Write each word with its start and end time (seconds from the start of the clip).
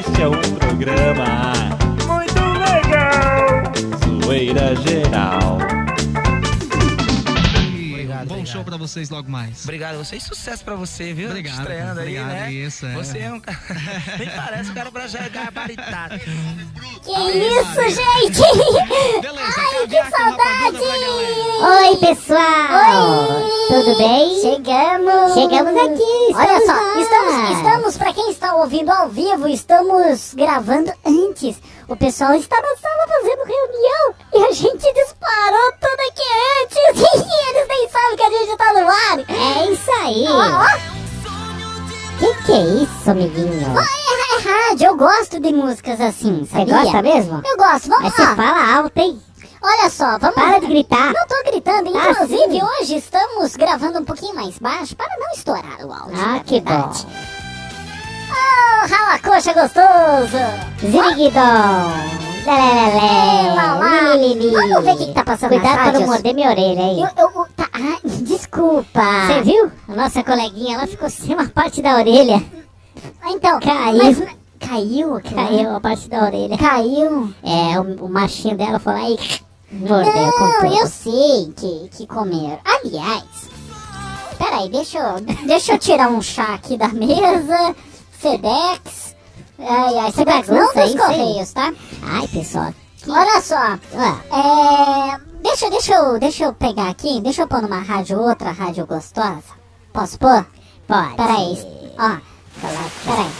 Este 0.00 0.22
é 0.22 0.28
um 0.28 0.40
programa 0.58 1.52
Muito 2.06 2.40
legal! 2.58 3.62
Zoeira 4.24 4.74
Geral. 4.76 5.58
Obrigado, 7.90 8.28
Bom 8.28 8.34
obrigado. 8.34 8.46
show 8.46 8.64
pra 8.64 8.76
vocês 8.76 9.10
logo 9.10 9.30
mais. 9.30 9.62
Obrigado, 9.64 9.98
você 9.98 10.16
e 10.16 10.20
sucesso 10.20 10.64
pra 10.64 10.74
você, 10.74 11.12
viu? 11.12 11.28
Obrigado, 11.28 11.58
Estreando 11.58 12.00
aí, 12.00 12.18
obrigado, 12.18 12.28
né? 12.28 12.52
isso, 12.52 12.86
é. 12.86 12.94
Você 12.94 13.18
é 13.18 13.32
um 13.32 13.40
cara. 13.40 13.58
Nem 14.18 14.30
parece 14.30 14.70
um 14.70 14.74
cara 14.74 14.90
pra 14.90 15.06
já 15.06 15.28
gabaritado. 15.28 16.14
Que 17.02 17.12
isso, 17.12 17.80
gente? 17.88 18.40
Beleza, 19.20 19.54
Ai, 19.56 19.86
que 19.86 20.10
saudade! 20.10 20.80
Oi, 21.62 21.96
pessoal! 21.96 22.68
Oi! 22.98 23.50
Tudo 23.68 23.96
bem? 23.96 24.40
Chegamos! 24.40 25.32
Chegamos 25.34 25.76
aqui, 25.80 26.34
Olha 26.34 26.60
só, 26.66 26.72
lá. 26.72 27.00
estamos, 27.00 27.56
estamos, 27.56 27.96
pra 27.96 28.12
quem 28.12 28.30
está 28.30 28.54
ouvindo 28.56 28.90
ao 28.90 29.08
vivo, 29.08 29.48
estamos 29.48 30.34
gravando 30.34 30.92
antes. 31.06 31.56
O 31.88 31.96
pessoal 31.96 32.34
está 32.34 32.56
na 32.60 32.76
sala 32.76 33.06
fazendo 33.08 33.44
reunião 33.44 34.14
e 34.34 34.44
a 34.44 34.52
gente 34.52 34.92
disparou 34.92 35.72
tudo 35.80 36.00
aqui 36.08 36.22
antes 36.62 37.00
e 37.26 37.48
eles 37.50 37.68
nem 37.68 37.88
sabem 37.88 38.16
que 38.16 38.22
a 38.22 38.30
gente 38.30 38.56
tá 38.56 38.72
no 38.72 38.88
ar. 38.88 39.18
É 39.28 39.72
isso 39.72 39.90
aí! 40.02 40.26
Ó, 40.28 40.36
ó, 40.36 40.99
Que 42.20 42.34
que 42.44 42.52
é 42.52 42.60
isso, 42.82 43.10
amiguinho? 43.10 43.66
é, 43.78 44.36
é 44.36 44.68
rádio, 44.68 44.86
eu 44.86 44.96
gosto 44.96 45.40
de 45.40 45.52
músicas 45.52 46.00
assim, 46.00 46.44
Você 46.44 46.58
sabia? 46.58 46.82
gosta 46.82 47.02
mesmo? 47.02 47.42
Eu 47.44 47.56
gosto, 47.56 47.88
vamos 47.88 48.04
Mas 48.04 48.14
você 48.14 48.22
lá. 48.22 48.36
fala 48.36 48.76
alto, 48.76 48.98
hein? 48.98 49.20
Olha 49.62 49.90
só, 49.90 50.18
vamos 50.18 50.34
Para 50.34 50.58
de 50.58 50.66
gritar. 50.66 51.12
Não 51.12 51.26
tô 51.26 51.42
gritando, 51.50 51.92
Tá 51.92 52.10
inclusive 52.10 52.50
sim. 52.52 52.62
hoje 52.62 52.96
estamos 52.96 53.56
gravando 53.56 53.98
um 54.00 54.04
pouquinho 54.04 54.34
mais 54.34 54.58
baixo 54.58 54.94
para 54.96 55.08
não 55.18 55.30
estourar 55.32 55.84
o 55.84 55.92
áudio. 55.92 56.16
Ah, 56.18 56.40
que 56.44 56.60
verdade. 56.60 57.04
bom. 57.04 57.10
Oh, 58.32 58.86
rala 58.94 59.18
coxa 59.18 59.52
gostoso! 59.52 60.38
Ziriguidom! 60.80 62.20
Lelelele! 62.46 64.50
Vamos 64.50 64.84
ver 64.84 64.92
o 64.92 64.96
que 64.98 65.06
que 65.06 65.12
tá 65.12 65.24
passando 65.24 65.52
nas 65.52 65.60
Cuidado 65.62 65.90
pra 65.90 66.00
não 66.00 66.06
morder 66.06 66.34
minha 66.34 66.50
orelha 66.50 66.82
aí. 66.82 67.00
Eu, 67.02 67.08
eu, 67.18 67.46
tá, 67.56 67.68
ai, 67.74 67.98
desculpa. 68.40 69.00
Você 69.26 69.42
viu? 69.42 69.70
A 69.88 69.94
nossa 69.94 70.24
coleguinha, 70.24 70.76
ela 70.76 70.86
ficou 70.86 71.08
sem 71.10 71.34
uma 71.34 71.48
parte 71.48 71.82
da 71.82 71.96
orelha. 71.96 72.42
Então, 73.26 73.60
Caiu. 73.60 74.02
mas- 74.04 74.22
caiu? 74.58 75.14
aquilo 75.16 75.36
lá? 75.40 75.46
Caiu 75.48 75.76
a 75.76 75.80
parte 75.80 76.08
da 76.08 76.24
orelha. 76.24 76.58
Caiu. 76.58 77.34
É, 77.42 77.78
o, 77.78 78.06
o 78.06 78.08
machinho 78.08 78.56
dela 78.56 78.78
foi 78.78 78.92
lá 78.92 79.08
e 79.10 79.18
mordeu 79.72 80.32
com 80.32 80.44
Não, 80.66 80.78
eu 80.80 80.86
sei 80.86 81.52
que, 81.56 81.88
que 81.96 82.06
comer. 82.06 82.58
Aliás, 82.64 83.24
peraí, 84.38 84.68
deixa 84.68 84.98
eu, 84.98 85.20
deixa 85.46 85.72
eu 85.72 85.78
tirar 85.78 86.08
um 86.10 86.20
chá 86.22 86.54
aqui 86.54 86.76
da 86.76 86.88
mesa. 86.88 87.74
Sedex. 88.20 89.14
Ai, 89.58 89.98
ai, 89.98 90.12
Sedex 90.12 90.48
não 90.48 90.72
dos 90.74 90.94
Correios, 90.94 91.52
tá? 91.52 91.72
Ai, 92.02 92.26
pessoal. 92.28 92.72
Olha 93.08 93.40
só, 93.40 93.56
Ah, 93.96 95.16
é, 95.16 95.29
deixa, 95.42 95.70
deixa, 95.70 95.94
eu, 95.94 96.18
deixa 96.18 96.44
eu 96.44 96.52
pegar 96.54 96.88
aqui, 96.88 97.20
deixa 97.20 97.42
eu 97.42 97.48
pôr 97.48 97.62
numa 97.62 97.80
rádio, 97.80 98.18
outra 98.18 98.50
rádio 98.50 98.86
gostosa. 98.86 99.42
Posso 99.92 100.18
pôr? 100.18 100.46
pode. 100.86 101.14
Peraí, 101.16 101.58
ó, 101.98 102.16
peraí. 103.06 103.30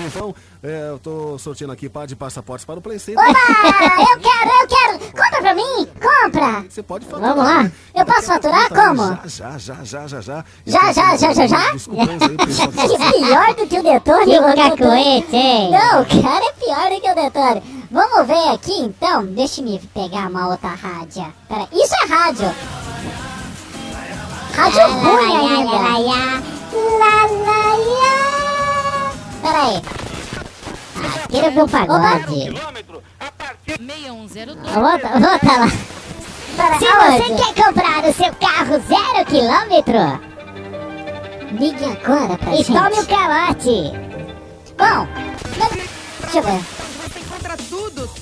Então, 0.00 0.34
é, 0.62 0.88
eu 0.88 0.98
tô 0.98 1.38
sorteando 1.38 1.72
aqui 1.72 1.88
par 1.88 2.06
de 2.06 2.16
passaportes 2.16 2.64
para 2.64 2.78
o 2.78 2.82
Play 2.82 2.98
Center. 2.98 3.22
Oba, 3.22 3.38
eu 3.38 4.18
quero, 4.20 4.50
eu 4.60 4.68
quero, 4.68 4.98
compra 5.12 5.40
pra 5.40 5.54
mim, 5.54 5.88
compra. 6.00 6.64
Você 6.68 6.82
pode 6.82 7.04
faturar. 7.06 7.34
Vamos 7.34 7.44
lá. 7.44 7.62
né? 7.64 7.72
Eu 7.94 8.04
posso 8.04 8.22
faturar 8.22 8.68
como? 8.70 9.18
Já, 9.28 9.58
já, 9.58 9.84
já, 9.84 10.06
já, 10.06 10.20
já. 10.20 10.44
Já, 10.66 10.92
já, 10.92 11.16
já, 11.16 11.32
já, 11.32 11.46
já? 11.46 11.72
Pessoal. 11.72 11.96
É 13.04 13.12
pior 13.12 13.54
do 13.54 13.66
que 13.66 13.78
o 13.78 13.82
Detone. 13.82 15.26
Que 15.28 15.36
hein? 15.36 15.70
Não, 15.70 16.02
o 16.02 16.22
cara 16.22 16.44
é 16.44 16.52
pior 16.52 16.90
do 16.90 17.00
que 17.00 17.10
o 17.10 17.14
Detone. 17.14 17.73
Vamos 17.94 18.26
ver 18.26 18.48
aqui 18.52 18.72
então. 18.80 19.24
Deixa 19.26 19.60
eu 19.60 19.64
me 19.66 19.78
pegar 19.94 20.28
uma 20.28 20.48
outra 20.48 20.70
rádio. 20.70 21.32
Pera, 21.48 21.68
isso 21.72 21.94
é 22.02 22.06
rádio. 22.12 22.52
Rádio 24.56 24.82
ruim 24.94 25.56
ainda. 25.56 25.76
Lá, 25.76 25.98
lá, 25.98 27.76
lá. 28.00 28.14
Pera 29.42 29.62
aí. 29.62 29.82
Quero 31.30 31.52
ver 31.52 31.62
um 31.62 31.68
pagode. 31.68 32.60
6102. 33.66 34.74
Volta, 34.74 35.08
volta 35.08 35.52
lá. 35.60 35.68
Pera, 36.56 36.78
Se 36.80 36.86
aonde? 36.86 37.22
você 37.22 37.34
quer 37.44 37.64
comprar 37.64 38.04
o 38.04 38.12
seu 38.12 38.32
carro 38.34 38.82
zero 38.88 39.24
quilômetro, 39.26 40.34
Ligue 41.60 41.84
agora 41.84 42.36
pra 42.38 42.52
e 42.54 42.56
gente. 42.64 42.72
tome 42.72 42.98
o 43.00 43.06
calote. 43.06 43.92
Bom, 44.76 45.06
deixa 46.22 46.38
eu 46.38 46.42
ver. 46.42 46.73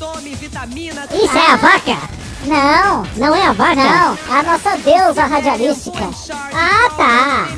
Tome 0.03 0.35
vitamina. 0.35 1.07
Isso 1.13 1.39
é 1.39 1.53
a 1.53 1.57
vaca? 1.57 1.97
Não, 2.45 3.05
Não 3.17 3.33
é 3.37 3.47
a 3.47 3.53
vaca? 3.53 3.77
não. 3.77 4.15
É 4.35 4.41
a 4.41 4.43
nossa 4.43 4.77
deusa 4.79 5.25
radialística. 5.27 6.11
Ah, 6.53 6.91
tá. 6.97 7.49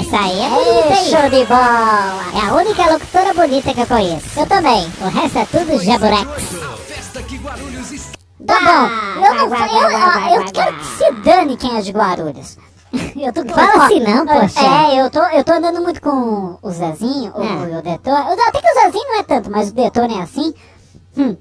Essa 0.00 0.20
aí 0.20 0.40
é 0.40 0.48
bonita, 0.48 0.94
Ei, 0.94 1.04
hein? 1.04 1.10
show 1.10 1.28
de 1.28 1.44
bola. 1.44 2.24
É 2.34 2.48
a 2.48 2.54
única 2.54 2.90
locutora 2.90 3.34
bonita 3.34 3.74
que 3.74 3.80
eu 3.82 3.86
conheço. 3.86 4.40
Eu 4.40 4.46
também. 4.46 4.90
O 5.02 5.08
resto 5.08 5.38
é 5.38 5.44
tudo 5.44 5.84
jaburex. 5.84 6.26
Tá 8.46 8.60
bom. 8.60 9.22
Eu 9.26 9.34
não 9.34 9.48
vai, 9.50 9.68
eu, 9.68 9.80
vai, 9.82 9.90
vai, 10.00 10.36
eu 10.36 10.42
vai, 10.42 10.52
quero 10.52 10.76
que 10.78 10.84
se 10.86 11.12
dane 11.22 11.56
quem 11.58 11.76
é 11.76 11.82
de 11.82 11.92
Guarulhos. 11.92 12.56
Eu 13.14 13.32
tô 13.32 13.44
Fala 13.54 13.84
assim 13.84 14.00
não, 14.00 14.26
poxa. 14.26 14.60
É, 14.60 15.00
eu 15.00 15.10
tô, 15.10 15.20
eu 15.20 15.44
tô 15.44 15.52
andando 15.52 15.80
muito 15.80 16.00
com 16.02 16.58
o 16.60 16.70
Zezinho, 16.72 17.30
o, 17.36 17.42
É. 17.44 17.78
o 17.78 17.82
Detone. 17.82 18.30
O- 18.34 18.48
Até 18.48 18.60
que 18.60 18.66
o 18.68 18.74
Zezinho 18.82 19.08
não 19.12 19.20
é 19.20 19.22
tanto, 19.22 19.48
mas 19.50 19.68
o 19.68 19.74
Detone 19.74 20.14
é 20.18 20.22
assim. 20.22 20.52
Hum, 21.16 21.36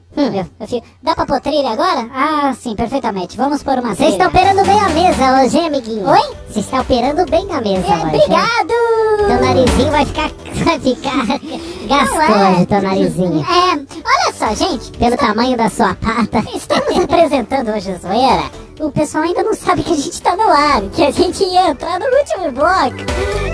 eu 0.59 0.67
fico- 0.67 0.87
dá 1.01 1.15
pra 1.15 1.25
pôr 1.25 1.39
trilha 1.41 1.69
agora? 1.69 2.07
Ah, 2.13 2.53
sim, 2.59 2.75
perfeitamente. 2.75 3.37
Vamos 3.37 3.63
pôr 3.63 3.79
uma 3.79 3.95
Vocês 3.95 4.11
estão 4.11 4.27
operando 4.27 4.63
bem 4.65 4.79
a 4.79 4.89
mesa 4.89 5.41
hoje, 5.43 5.57
hein, 5.57 5.67
amiguinho? 5.67 6.07
Oi? 6.09 6.35
Vocês 6.49 6.65
estão 6.65 6.81
operando 6.81 7.25
bem 7.29 7.47
a 7.51 7.61
mesa 7.61 7.87
É, 7.87 7.95
hoje. 7.95 7.95
hein? 7.95 8.03
obrigado! 8.07 8.73
Teu 9.27 9.41
narizinho 9.41 9.91
vai 9.91 10.05
ficar. 10.05 10.29
Vai 10.59 10.77
ficar 10.77 11.25
gastoso, 11.87 12.27
Não 12.37 12.61
é. 12.61 12.65
teu 12.65 12.81
narizinho. 12.81 13.45
É, 13.45 13.75
olha 13.75 14.33
só, 14.33 14.53
gente. 14.53 14.91
Pelo 14.97 15.15
tamanho 15.15 15.55
da 15.55 15.69
sua 15.69 15.95
pata. 15.95 16.43
Estamos 16.53 16.97
apresentando 17.01 17.69
hoje 17.71 17.91
a 17.91 17.97
zoeira. 17.97 18.43
O 18.81 18.91
pessoal 18.91 19.23
ainda 19.25 19.43
não 19.43 19.53
sabe 19.53 19.83
que 19.83 19.91
a 19.93 19.95
gente 19.95 20.21
tá 20.21 20.35
no 20.35 20.49
ar, 20.49 20.81
que 20.93 21.03
a 21.03 21.11
gente 21.11 21.43
ia 21.43 21.69
entrar 21.69 21.99
no 21.99 22.05
último 22.05 22.51
bloco. 22.51 22.95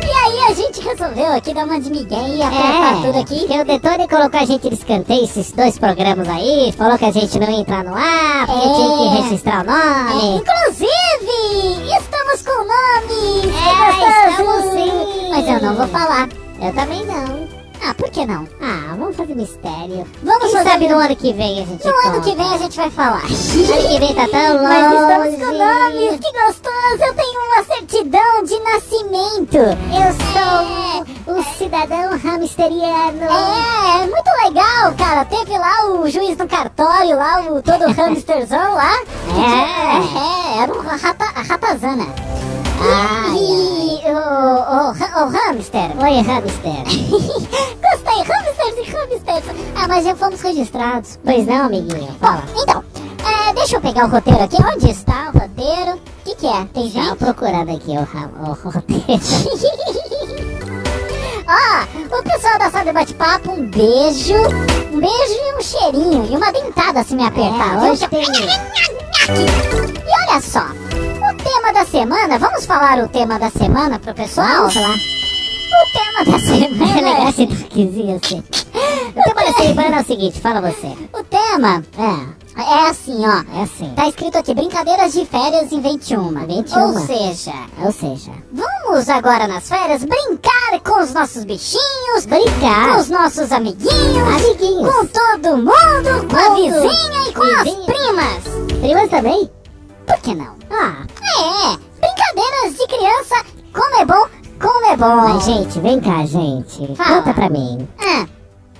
E 0.03 0.11
aí 0.11 0.51
a 0.51 0.53
gente 0.53 0.81
resolveu 0.81 1.31
aqui 1.33 1.53
dar 1.53 1.65
uma 1.65 1.79
de 1.79 1.89
migué 1.89 2.27
e 2.29 2.41
apertar 2.43 3.01
tudo 3.03 3.19
aqui. 3.19 3.39
Porque 3.39 3.59
o 3.59 3.65
Detone 3.65 4.07
colocou 4.07 4.39
a 4.39 4.45
gente 4.45 4.69
de 4.69 4.75
escanteio 4.75 5.23
esses 5.25 5.51
dois 5.51 5.77
programas 5.79 6.27
aí, 6.29 6.54
falou 6.77 6.97
que 6.97 7.05
a 7.05 7.11
gente 7.11 7.39
não 7.39 7.49
ia 7.49 7.59
entrar 7.61 7.83
no 7.83 7.93
ar, 7.95 8.45
porque 8.47 8.67
É. 8.67 8.73
tinha 8.73 8.97
que 8.97 9.21
registrar 9.23 9.65
o 9.65 9.69
É, 9.69 9.73
nome. 10.13 10.35
inclusive, 10.37 11.95
estamos 11.97 12.41
com 12.41 12.57
nomes! 12.63 13.55
É, 13.55 13.93
que 13.93 14.31
estamos 14.31 14.73
sim. 14.73 15.29
Mas 15.29 15.47
eu 15.47 15.61
não 15.61 15.75
vou 15.75 15.87
falar. 15.87 16.27
Eu 16.61 16.73
também 16.73 17.05
não. 17.05 17.44
Ah, 17.87 17.93
por 17.93 18.09
que 18.09 18.25
não? 18.25 18.47
Ah, 18.59 18.95
vamos 18.97 19.15
fazer 19.15 19.35
mistério. 19.35 20.07
Vamos 20.23 20.51
Quem 20.51 20.63
sabe 20.63 20.87
no 20.87 20.97
ano 20.97 21.15
que 21.15 21.31
vem 21.33 21.61
a 21.61 21.65
gente 21.65 21.85
No 21.85 21.91
ano 21.93 22.01
conta. 22.15 22.21
que 22.21 22.35
vem 22.35 22.53
a 22.53 22.57
gente 22.57 22.75
vai 22.77 22.89
falar. 22.89 23.21
Ano 23.75 23.87
que 23.89 23.99
vem 23.99 24.15
tá 24.15 24.27
tão 24.27 24.53
longe. 24.55 24.65
Mas 25.19 25.33
estamos 25.33 25.45
com 25.45 25.57
nomes, 25.57 26.19
que 26.19 26.31
gostoso! 26.31 27.03
Eu 27.05 27.13
tenho 27.13 27.41
uma 27.45 27.63
certidão 27.63 28.43
de 28.43 28.59
nascimento. 28.59 29.57
Eu 29.57 31.25
sou 31.27 31.35
o 31.35 31.43
cidadão 31.57 32.13
hamsteriano. 32.13 33.21
É, 33.23 34.03
é 34.03 34.07
muito 34.07 34.31
legal, 34.45 34.93
cara. 34.97 35.25
Teve 35.25 35.57
lá 35.57 35.85
o 35.91 36.09
juiz 36.09 36.35
do 36.37 36.47
cartório, 36.47 37.15
lá 37.17 37.41
o 37.51 37.61
todo 37.61 37.83
hamsterzão 38.01 38.73
lá. 38.73 38.95
É. 39.35 40.59
é, 40.59 40.63
era 40.63 40.73
um 40.73 40.81
rata, 40.81 41.25
ratazana. 41.47 42.05
Ai, 42.81 43.37
e 43.37 44.11
o, 44.11 44.17
o, 44.17 44.91
o 44.91 44.93
hamster. 45.29 45.91
Oi, 46.01 46.21
hamster. 46.21 46.83
Gostei, 47.81 48.21
hamsters 48.23 48.77
e 48.77 48.83
hamsters. 48.91 49.45
Ah, 49.75 49.87
mas 49.87 50.03
já 50.05 50.15
fomos 50.15 50.41
registrados. 50.41 51.17
Pois 51.23 51.45
não, 51.47 51.65
amiguinho? 51.65 52.11
Bom, 52.19 52.27
Fala. 52.27 52.43
então, 52.57 52.83
é, 53.49 53.53
deixa 53.53 53.77
eu 53.77 53.81
pegar 53.81 54.05
o 54.05 54.09
roteiro 54.09 54.43
aqui. 54.43 54.57
Onde 54.61 54.89
está 54.91 55.31
o 55.33 55.37
roteiro? 55.39 55.93
O 55.97 56.01
que, 56.25 56.35
que 56.35 56.47
é? 56.47 56.65
Tem 56.73 56.89
gente? 56.89 57.15
procurando 57.15 57.71
aqui 57.75 57.91
o, 57.91 58.01
o 58.49 58.53
roteiro. 58.69 59.05
Ó, 61.47 61.83
o 62.19 62.23
pessoal 62.23 62.57
da 62.57 62.71
sala 62.71 62.85
de 62.85 62.91
bate-papo, 62.91 63.51
um 63.51 63.67
beijo. 63.69 64.33
Um 64.91 64.99
beijo 64.99 65.33
e 65.33 65.55
um 65.55 65.61
cheirinho. 65.61 66.25
E 66.31 66.35
uma 66.37 66.51
dentada 66.51 67.03
se 67.03 67.15
me 67.15 67.23
apertar. 67.25 67.85
É, 67.85 67.91
hoje 67.91 68.07
tem- 68.09 68.23
E 68.25 68.29
olha 70.31 70.41
só, 70.41 70.63
semana, 71.99 72.37
vamos 72.37 72.65
falar 72.65 72.99
o 72.99 73.07
tema 73.07 73.39
da 73.39 73.49
semana 73.49 73.97
pro 73.99 74.13
pessoal? 74.13 74.67
Vamos 74.67 74.75
lá. 74.75 74.89
O 74.91 75.93
tema 75.93 76.25
da 76.25 76.35
É 76.35 76.39
semana 76.39 76.95
legal 76.95 77.25
é... 77.25 77.29
esse 77.29 77.47
toquezinho 77.47 78.19
assim. 78.21 78.43
O 79.15 79.23
tema 79.23 79.45
da 79.45 79.53
semana 79.53 79.97
é 79.97 80.01
o 80.01 80.05
seguinte, 80.05 80.41
fala 80.41 80.59
você. 80.59 80.87
O 81.13 81.23
tema 81.23 81.81
É, 81.97 82.61
é 82.61 82.89
assim, 82.89 83.25
ó. 83.25 83.57
é 83.57 83.63
assim. 83.63 83.93
Tá 83.95 84.09
escrito 84.09 84.37
aqui, 84.37 84.53
brincadeiras 84.53 85.13
de 85.13 85.25
férias 85.25 85.71
em 85.71 85.79
21. 85.79 86.33
21. 86.45 86.81
Ou 86.81 86.99
seja, 86.99 87.53
Ou 87.81 87.91
seja, 87.93 88.31
vamos 88.51 89.07
agora 89.07 89.47
nas 89.47 89.69
férias 89.69 90.03
brincar 90.03 90.79
com 90.83 90.99
os 91.01 91.13
nossos 91.13 91.45
bichinhos, 91.45 92.25
Brincar. 92.25 92.93
com 92.95 92.99
os 92.99 93.09
nossos 93.09 93.53
amiguinhos, 93.53 94.35
Amiguinhos. 94.35 94.93
com 94.93 95.05
todo 95.05 95.57
mundo, 95.57 96.27
com 96.29 96.35
a 96.35 96.55
vizinha 96.55 97.29
e 97.29 97.33
com 97.33 97.43
as 97.43 97.85
primas. 97.85 98.79
Primas 98.81 99.09
também? 99.09 99.49
Por 100.05 100.17
que 100.17 100.35
não? 100.35 100.55
Ah, 100.69 101.05
É, 101.37 101.84
brincadeiras 102.45 102.77
de 102.77 102.87
criança, 102.87 103.35
como 103.73 103.95
é 103.95 104.05
bom, 104.05 104.27
como 104.61 104.85
é 104.85 104.97
bom. 104.97 105.15
mas 105.15 105.43
gente, 105.45 105.79
vem 105.79 105.99
cá, 105.99 106.25
gente. 106.25 106.95
Fala. 106.95 107.17
Conta 107.17 107.33
pra 107.33 107.49
mim. 107.49 107.87
Ah, 107.99 108.25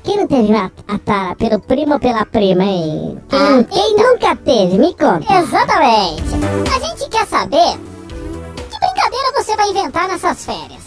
Quem 0.04 0.18
não 0.18 0.28
teve 0.28 0.54
a, 0.56 0.70
a 0.88 1.00
tara 1.00 1.36
pelo 1.36 1.60
primo 1.62 1.94
ou 1.94 2.00
pela 2.00 2.26
prima, 2.26 2.64
hein? 2.64 3.20
Quem, 3.28 3.40
Ah, 3.40 3.64
quem 3.64 3.94
então. 3.94 4.12
nunca 4.14 4.36
teve? 4.36 4.78
Me 4.78 4.94
conta. 4.94 5.34
exatamente. 5.34 6.24
A 6.76 6.80
gente 6.80 7.10
quer 7.10 7.26
saber 7.26 7.78
que 8.70 8.80
brincadeira 8.80 9.32
você 9.36 9.56
vai 9.56 9.70
inventar 9.70 10.08
nessas 10.08 10.46
férias. 10.46 10.86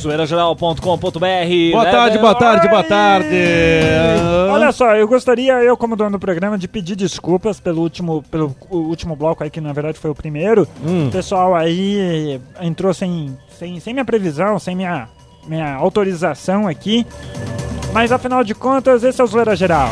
zoeirageral.com.br 0.10 0.82
Boa 1.72 1.86
tarde, 1.86 2.18
boa 2.18 2.36
tarde, 2.36 2.68
boa 2.68 2.84
tarde. 2.84 3.36
Olha 4.52 4.72
só, 4.72 4.96
eu 4.96 5.08
gostaria, 5.08 5.54
eu 5.64 5.78
como 5.78 5.96
dono 5.96 6.12
do 6.12 6.20
programa, 6.20 6.58
de 6.58 6.68
pedir 6.68 6.96
desculpas 6.96 7.60
pelo 7.60 7.82
último, 7.82 8.24
pelo 8.24 8.56
último 8.72 9.16
bloco 9.16 9.44
aí, 9.44 9.50
que 9.50 9.62
na 9.62 9.72
verdade 9.72 10.00
foi 10.00 10.10
o 10.10 10.16
primeiro. 10.16 10.68
Hum. 10.84 11.08
O 11.08 11.12
pessoal 11.12 11.56
aí 11.56 12.42
entrou 12.60 12.94
sem, 12.94 13.38
sem, 13.58 13.80
sem 13.80 13.94
minha 13.94 14.06
previsão, 14.06 14.58
sem 14.58 14.76
minha, 14.76 15.08
minha 15.48 15.76
autorização 15.76 16.68
aqui. 16.68 17.06
Mas 17.94 18.12
afinal 18.12 18.44
de 18.44 18.56
contas, 18.56 19.04
esse 19.04 19.22
é 19.22 19.24
o 19.24 19.28
Zoeira 19.28 19.56
Geral. 19.56 19.90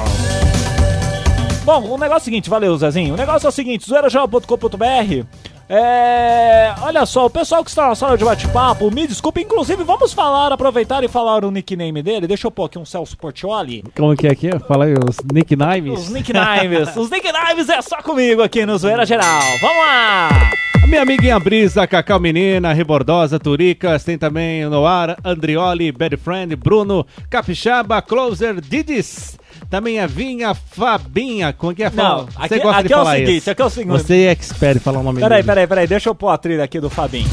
Bom, 1.64 1.84
o 1.84 1.98
negócio 1.98 2.14
é 2.14 2.22
o 2.22 2.26
seguinte, 2.26 2.50
valeu, 2.50 2.76
Zezinho. 2.78 3.14
O 3.14 3.18
negócio 3.18 3.46
é 3.46 3.50
o 3.50 3.52
seguinte, 3.52 3.88
zoeirageral.com.br. 3.88 5.26
É. 5.70 6.74
Olha 6.82 7.06
só, 7.06 7.26
o 7.26 7.30
pessoal 7.30 7.64
que 7.64 7.70
está 7.70 7.88
na 7.88 7.96
sala 7.96 8.18
de 8.18 8.24
bate-papo, 8.24 8.90
me 8.90 9.06
desculpe, 9.06 9.42
inclusive 9.42 9.84
vamos 9.84 10.14
falar, 10.14 10.52
aproveitar 10.52 11.04
e 11.04 11.08
falar 11.08 11.44
o 11.44 11.52
nickname 11.52 12.02
dele. 12.02 12.28
Deixa 12.28 12.48
eu 12.48 12.52
pôr 12.52 12.66
aqui 12.66 12.80
um 12.80 12.86
Celso 12.86 13.18
Portioli. 13.18 13.84
Como 13.96 14.16
que 14.16 14.28
é 14.28 14.32
é? 14.32 14.60
Fala 14.60 14.86
aí, 14.86 14.94
os 14.94 15.18
nicknames. 15.34 16.00
Os 16.00 16.10
nicknames. 16.10 16.96
Os 16.96 17.10
nicknames 17.10 17.68
é 17.70 17.82
só 17.82 18.02
comigo 18.02 18.42
aqui 18.42 18.66
no 18.66 18.78
Zoeira 18.78 19.06
Geral. 19.06 19.42
Vamos 19.60 19.78
lá! 19.78 20.52
Minha 20.88 21.02
amiguinha 21.02 21.38
Brisa, 21.38 21.86
Cacau 21.86 22.18
Menina, 22.18 22.72
Rebordosa, 22.72 23.38
Turicas, 23.38 24.06
tem 24.06 24.18
também 24.18 24.66
Noar, 24.70 25.18
Andrioli, 25.22 25.92
Bad 25.92 26.16
Friend, 26.16 26.56
Bruno, 26.56 27.06
Capixaba, 27.30 28.02
Closer, 28.02 28.62
Didis. 28.62 29.38
Também 29.70 30.00
a 30.00 30.08
Vinha, 30.08 30.54
Fabinha, 30.56 31.52
como 31.52 31.76
que 31.76 31.84
é? 31.84 31.90
Não, 31.94 32.26
Você 32.26 32.54
aqui, 32.56 32.60
gosta 32.60 32.80
aqui 32.80 32.88
de 32.88 32.94
é 32.94 32.96
o 32.96 33.00
falar 33.00 33.16
seguinte, 33.16 33.38
isso. 33.38 33.52
aqui 33.52 33.62
é 33.62 33.66
o 33.66 33.70
seguinte. 33.70 33.92
Você 33.92 34.16
é 34.24 34.32
expert 34.32 34.78
em 34.78 34.80
falar 34.80 35.00
o 35.00 35.04
nome 35.04 35.20
Peraí, 35.20 35.38
dele. 35.40 35.48
peraí, 35.48 35.68
peraí, 35.68 35.88
deixa 35.88 36.10
eu 36.10 36.16
pôr 36.16 36.30
a 36.30 36.38
trilha 36.38 36.64
aqui 36.64 36.80
do 36.80 36.90
Fabinho. 36.90 37.28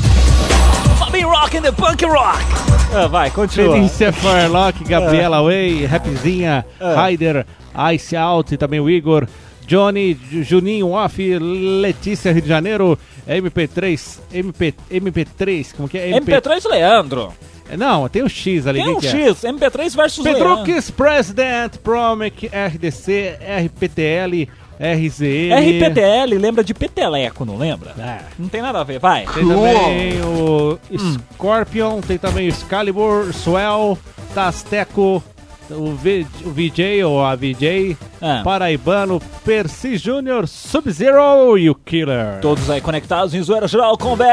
Fabinho 0.99 1.29
Rock 1.29 1.57
and 1.59 1.63
the 1.63 1.71
Punk 1.73 2.05
Rock! 2.05 2.45
Ah, 2.93 3.07
vai, 3.07 3.31
continua. 3.31 3.75
Felícia 3.75 4.13
Farlock, 4.13 4.83
Gabriela 4.85 5.43
Way, 5.43 5.85
Rapzinha, 5.87 6.67
Ah. 6.81 7.07
Ryder, 7.07 7.47
Ice 7.95 8.17
Out 8.17 8.55
e 8.55 8.57
também 8.57 8.81
o 8.81 8.91
Igor, 8.91 9.27
Johnny, 9.67 10.19
Ju- 10.31 10.43
Juninho 10.43 10.91
Off, 10.91 11.39
Letícia 11.39 12.33
Rio 12.33 12.43
de 12.43 12.49
Janeiro, 12.49 12.99
MP3, 13.29 14.19
MP, 14.33 14.75
MP3, 14.91 15.73
como 15.77 15.89
que 15.89 15.99
é? 15.99 16.11
MP3 16.11 16.69
Leandro. 16.69 17.33
Não, 17.79 18.09
tem 18.09 18.23
um 18.23 18.29
X 18.29 18.67
ali. 18.67 18.79
Tem 18.79 18.87
quem 18.89 18.97
um 18.97 19.01
que 19.01 19.07
é? 19.07 19.11
X, 19.29 19.41
MP3 19.43 19.97
versus. 19.97 20.23
Pedrux 20.25 20.91
President, 20.91 21.77
Promic, 21.79 22.47
RDC, 22.49 23.39
RPTL, 23.67 24.49
RZN. 24.79 25.55
RPTL 25.55 26.39
lembra 26.39 26.63
de 26.63 26.75
peteleco, 26.75 27.45
não 27.45 27.57
lembra? 27.57 27.95
É. 27.99 28.21
Não 28.39 28.49
tem 28.49 28.61
nada 28.61 28.81
a 28.81 28.85
ver, 28.85 28.99
vai. 28.99 29.25
Tem 29.27 29.47
também 29.47 30.21
o 30.23 30.79
Hum. 30.91 31.17
Scorpion, 31.35 32.01
tem 32.01 32.19
também 32.19 32.47
o 32.47 32.51
Excalibur, 32.51 33.33
Swell, 33.33 33.99
Tasteco, 34.35 35.23
o, 35.71 35.93
v, 35.95 36.27
o 36.45 36.51
VJ 36.51 37.05
ou 37.05 37.25
a 37.25 37.35
VJ, 37.35 37.97
Ah. 38.21 38.41
Paraibano, 38.45 39.21
Percy 39.45 39.97
Jr., 39.99 40.47
Sub-Zero 40.47 41.59
e 41.59 41.69
o 41.69 41.75
Killer. 41.75 42.41
Todos 42.41 42.71
aí 42.71 42.81
conectados 42.81 43.35
em 43.35 43.43
Zoeira 43.43 43.69
Geral 43.69 43.97
com 43.99 44.17
BR. 44.17 44.25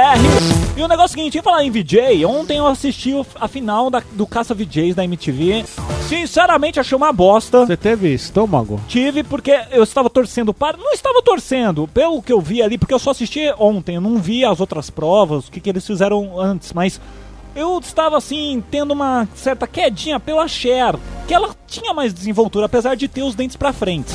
E 0.78 0.82
o 0.82 0.88
negócio 0.88 1.02
é 1.02 1.06
o 1.06 1.20
seguinte, 1.20 1.38
em 1.38 1.42
falar 1.42 1.64
em 1.66 1.70
VJ, 1.72 2.26
ontem 2.26 2.58
eu 2.58 2.68
assisti 2.68 3.14
o- 3.14 3.26
a 3.40 3.48
final 3.48 3.90
da- 3.90 4.02
do 4.14 4.26
Caça 4.26 4.54
VJs 4.54 4.96
da 4.96 5.04
MTV. 5.04 5.66
Sinceramente, 6.08 6.80
achei 6.80 6.96
uma 6.96 7.12
bosta. 7.14 7.66
Você 7.66 7.78
teve 7.78 8.14
estômago? 8.14 8.80
Tive 8.88 9.24
porque 9.24 9.60
eu 9.72 9.84
estava 9.84 10.10
torcendo 10.10 10.54
para. 10.54 10.78
Não 10.78 10.92
estava 10.94 11.22
torcendo, 11.22 11.88
pelo 11.88 12.22
que 12.22 12.32
eu 12.34 12.42
vi 12.42 12.62
ali, 12.62 12.78
porque 12.78 12.94
eu 12.94 13.00
só 13.00 13.12
assisti 13.12 13.42
ontem, 13.58 13.96
eu 13.96 14.02
não 14.02 14.18
vi 14.18 14.44
as 14.44 14.60
outras 14.60 14.90
provas, 14.90 15.48
o 15.48 15.52
que, 15.52 15.60
que 15.60 15.70
eles 15.70 15.86
fizeram 15.86 16.40
antes, 16.40 16.74
mas 16.74 17.00
eu 17.56 17.80
estava 17.80 18.18
assim, 18.18 18.64
tendo 18.72 18.92
uma 18.92 19.28
certa 19.36 19.68
quedinha 19.68 20.20
pela 20.20 20.48
Cher, 20.48 20.96
que 21.28 21.34
ela 21.34 21.56
tinha 21.68 21.94
mais 21.94 22.14
desenvoltura, 22.14 22.66
apesar 22.66 22.96
de 22.96 23.08
ter 23.08 23.24
os 23.24 23.36
dentes 23.36 23.56
pra 23.56 23.74
frente. 23.74 24.12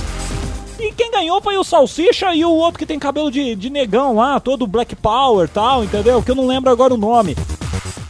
E 0.79 0.93
quem 0.93 1.11
ganhou 1.11 1.41
foi 1.41 1.57
o 1.57 1.65
Salsicha 1.65 2.35
e 2.35 2.45
o 2.45 2.51
outro 2.51 2.79
que 2.79 2.87
tem 2.87 2.99
cabelo 2.99 3.31
de, 3.31 3.55
de 3.55 3.71
negão 3.71 4.15
lá, 4.15 4.39
todo 4.39 4.67
Black 4.67 4.95
Power 4.95 5.49
tal, 5.49 5.83
entendeu? 5.83 6.23
Que 6.23 6.31
eu 6.31 6.35
não 6.35 6.47
lembro 6.47 6.71
agora 6.71 6.93
o 6.93 6.99
nome. 6.99 7.35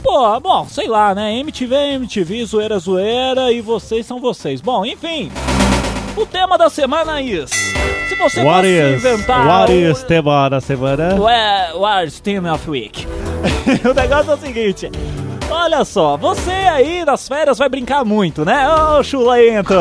Pô, 0.02 0.38
bom, 0.40 0.66
sei 0.68 0.88
lá, 0.88 1.14
né? 1.14 1.36
MTV 1.38 1.74
é 1.74 1.94
MTV, 1.94 2.44
zoeira 2.44 2.76
é 2.76 2.78
zoeira 2.78 3.52
e 3.52 3.60
vocês 3.60 4.06
são 4.06 4.20
vocês. 4.20 4.60
Bom, 4.60 4.84
enfim. 4.84 5.30
O 6.16 6.24
tema 6.26 6.56
da 6.56 6.70
semana 6.70 7.20
é 7.20 7.22
isso. 7.22 7.54
Se 8.08 8.14
você 8.16 8.42
What 8.42 8.66
fosse 8.66 8.94
is, 8.94 9.04
inventar. 9.04 9.46
what 9.46 9.72
um- 9.72 9.90
is 9.90 10.02
tema 10.04 10.48
da 10.48 10.60
semana? 10.60 11.14
Where, 11.20 11.74
where's 11.76 12.18
Team 12.20 12.46
of 12.52 12.68
Week? 12.70 13.06
o 13.88 13.92
negócio 13.94 14.30
é 14.30 14.34
o 14.34 14.38
seguinte. 14.38 14.90
Olha 15.50 15.84
só, 15.84 16.16
você 16.16 16.50
aí 16.50 17.04
nas 17.04 17.28
férias 17.28 17.58
vai 17.58 17.68
brincar 17.68 18.04
muito, 18.04 18.44
né? 18.44 18.66
Ô, 18.68 19.02
chulento! 19.02 19.74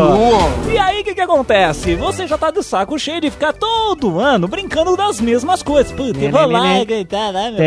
E 0.72 0.78
aí, 0.78 1.02
o 1.02 1.04
que 1.04 1.16
que 1.16 1.22
acontece? 1.22 1.96
Você 1.96 2.28
já 2.28 2.38
tá 2.38 2.52
de 2.52 2.62
saco 2.62 3.00
cheio 3.00 3.20
de 3.22 3.32
ficar 3.32 3.52
todo 3.54 4.20
ano 4.20 4.48
brincando 4.48 4.96
das 4.96 5.20
mesmas 5.20 5.64
coisas. 5.64 5.92
Puta, 5.92 6.20
eu 6.20 6.32
vou 6.32 6.46
lá 6.52 6.80
e 6.80 6.86
gritar, 6.86 7.32
né, 7.32 7.50
meu? 7.52 7.60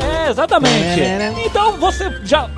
É, 0.00 0.30
exatamente. 0.30 1.00
Então 1.44 1.72
você 1.78 2.10
já. 2.24 2.48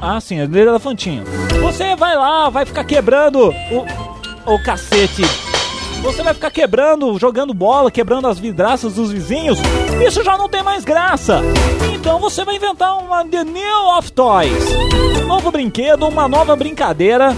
Ah, 0.00 0.20
sim, 0.20 0.40
é 0.40 0.46
dele 0.46 0.70
elefantinho. 0.70 1.24
Você 1.60 1.94
vai 1.96 2.16
lá, 2.16 2.48
vai 2.50 2.64
ficar 2.64 2.84
quebrando 2.84 3.48
o. 3.70 4.01
O 4.46 4.58
cacete. 4.58 5.22
Você 6.02 6.22
vai 6.22 6.34
ficar 6.34 6.50
quebrando, 6.50 7.16
jogando 7.16 7.54
bola, 7.54 7.90
quebrando 7.90 8.26
as 8.26 8.38
vidraças 8.38 8.94
dos 8.94 9.12
vizinhos. 9.12 9.58
Isso 10.04 10.24
já 10.24 10.36
não 10.36 10.48
tem 10.48 10.62
mais 10.62 10.84
graça. 10.84 11.40
Então 11.94 12.18
você 12.18 12.44
vai 12.44 12.56
inventar 12.56 12.98
uma 12.98 13.24
The 13.24 13.44
New 13.44 13.96
of 13.96 14.10
Toys. 14.10 14.64
Um 15.22 15.26
novo 15.26 15.52
brinquedo, 15.52 16.08
uma 16.08 16.26
nova 16.26 16.56
brincadeira 16.56 17.36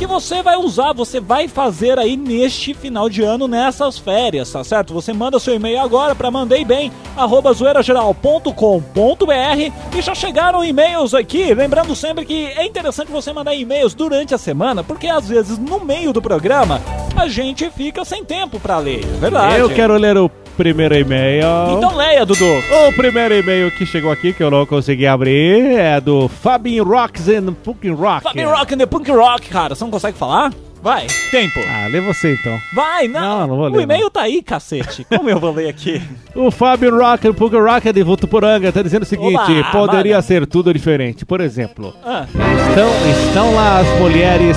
que 0.00 0.06
você 0.06 0.42
vai 0.42 0.56
usar, 0.56 0.94
você 0.94 1.20
vai 1.20 1.46
fazer 1.46 1.98
aí 1.98 2.16
neste 2.16 2.72
final 2.72 3.06
de 3.06 3.22
ano, 3.22 3.46
nessas 3.46 3.98
férias, 3.98 4.50
tá 4.50 4.64
certo? 4.64 4.94
Você 4.94 5.12
manda 5.12 5.38
seu 5.38 5.54
e-mail 5.54 5.78
agora 5.78 6.14
para 6.14 6.30
mandeibem, 6.30 6.90
arroba 7.14 7.52
zoeirageral.com.br 7.52 9.94
e 9.94 10.00
já 10.00 10.14
chegaram 10.14 10.64
e-mails 10.64 11.12
aqui, 11.12 11.52
lembrando 11.52 11.94
sempre 11.94 12.24
que 12.24 12.46
é 12.46 12.64
interessante 12.64 13.12
você 13.12 13.30
mandar 13.30 13.54
e-mails 13.54 13.92
durante 13.92 14.34
a 14.34 14.38
semana, 14.38 14.82
porque 14.82 15.06
às 15.06 15.28
vezes 15.28 15.58
no 15.58 15.84
meio 15.84 16.14
do 16.14 16.22
programa 16.22 16.80
a 17.14 17.28
gente 17.28 17.68
fica 17.68 18.02
sem 18.02 18.24
tempo 18.24 18.58
para 18.58 18.78
ler, 18.78 19.04
é 19.04 19.18
verdade? 19.18 19.58
Eu 19.58 19.68
quero 19.68 19.98
ler 19.98 20.16
o 20.16 20.30
primeiro 20.56 20.94
e-mail. 20.96 21.46
Então 21.76 21.96
leia, 21.96 22.24
Dudu. 22.26 22.44
O 22.88 22.92
primeiro 22.92 23.34
e-mail 23.34 23.70
que 23.70 23.84
chegou 23.86 24.10
aqui, 24.10 24.32
que 24.32 24.42
eu 24.42 24.50
não 24.50 24.66
consegui 24.66 25.06
abrir, 25.06 25.76
é 25.78 26.00
do 26.00 26.28
Fabin 26.28 26.80
Rocks 26.80 27.28
and 27.28 27.52
Punk 27.64 27.88
Rock. 27.90 28.22
Fucking 28.22 28.44
rock 28.44 28.74
and 28.74 28.78
the 28.78 28.86
punk 28.86 29.10
rock, 29.10 29.48
cara. 29.48 29.74
Você 29.74 29.84
não 29.84 29.90
consegue 29.90 30.16
falar? 30.18 30.52
Vai, 30.82 31.06
tempo. 31.30 31.60
Ah, 31.68 31.88
lê 31.88 32.00
você 32.00 32.32
então. 32.32 32.58
Vai, 32.72 33.06
não. 33.06 33.20
Não, 33.20 33.46
não 33.48 33.56
vou 33.58 33.68
ler, 33.68 33.76
O 33.76 33.80
e-mail 33.82 34.08
tá 34.10 34.22
aí, 34.22 34.42
cacete. 34.42 35.04
Como 35.04 35.28
eu 35.28 35.38
vou 35.38 35.52
ler 35.52 35.68
aqui? 35.68 36.00
O 36.34 36.50
Fábio 36.50 36.96
Rock 36.96 37.28
and 37.28 37.34
Punk 37.34 37.54
Rock 37.54 37.88
é 37.88 37.92
de 37.92 38.02
Votuporanga 38.02 38.72
tá 38.72 38.80
dizendo 38.82 39.02
o 39.02 39.06
seguinte: 39.06 39.34
Oba, 39.36 39.64
poderia 39.72 40.14
manda. 40.14 40.22
ser 40.22 40.46
tudo 40.46 40.72
diferente. 40.72 41.26
Por 41.26 41.40
exemplo, 41.42 41.92
Ah, 42.02 42.24
estão, 42.68 42.88
estão 43.28 43.54
lá 43.54 43.80
as 43.80 44.00
mulheres 44.00 44.56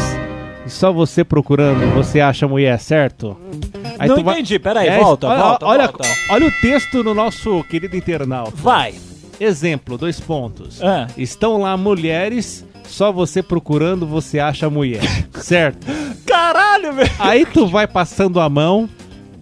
e 0.66 0.70
só 0.70 0.94
você 0.94 1.26
procurando, 1.26 1.94
você 1.94 2.22
acha 2.22 2.46
a 2.46 2.50
mulher, 2.50 2.80
certo? 2.80 3.36
Aí 4.00 4.08
não 4.10 4.16
tu 4.18 4.24
vai- 4.24 4.34
entendi, 4.36 4.60
peraí, 4.60 4.88
É, 4.88 5.00
volta, 5.00 5.28
olha, 5.28 5.42
volta, 5.42 5.66
olha, 5.66 5.88
volta. 5.88 6.08
olha 6.30 6.48
o 6.48 6.52
texto 6.62 7.04
no 7.04 7.14
nosso 7.14 7.64
querido 7.70 7.96
internauta. 7.96 8.52
Vai. 8.56 8.96
Exemplo, 9.40 9.98
dois 9.98 10.20
pontos. 10.20 10.82
Ah. 10.82 11.08
Estão 11.18 11.58
lá 11.62 11.76
mulheres, 11.76 12.66
só 12.88 13.12
você 13.12 13.42
procurando, 13.44 14.06
você 14.06 14.40
acha 14.40 14.68
a 14.68 14.70
mulher, 14.70 15.02
certo? 15.42 15.86
Caralho, 16.26 16.94
velho. 16.94 17.12
Aí 17.20 17.46
tu 17.46 17.68
vai 17.68 17.88
passando 17.88 18.40
a 18.40 18.48
mão 18.50 18.88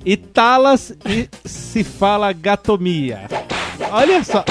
e 0.06 0.16
talas 0.18 0.94
e 1.06 1.30
se 1.46 1.84
fala 1.84 2.32
gatomia. 2.34 3.22
Olha 3.92 4.24
só. 4.24 4.44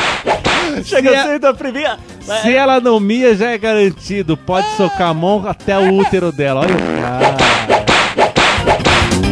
Chega 0.85 1.11
Se 1.11 1.16
é- 1.16 1.23
sendo 1.25 1.47
a 1.47 1.54
primeira. 1.54 1.99
Se 2.42 2.54
ela 2.54 2.78
não 2.80 3.00
mia, 3.00 3.35
já 3.35 3.50
é 3.50 3.59
garantido. 3.59 4.37
Pode 4.37 4.69
socar 4.76 5.09
a 5.09 5.14
mão 5.14 5.45
até 5.49 5.76
o 5.78 5.95
útero 5.95 6.30
dela. 6.30 6.61
Olha 6.61 6.75
o 6.75 6.78
cara. 6.78 7.79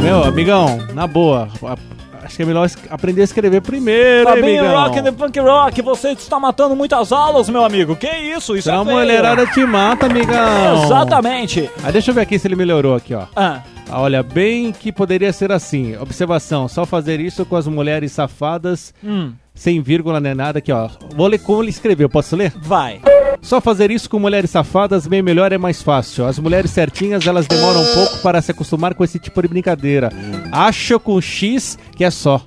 Meu, 0.02 0.24
amigão, 0.24 0.78
na 0.94 1.06
boa. 1.06 1.48
a- 1.64 1.76
Acho 2.24 2.36
que 2.36 2.42
é 2.42 2.46
melhor 2.46 2.68
aprender 2.90 3.22
a 3.22 3.24
escrever 3.24 3.62
primeiro, 3.62 4.28
hein, 4.28 4.36
Fabinho 4.36 4.60
amigão. 4.64 4.82
Rock 4.82 4.98
and 4.98 5.14
Punk 5.14 5.38
Rock, 5.40 5.80
você 5.82 6.10
está 6.10 6.38
matando 6.38 6.76
muitas 6.76 7.10
aulas, 7.10 7.48
meu 7.48 7.64
amigo. 7.64 7.96
Que 7.96 8.06
isso? 8.08 8.54
Isso 8.54 8.64
Senão 8.64 8.80
é 8.80 8.82
a 8.82 8.84
feio. 8.84 8.98
mulherada 8.98 9.46
te 9.46 9.64
mata, 9.64 10.06
amigão. 10.06 10.84
Exatamente. 10.84 11.70
Aí 11.82 11.92
deixa 11.92 12.10
eu 12.10 12.14
ver 12.14 12.22
aqui 12.22 12.38
se 12.38 12.46
ele 12.46 12.56
melhorou 12.56 12.94
aqui, 12.96 13.14
ó. 13.14 13.24
Ah, 13.34 13.62
Ah, 13.90 14.02
Olha, 14.02 14.22
bem 14.22 14.70
que 14.72 14.92
poderia 14.92 15.32
ser 15.32 15.50
assim. 15.50 15.96
Observação, 15.96 16.68
só 16.68 16.84
fazer 16.84 17.18
isso 17.20 17.46
com 17.46 17.56
as 17.56 17.66
mulheres 17.66 18.12
safadas, 18.12 18.92
hum, 19.02 19.32
sem 19.58 19.80
vírgula 19.82 20.20
nem 20.20 20.34
nada 20.34 20.58
aqui, 20.60 20.70
ó. 20.72 20.88
Vou 21.16 21.26
ler 21.26 21.38
como 21.38 21.62
ele 21.62 21.70
escreveu, 21.70 22.08
posso 22.08 22.36
ler? 22.36 22.52
vai. 22.62 23.00
Só 23.42 23.60
fazer 23.60 23.90
isso 23.90 24.10
com 24.10 24.18
mulheres 24.18 24.50
safadas, 24.50 25.06
bem 25.06 25.22
melhor 25.22 25.52
é 25.52 25.58
mais 25.58 25.80
fácil. 25.80 26.26
As 26.26 26.38
mulheres 26.40 26.70
certinhas, 26.72 27.24
elas 27.26 27.46
demoram 27.46 27.80
um 27.82 27.94
pouco 27.94 28.18
para 28.18 28.42
se 28.42 28.50
acostumar 28.50 28.94
com 28.94 29.04
esse 29.04 29.18
tipo 29.18 29.40
de 29.40 29.46
brincadeira. 29.48 30.10
Acho 30.50 30.98
com 30.98 31.20
X 31.20 31.78
que 31.96 32.04
é 32.04 32.10
só. 32.10 32.38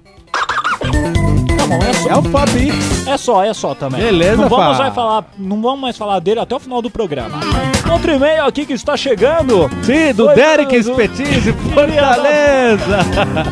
Tá 1.58 1.68
bom, 1.68 1.80
é 1.82 1.94
só. 1.94 2.10
É 2.10 2.18
o 2.18 2.24
Fabi. 2.24 2.72
É 3.08 3.18
só, 3.18 3.44
é 3.44 3.54
só 3.54 3.74
também. 3.74 4.02
Beleza, 4.02 4.36
não 4.42 4.50
vamos, 4.50 4.78
Fá. 4.78 4.84
mais 4.84 4.94
falar, 4.96 5.26
não 5.38 5.62
vamos 5.62 5.80
mais 5.80 5.98
falar 5.98 6.20
dele 6.20 6.40
até 6.42 6.56
o 6.56 6.60
final 6.60 6.82
do 6.82 6.90
programa. 6.90 7.40
Outro 7.90 8.12
e-mail 8.14 8.44
aqui 8.46 8.66
que 8.66 8.74
está 8.74 8.98
chegando. 8.98 9.70
Sim, 9.84 10.14
do 10.14 10.28
Oi, 10.28 10.36
Derek 10.36 10.78
do- 10.82 10.94
Spetis 10.94 11.44
de 11.44 11.54
Fortaleza. 11.54 12.98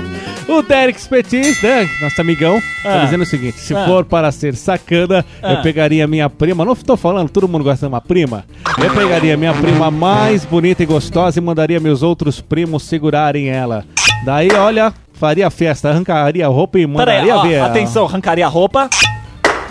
O 0.50 0.62
Derek 0.64 1.00
Spetis, 1.00 1.62
né, 1.62 1.88
nosso 2.02 2.20
amigão, 2.20 2.60
tá 2.82 3.02
Ah. 3.02 3.06
dizendo 3.06 3.22
o 3.22 3.26
seguinte: 3.26 3.60
se 3.60 3.76
Ah. 3.76 3.86
for 3.86 4.04
para 4.04 4.32
ser 4.32 4.56
sacana, 4.56 5.24
Ah. 5.44 5.54
eu 5.54 5.62
pegaria 5.62 6.08
minha 6.08 6.30
prima. 6.30 6.66
Não 6.66 6.76
tô 6.76 6.98
falando, 6.98 7.30
todo 7.30 7.48
mundo 7.48 7.64
gosta 7.64 7.86
de 7.86 7.92
uma 7.94 8.02
prima. 8.02 8.46
Eu 8.84 8.94
pegaria 8.94 9.38
minha 9.38 9.54
prima 9.54 9.92
mais 9.92 10.46
bonita 10.46 10.82
e 10.82 10.86
gostosa 10.86 11.38
e 11.40 11.42
mandaria 11.42 11.80
meus 11.80 12.02
outros 12.02 12.42
primos 12.42 12.84
segurarem 12.84 13.48
ela. 13.50 13.86
Daí, 14.26 14.50
olha, 14.52 14.92
faria 15.14 15.50
festa, 15.50 15.90
arrancaria 15.90 16.46
a 16.46 16.50
roupa 16.50 16.80
e 16.80 16.88
Peraí, 16.88 16.98
mandaria 17.28 17.36
ó, 17.38 17.42
ver. 17.44 17.62
atenção, 17.62 18.06
arrancaria 18.06 18.46
a 18.46 18.50
roupa. 18.50 18.90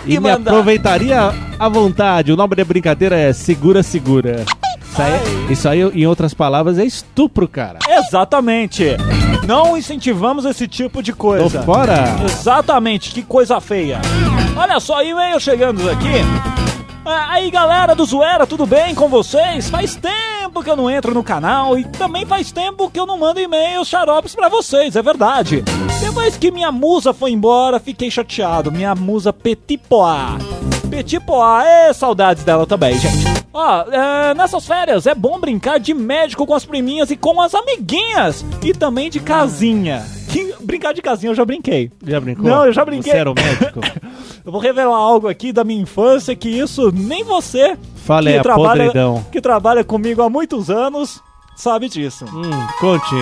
E, 0.05 0.17
me 0.19 0.29
aproveitaria 0.29 1.33
à 1.59 1.67
vontade. 1.69 2.31
O 2.31 2.37
nome 2.37 2.55
da 2.55 2.63
brincadeira 2.63 3.17
é 3.17 3.33
Segura 3.33 3.83
Segura. 3.83 4.45
Isso 4.99 5.07
aí, 5.07 5.51
isso 5.53 5.69
aí, 5.69 5.79
em 6.01 6.05
outras 6.05 6.33
palavras, 6.33 6.77
é 6.77 6.83
estupro, 6.83 7.47
cara. 7.47 7.79
Exatamente. 7.87 8.83
Não 9.47 9.77
incentivamos 9.77 10.43
esse 10.43 10.67
tipo 10.67 11.01
de 11.01 11.13
Tô 11.13 11.17
coisa. 11.17 11.61
fora. 11.63 12.17
Exatamente, 12.25 13.11
que 13.11 13.21
coisa 13.21 13.61
feia. 13.61 14.01
Olha 14.57 14.77
só, 14.81 15.01
e-mail 15.01 15.39
chegando 15.39 15.89
aqui. 15.89 16.17
É, 17.05 17.13
aí 17.29 17.49
galera 17.49 17.95
do 17.95 18.03
Zoeira, 18.03 18.45
tudo 18.45 18.65
bem 18.65 18.93
com 18.93 19.07
vocês? 19.07 19.69
Faz 19.69 19.95
tempo 19.95 20.61
que 20.61 20.69
eu 20.69 20.75
não 20.75 20.89
entro 20.89 21.13
no 21.13 21.23
canal 21.23 21.79
e 21.79 21.85
também 21.85 22.25
faz 22.25 22.51
tempo 22.51 22.89
que 22.89 22.99
eu 22.99 23.05
não 23.05 23.17
mando 23.17 23.39
e-mails 23.39 23.87
xaropes 23.87 24.35
pra 24.35 24.49
vocês, 24.49 24.97
é 24.97 25.01
verdade. 25.01 25.63
Depois 26.01 26.35
que 26.35 26.51
minha 26.51 26.73
musa 26.73 27.13
foi 27.13 27.31
embora, 27.31 27.79
fiquei 27.79 28.11
chateado. 28.11 28.69
Minha 28.69 28.93
musa. 28.95 29.31
Petit 29.31 29.79
Pois, 31.25 31.65
é 31.65 31.93
saudades 31.93 32.43
dela 32.43 32.67
também, 32.67 32.99
gente. 32.99 33.38
Ó, 33.53 33.81
é, 33.91 34.33
nessas 34.35 34.65
férias 34.65 35.07
é 35.07 35.15
bom 35.15 35.39
brincar 35.39 35.79
de 35.79 35.93
médico 35.93 36.45
com 36.45 36.53
as 36.53 36.65
priminhas 36.65 37.09
e 37.09 37.15
com 37.15 37.41
as 37.41 37.55
amiguinhas. 37.55 38.45
E 38.63 38.73
também 38.73 39.09
de 39.09 39.19
casinha. 39.19 40.05
Que, 40.29 40.53
brincar 40.61 40.93
de 40.93 41.01
casinha 41.01 41.31
eu 41.31 41.35
já 41.35 41.43
brinquei. 41.43 41.91
Já 42.05 42.19
brincou? 42.19 42.45
Não, 42.45 42.65
eu 42.65 42.71
já 42.73 42.85
brinquei. 42.85 43.11
Você 43.11 43.17
era 43.17 43.31
o 43.31 43.35
médico? 43.35 43.79
Eu 44.45 44.53
vou 44.53 44.61
revelar 44.61 44.95
algo 44.95 45.27
aqui 45.27 45.51
da 45.51 45.63
minha 45.63 45.81
infância 45.81 46.35
que 46.35 46.49
isso 46.49 46.91
nem 46.91 47.23
você 47.23 47.77
Fala 48.05 48.29
aí, 48.29 48.33
que 48.33 48.39
a 48.39 48.41
trabalha 48.43 48.85
podridão. 48.85 49.25
que 49.31 49.41
trabalha 49.41 49.83
comigo 49.83 50.23
há 50.23 50.29
muitos 50.29 50.71
anos 50.71 51.21
sabe 51.55 51.87
disso. 51.89 52.25
hum, 52.33 52.49
conte. 52.79 53.15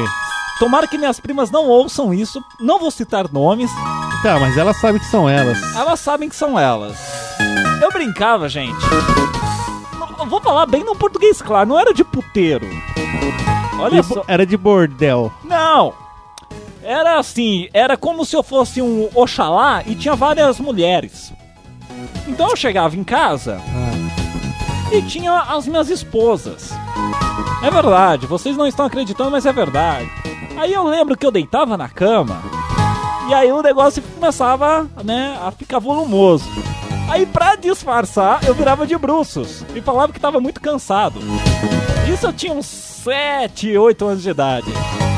Tomara 0.59 0.87
que 0.87 0.97
minhas 0.97 1.19
primas 1.19 1.51
não 1.51 1.67
ouçam 1.67 2.13
isso. 2.13 2.41
Não 2.61 2.79
vou 2.79 2.91
citar 2.91 3.29
nomes. 3.33 3.69
Tá, 4.23 4.39
mas 4.39 4.57
elas 4.57 4.77
sabem 4.77 4.99
que 4.99 5.07
são 5.07 5.27
elas. 5.27 5.57
Elas 5.75 5.99
sabem 5.99 6.29
que 6.29 6.35
são 6.35 6.57
elas. 6.57 6.97
Eu 7.81 7.91
brincava, 7.91 8.47
gente. 8.47 8.77
Vou 10.27 10.41
falar 10.41 10.65
bem 10.65 10.83
no 10.83 10.95
português 10.95 11.41
claro, 11.41 11.69
não 11.69 11.79
era 11.79 11.93
de 11.93 12.03
puteiro. 12.03 12.67
Olha 13.79 14.01
só. 14.03 14.23
Era 14.27 14.45
de 14.45 14.57
bordel. 14.57 15.31
Não! 15.43 15.93
Era 16.83 17.19
assim, 17.19 17.67
era 17.73 17.97
como 17.97 18.25
se 18.25 18.35
eu 18.35 18.41
fosse 18.41 18.81
um 18.81 19.09
Oxalá 19.13 19.83
e 19.85 19.93
tinha 19.93 20.15
várias 20.15 20.59
mulheres. 20.59 21.33
Então 22.27 22.49
eu 22.49 22.55
chegava 22.55 22.95
em 22.95 23.03
casa 23.03 23.59
e 24.91 25.01
tinha 25.01 25.33
as 25.33 25.67
minhas 25.67 25.89
esposas. 25.89 26.71
É 27.63 27.69
verdade, 27.69 28.25
vocês 28.25 28.55
não 28.55 28.67
estão 28.67 28.85
acreditando, 28.85 29.31
mas 29.31 29.45
é 29.45 29.51
verdade. 29.51 30.09
Aí 30.57 30.73
eu 30.73 30.83
lembro 30.83 31.17
que 31.17 31.25
eu 31.25 31.31
deitava 31.31 31.75
na 31.77 31.89
cama 31.89 32.41
e 33.27 33.33
aí 33.33 33.51
o 33.51 33.61
negócio 33.61 34.01
começava, 34.15 34.87
né, 35.03 35.37
a 35.43 35.51
ficar 35.51 35.79
volumoso. 35.79 36.45
Aí 37.07 37.25
pra 37.25 37.55
disfarçar, 37.55 38.43
eu 38.45 38.53
virava 38.53 38.85
de 38.85 38.97
bruços 38.97 39.63
e 39.73 39.81
falava 39.81 40.11
que 40.11 40.19
tava 40.19 40.39
muito 40.39 40.59
cansado. 40.59 41.19
Isso 42.11 42.25
eu 42.25 42.33
tinha 42.33 42.53
uns 42.53 42.65
7, 42.65 43.77
8 43.77 44.05
anos 44.05 44.23
de 44.23 44.29
idade. 44.29 44.67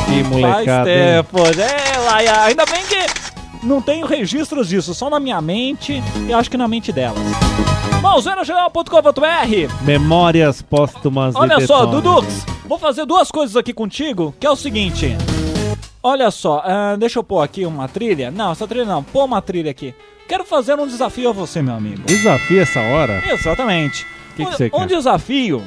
Que 0.05 0.23
Faz 0.23 0.27
molecada. 0.27 0.89
hein? 0.89 1.23
tempo, 1.23 1.37
é, 1.39 1.97
Laia, 1.99 2.41
ainda 2.43 2.65
bem 2.65 2.83
que 2.85 3.65
não 3.65 3.81
tenho 3.81 4.05
registros 4.05 4.69
disso, 4.69 4.93
só 4.93 5.09
na 5.09 5.19
minha 5.19 5.41
mente 5.41 6.01
e 6.27 6.33
acho 6.33 6.49
que 6.49 6.57
na 6.57 6.67
mente 6.67 6.91
delas. 6.91 7.19
Bom, 8.01 8.21
zerogeral.com.br 8.21 9.83
Memórias 9.83 10.61
póstumas 10.61 11.33
de 11.35 11.41
Olha 11.41 11.59
só, 11.67 11.85
Detone. 11.85 12.01
Dudux, 12.01 12.45
vou 12.65 12.77
fazer 12.79 13.05
duas 13.05 13.29
coisas 13.29 13.55
aqui 13.55 13.73
contigo, 13.73 14.33
que 14.39 14.47
é 14.47 14.49
o 14.49 14.55
seguinte. 14.55 15.15
Olha 16.01 16.31
só, 16.31 16.61
ah, 16.63 16.95
deixa 16.97 17.19
eu 17.19 17.23
pôr 17.23 17.41
aqui 17.41 17.65
uma 17.65 17.87
trilha. 17.87 18.31
Não, 18.31 18.51
essa 18.51 18.65
trilha 18.65 18.85
não, 18.85 19.03
pô 19.03 19.25
uma 19.25 19.41
trilha 19.41 19.69
aqui. 19.71 19.93
Quero 20.29 20.45
fazer 20.45 20.79
um 20.79 20.85
desafio 20.85 21.29
a 21.29 21.33
você, 21.33 21.59
meu 21.59 21.73
amigo. 21.73 22.03
Desafio 22.05 22.61
essa 22.61 22.79
hora? 22.79 23.23
Exatamente. 23.27 24.05
Que 24.35 24.43
que 24.43 24.47
um, 24.47 24.51
você 24.51 24.65
um 24.67 24.69
quer? 24.81 24.85
desafio 24.85 25.63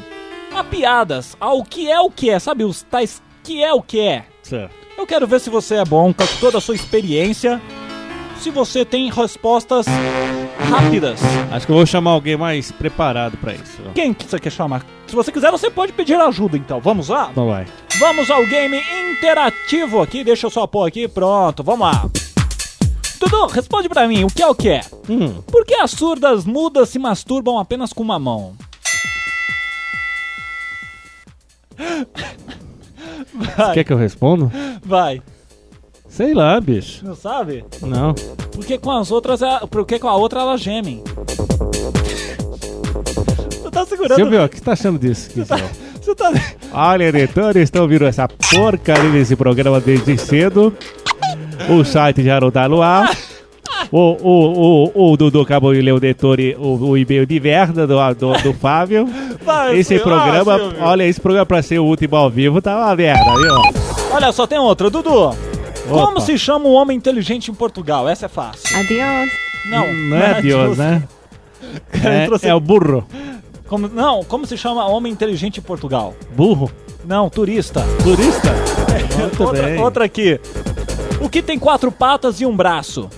a 0.54 0.62
piadas, 0.62 1.36
ao 1.40 1.64
que 1.64 1.90
é 1.90 2.00
o 2.00 2.08
que 2.08 2.30
é, 2.30 2.38
sabe? 2.38 2.62
Os 2.62 2.80
tais 2.82 3.20
que 3.42 3.60
é 3.60 3.72
o 3.72 3.82
que 3.82 3.98
é. 3.98 4.24
Certo. 4.40 4.72
Eu 4.96 5.04
quero 5.04 5.26
ver 5.26 5.40
se 5.40 5.50
você 5.50 5.74
é 5.74 5.84
bom 5.84 6.14
com 6.14 6.24
toda 6.38 6.58
a 6.58 6.60
sua 6.60 6.76
experiência. 6.76 7.60
Se 8.38 8.50
você 8.50 8.84
tem 8.84 9.10
respostas 9.10 9.84
rápidas. 10.70 11.20
Acho 11.50 11.66
que 11.66 11.72
eu 11.72 11.76
vou 11.76 11.86
chamar 11.86 12.12
alguém 12.12 12.36
mais 12.36 12.70
preparado 12.70 13.36
pra 13.38 13.54
isso. 13.54 13.82
Quem 13.96 14.14
que 14.14 14.26
você 14.26 14.38
quer 14.38 14.50
chamar? 14.50 14.86
Se 15.08 15.14
você 15.16 15.32
quiser, 15.32 15.50
você 15.50 15.70
pode 15.70 15.92
pedir 15.92 16.14
ajuda, 16.14 16.56
então. 16.56 16.80
Vamos 16.80 17.08
lá? 17.08 17.30
Então 17.32 17.48
vai. 17.48 17.66
Vamos 17.98 18.30
ao 18.30 18.46
game 18.46 18.80
interativo 19.10 20.00
aqui. 20.00 20.22
Deixa 20.22 20.46
eu 20.46 20.50
só 20.50 20.68
pôr 20.68 20.86
aqui. 20.86 21.08
Pronto, 21.08 21.64
vamos 21.64 21.80
lá. 21.80 22.08
Dudu, 23.22 23.46
responde 23.46 23.88
pra 23.88 24.08
mim, 24.08 24.24
o 24.24 24.28
que 24.28 24.42
é 24.42 24.46
o 24.48 24.54
que 24.54 24.68
é? 24.68 24.80
Hum, 25.08 25.40
Por 25.46 25.64
que 25.64 25.74
as 25.74 25.92
surdas 25.92 26.44
mudas 26.44 26.88
se 26.88 26.98
masturbam 26.98 27.58
apenas 27.58 27.92
com 27.92 28.02
uma 28.02 28.18
mão? 28.18 28.54
Vai, 33.34 33.74
quer 33.74 33.84
que 33.84 33.92
eu 33.92 33.96
responda? 33.96 34.50
vai. 34.84 35.22
Sei 36.08 36.34
lá, 36.34 36.60
bicho. 36.60 37.04
Não 37.06 37.14
sabe? 37.16 37.64
Não. 37.80 38.14
Porque 38.52 38.76
com 38.76 38.90
as 38.90 39.10
outras, 39.10 39.40
é- 39.40 39.60
porque 39.70 39.98
com 39.98 40.08
a 40.08 40.14
outra 40.16 40.40
elas 40.40 40.60
gemem. 40.60 41.02
Você 43.62 43.70
tá 43.70 43.86
segurando. 43.86 44.16
Silvio, 44.16 44.44
o 44.44 44.48
que 44.48 44.58
você 44.58 44.64
tá 44.64 44.72
achando 44.72 44.98
disso? 44.98 45.30
aqui, 45.30 45.44
Silvio? 45.46 45.70
Você 46.02 46.14
tá. 46.14 46.32
Olha, 46.72 47.04
editores, 47.04 47.62
estão 47.62 47.82
ouvindo 47.82 48.04
essa 48.04 48.26
porcaria 48.28 49.10
desse 49.10 49.36
programa 49.36 49.80
desde 49.80 50.18
cedo. 50.18 50.76
O 51.68 51.84
site 51.84 52.22
já 52.22 52.40
não 52.40 52.50
tá 52.50 52.68
no 52.68 52.82
ar. 52.82 53.10
O, 53.90 53.98
o, 53.98 54.90
o, 54.94 55.12
o 55.12 55.16
Dudu 55.16 55.40
acabou 55.40 55.74
de 55.74 55.80
ler 55.82 55.92
o, 55.92 56.00
detone, 56.00 56.54
o, 56.58 56.76
o 56.90 56.96
e-mail 56.96 57.26
de 57.26 57.38
merda 57.40 57.86
do, 57.86 57.96
do, 58.14 58.32
do 58.42 58.52
Fábio. 58.54 59.06
Vai 59.44 59.76
Esse 59.76 59.98
programa, 59.98 60.58
olha, 60.80 61.04
esse 61.04 61.20
programa 61.20 61.44
pra 61.46 61.62
ser 61.62 61.78
o 61.78 61.84
último 61.84 62.16
ao 62.16 62.30
vivo 62.30 62.62
tá 62.62 62.76
uma 62.76 62.96
merda, 62.96 63.24
viu? 63.36 63.54
Olha 64.12 64.32
só, 64.32 64.46
tem 64.46 64.58
outra. 64.58 64.88
Dudu, 64.88 65.34
como 65.88 66.20
se 66.20 66.38
chama 66.38 66.66
um 66.66 66.72
homem 66.72 66.96
inteligente 66.96 67.50
em 67.50 67.54
Portugal? 67.54 68.08
Essa 68.08 68.26
é 68.26 68.28
fácil. 68.28 68.78
Adiós. 68.78 69.30
Não, 69.70 69.92
Não 69.92 70.16
é 70.16 70.40
Deus, 70.42 70.78
né? 70.78 71.02
É, 72.04 72.26
trouxe- 72.26 72.48
é 72.48 72.54
o 72.54 72.58
burro. 72.60 73.06
Como, 73.68 73.88
não, 73.88 74.22
como 74.24 74.44
se 74.46 74.58
chama 74.58 74.84
homem 74.86 75.12
inteligente 75.12 75.58
em 75.58 75.62
Portugal? 75.62 76.12
Burro? 76.36 76.70
Não, 77.06 77.30
turista. 77.30 77.82
Turista? 78.02 78.52
Muito 79.18 79.42
outra, 79.44 79.80
outra 79.80 80.04
aqui. 80.04 80.40
O 81.22 81.28
que 81.28 81.42
tem 81.42 81.58
quatro 81.58 81.90
patas 81.92 82.40
e 82.40 82.46
um 82.46 82.54
braço? 82.56 83.08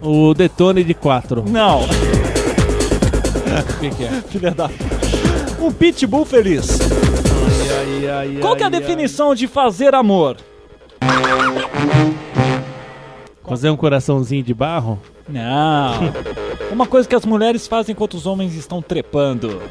O 0.00 0.32
Detone 0.34 0.84
de 0.84 0.94
4. 0.94 1.44
Não, 1.48 1.80
O 1.82 3.78
que, 3.80 3.90
que 3.90 4.04
é? 4.04 4.22
filha 4.28 4.50
da... 4.52 4.70
Um 5.60 5.72
pitbull 5.72 6.24
feliz. 6.24 6.78
Ai, 8.00 8.08
ai, 8.08 8.38
Qual 8.40 8.54
que 8.54 8.62
é 8.62 8.66
a 8.66 8.68
ai, 8.68 8.70
definição 8.80 9.34
de 9.34 9.46
fazer 9.46 9.94
amor? 9.94 10.36
ai. 11.00 12.14
Fazer 13.48 13.70
um 13.70 13.76
coraçãozinho 13.76 14.42
de 14.42 14.52
barro? 14.52 15.00
Não. 15.28 16.12
Uma 16.70 16.86
coisa 16.86 17.08
que 17.08 17.14
as 17.14 17.24
mulheres 17.24 17.66
fazem 17.66 17.92
enquanto 17.92 18.14
os 18.14 18.26
homens 18.26 18.54
estão 18.54 18.82
trepando. 18.82 19.62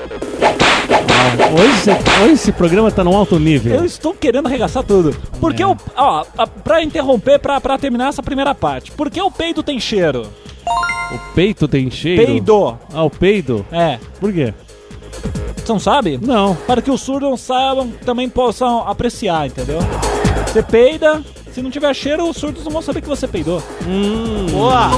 Hoje, 1.57 1.71
esse- 1.91 2.21
hoje 2.23 2.33
esse 2.33 2.51
programa 2.51 2.91
tá 2.91 3.03
num 3.03 3.15
alto 3.15 3.39
nível. 3.39 3.75
Eu 3.75 3.85
estou 3.85 4.13
querendo 4.13 4.47
arregaçar 4.47 4.83
tudo. 4.83 5.15
Porque 5.39 5.63
É. 5.63 5.67
o. 5.67 5.75
Ó, 5.97 6.25
pra 6.63 6.83
interromper, 6.83 7.39
pra, 7.39 7.59
pra 7.59 7.77
terminar 7.77 8.09
essa 8.09 8.21
primeira 8.23 8.53
parte. 8.53 8.91
Por 8.91 9.09
que 9.09 9.21
o 9.21 9.31
peido 9.31 9.63
tem 9.63 9.79
cheiro? 9.79 10.27
O 11.11 11.33
peito 11.33 11.67
tem 11.67 11.89
cheiro? 11.91 12.25
Peido. 12.25 12.77
Ah, 12.93 13.03
o 13.03 13.09
peido? 13.09 13.65
É. 13.71 13.99
Por 14.19 14.33
quê? 14.33 14.53
Você 15.57 15.71
não 15.71 15.79
sabe? 15.79 16.19
Não. 16.21 16.55
Para 16.67 16.81
que 16.81 16.91
os 16.91 17.01
surdos 17.01 17.41
saibam, 17.41 17.89
também 18.05 18.29
possam 18.29 18.87
apreciar, 18.87 19.47
entendeu? 19.47 19.79
Você 20.47 20.61
peida, 20.63 21.21
se 21.55 21.61
não 21.61 21.71
tiver 21.71 21.93
cheiro, 21.95 22.29
os 22.29 22.35
surdos 22.35 22.65
não 22.65 22.71
vão 22.71 22.81
saber 22.81 22.99
que 22.99 23.07
você 23.07 23.29
peidou. 23.29 23.63
Hum. 23.87 24.45
Boa! 24.51 24.89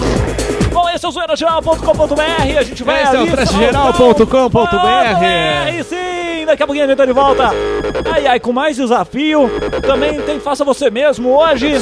Bom, 0.73 0.89
esse 0.89 1.05
é 1.05 1.07
o 1.07 1.11
zoeirageral.com.br, 1.11 2.57
a 2.57 2.63
gente 2.63 2.83
vai 2.83 3.03
Esse 3.03 3.15
é 3.15 3.19
o 3.19 3.21
ali, 3.21 3.31
trashgeral.com.br. 3.31 4.57
E 5.77 5.83
sim, 5.83 6.06
daqui 6.47 6.63
a 6.63 6.65
pouquinho 6.65 6.85
a 6.85 6.87
gente 6.87 6.97
tá 6.97 7.05
de 7.05 7.13
volta. 7.13 7.49
Ai, 8.11 8.25
ai, 8.27 8.39
com 8.39 8.51
mais 8.51 8.75
desafio. 8.77 9.49
Também 9.85 10.19
tem 10.21 10.39
Faça 10.39 10.63
Você 10.65 10.89
Mesmo 10.89 11.37
hoje. 11.37 11.73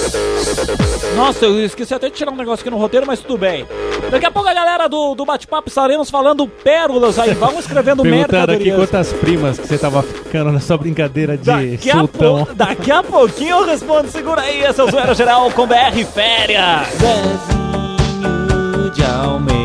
Nossa, 1.15 1.45
eu 1.45 1.63
esqueci 1.65 1.93
até 1.93 2.09
de 2.09 2.15
tirar 2.15 2.31
um 2.31 2.35
negócio 2.35 2.61
aqui 2.63 2.69
no 2.69 2.77
roteiro, 2.77 3.05
mas 3.07 3.19
tudo 3.19 3.37
bem. 3.37 3.65
Daqui 4.11 4.25
a 4.25 4.31
pouco 4.31 4.47
a 4.49 4.53
galera 4.53 4.87
do, 4.87 5.15
do 5.15 5.25
bate-papo 5.25 5.69
estaremos 5.69 6.09
falando 6.09 6.47
pérolas 6.47 7.17
aí. 7.17 7.33
Vão 7.33 7.57
escrevendo 7.59 8.03
Perguntaram 8.03 8.53
aqui 8.53 8.71
quantas 8.71 9.13
primas 9.13 9.57
que 9.57 9.67
você 9.67 9.77
tava 9.77 10.03
ficando 10.03 10.51
nessa 10.51 10.75
brincadeira 10.77 11.37
de 11.37 11.45
Daqui 11.45 11.91
a, 11.91 11.99
sultão. 11.99 12.45
pou- 12.45 12.55
daqui 12.55 12.91
a 12.91 13.01
pouquinho 13.01 13.57
eu 13.57 13.65
respondo. 13.65 14.09
Segura 14.09 14.41
aí, 14.41 14.63
esse 14.63 14.79
é 14.79 14.83
o 14.83 14.91
Zoeira 14.91 15.13
Geral 15.13 15.49
com 15.51 15.65
BR 15.65 16.03
Férias. 16.13 16.87
Zezinho 16.99 18.91
de 18.91 19.03
Almeida 19.03 19.64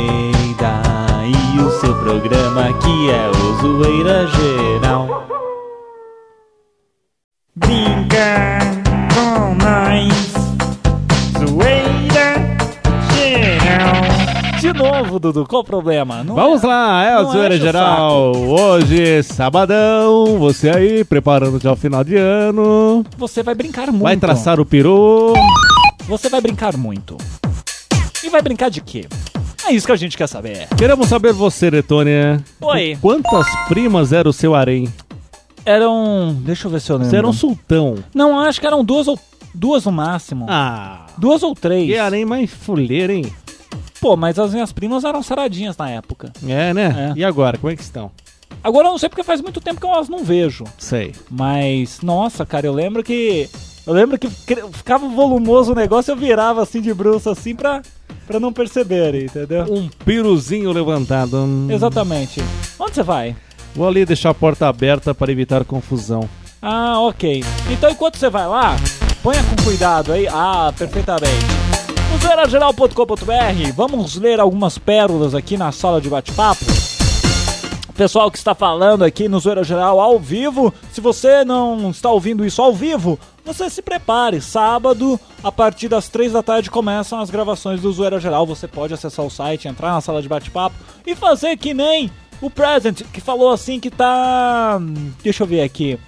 seu 1.80 1.94
programa 1.94 2.72
que 2.74 3.10
é 3.10 3.28
o 3.30 3.60
Zoeira 3.60 4.26
Geral. 4.26 5.26
Brinca 7.56 8.58
com 9.14 9.54
nós. 9.54 10.32
Zoeira 11.38 12.56
geral. 13.14 14.60
De 14.60 14.72
novo, 14.72 15.18
Dudu, 15.18 15.46
qual 15.46 15.62
o 15.62 15.64
problema? 15.64 16.22
Não 16.22 16.34
Vamos 16.34 16.62
é- 16.62 16.66
lá, 16.66 17.04
é 17.04 17.18
o 17.18 17.22
não 17.22 17.32
Zoeira 17.32 17.56
Geral. 17.58 18.32
Hoje, 18.36 19.22
sabadão, 19.22 20.38
você 20.38 20.70
aí, 20.70 21.04
preparando 21.04 21.58
já 21.60 21.72
o 21.72 21.76
final 21.76 22.04
de 22.04 22.16
ano. 22.16 23.04
Você 23.16 23.42
vai 23.42 23.54
brincar 23.54 23.86
muito. 23.88 24.02
Vai 24.02 24.16
traçar 24.16 24.60
o 24.60 24.66
peru. 24.66 25.32
Você 26.06 26.28
vai 26.28 26.40
brincar 26.40 26.76
muito. 26.76 27.16
E 28.22 28.28
vai 28.28 28.42
brincar 28.42 28.68
de 28.70 28.80
quê? 28.82 29.06
É 29.70 29.72
isso 29.72 29.86
que 29.86 29.92
a 29.92 29.96
gente 29.96 30.16
quer 30.16 30.26
saber. 30.26 30.66
Queremos 30.76 31.06
saber 31.08 31.32
você, 31.32 31.70
Letônia. 31.70 32.42
Oi. 32.60 32.98
Quantas 33.00 33.46
primas 33.68 34.12
era 34.12 34.28
o 34.28 34.32
seu 34.32 34.52
harém? 34.52 34.92
Eram. 35.64 36.36
Deixa 36.40 36.66
eu 36.66 36.72
ver 36.72 36.80
se 36.80 36.90
eu 36.90 36.96
lembro. 36.96 37.10
Você 37.10 37.16
era 37.16 37.28
um 37.28 37.32
sultão. 37.32 38.02
Não, 38.12 38.40
acho 38.40 38.60
que 38.60 38.66
eram 38.66 38.84
duas 38.84 39.06
ou. 39.06 39.16
Duas 39.54 39.84
no 39.84 39.92
máximo. 39.92 40.46
Ah, 40.48 41.06
Duas 41.16 41.44
ou 41.44 41.54
três. 41.54 41.86
que 41.86 41.96
harém 41.96 42.24
mais 42.24 42.50
fuleiro, 42.50 43.12
hein? 43.12 43.32
Pô, 44.00 44.16
mas 44.16 44.40
as 44.40 44.52
minhas 44.52 44.72
primas 44.72 45.04
eram 45.04 45.22
saradinhas 45.22 45.76
na 45.76 45.88
época. 45.88 46.32
É, 46.48 46.74
né? 46.74 47.12
É. 47.14 47.18
E 47.20 47.24
agora, 47.24 47.56
como 47.56 47.72
é 47.72 47.76
que 47.76 47.82
estão? 47.82 48.10
Agora 48.64 48.88
eu 48.88 48.90
não 48.90 48.98
sei 48.98 49.08
porque 49.08 49.22
faz 49.22 49.40
muito 49.40 49.60
tempo 49.60 49.78
que 49.80 49.86
eu 49.86 49.90
elas 49.90 50.08
não 50.08 50.24
vejo. 50.24 50.64
Sei. 50.78 51.14
Mas, 51.30 52.00
nossa, 52.00 52.44
cara, 52.44 52.66
eu 52.66 52.72
lembro 52.72 53.04
que. 53.04 53.48
Eu 53.86 53.92
lembro 53.92 54.18
que 54.18 54.28
ficava 54.72 55.06
volumoso 55.08 55.70
o 55.72 55.76
negócio, 55.76 56.10
eu 56.10 56.16
virava 56.16 56.60
assim 56.62 56.80
de 56.80 56.92
bruxo 56.92 57.30
assim 57.30 57.54
pra, 57.54 57.82
pra 58.26 58.40
não 58.40 58.52
perceberem, 58.52 59.24
entendeu? 59.24 59.64
Um 59.68 59.88
piruzinho 60.04 60.72
levantado. 60.72 61.36
Hum. 61.36 61.68
Exatamente. 61.70 62.42
Onde 62.78 62.94
você 62.94 63.02
vai? 63.02 63.36
Vou 63.74 63.86
ali 63.86 64.04
deixar 64.04 64.30
a 64.30 64.34
porta 64.34 64.68
aberta 64.68 65.14
para 65.14 65.30
evitar 65.30 65.64
confusão. 65.64 66.28
Ah, 66.60 67.00
ok. 67.00 67.42
Então 67.70 67.90
enquanto 67.90 68.16
você 68.16 68.28
vai 68.28 68.46
lá, 68.46 68.76
ponha 69.22 69.42
com 69.44 69.62
cuidado 69.64 70.12
aí. 70.12 70.26
Ah, 70.28 70.72
perfeitamente. 70.76 71.46
Zoeirageral.com.br, 72.20 73.72
vamos 73.74 74.16
ler 74.16 74.40
algumas 74.40 74.76
pérolas 74.76 75.34
aqui 75.34 75.56
na 75.56 75.72
sala 75.72 76.00
de 76.00 76.08
bate-papo. 76.10 76.64
Pessoal 77.96 78.30
que 78.30 78.38
está 78.38 78.54
falando 78.54 79.04
aqui 79.04 79.28
no 79.28 79.38
Zoeira 79.38 79.64
Geral 79.64 80.00
ao 80.00 80.18
vivo, 80.18 80.72
se 80.92 81.00
você 81.00 81.44
não 81.44 81.90
está 81.90 82.10
ouvindo 82.10 82.44
isso 82.44 82.60
ao 82.60 82.74
vivo, 82.74 83.18
você 83.44 83.68
se 83.70 83.82
prepare. 83.82 84.40
Sábado, 84.40 85.18
a 85.42 85.50
partir 85.50 85.88
das 85.88 86.08
três 86.08 86.32
da 86.32 86.42
tarde, 86.42 86.70
começam 86.70 87.20
as 87.20 87.30
gravações 87.30 87.80
do 87.80 87.92
Zoeira 87.92 88.20
Geral. 88.20 88.46
Você 88.46 88.68
pode 88.68 88.94
acessar 88.94 89.24
o 89.24 89.30
site, 89.30 89.68
entrar 89.68 89.92
na 89.92 90.00
sala 90.00 90.22
de 90.22 90.28
bate-papo 90.28 90.76
e 91.06 91.14
fazer 91.14 91.56
que 91.56 91.74
nem 91.74 92.10
o 92.40 92.48
Present, 92.48 93.02
que 93.12 93.20
falou 93.20 93.50
assim 93.50 93.78
que 93.78 93.90
tá. 93.90 94.78
Deixa 95.22 95.42
eu 95.42 95.46
ver 95.46 95.62
aqui. 95.62 95.98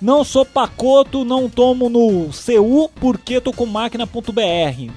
Não 0.00 0.24
sou 0.24 0.46
pacoto, 0.46 1.24
não 1.24 1.48
tomo 1.48 1.88
no 1.90 2.30
CU 2.30 2.90
porque 2.96 3.40
tô 3.40 3.52
com 3.52 3.66
máquina.br. 3.66 4.90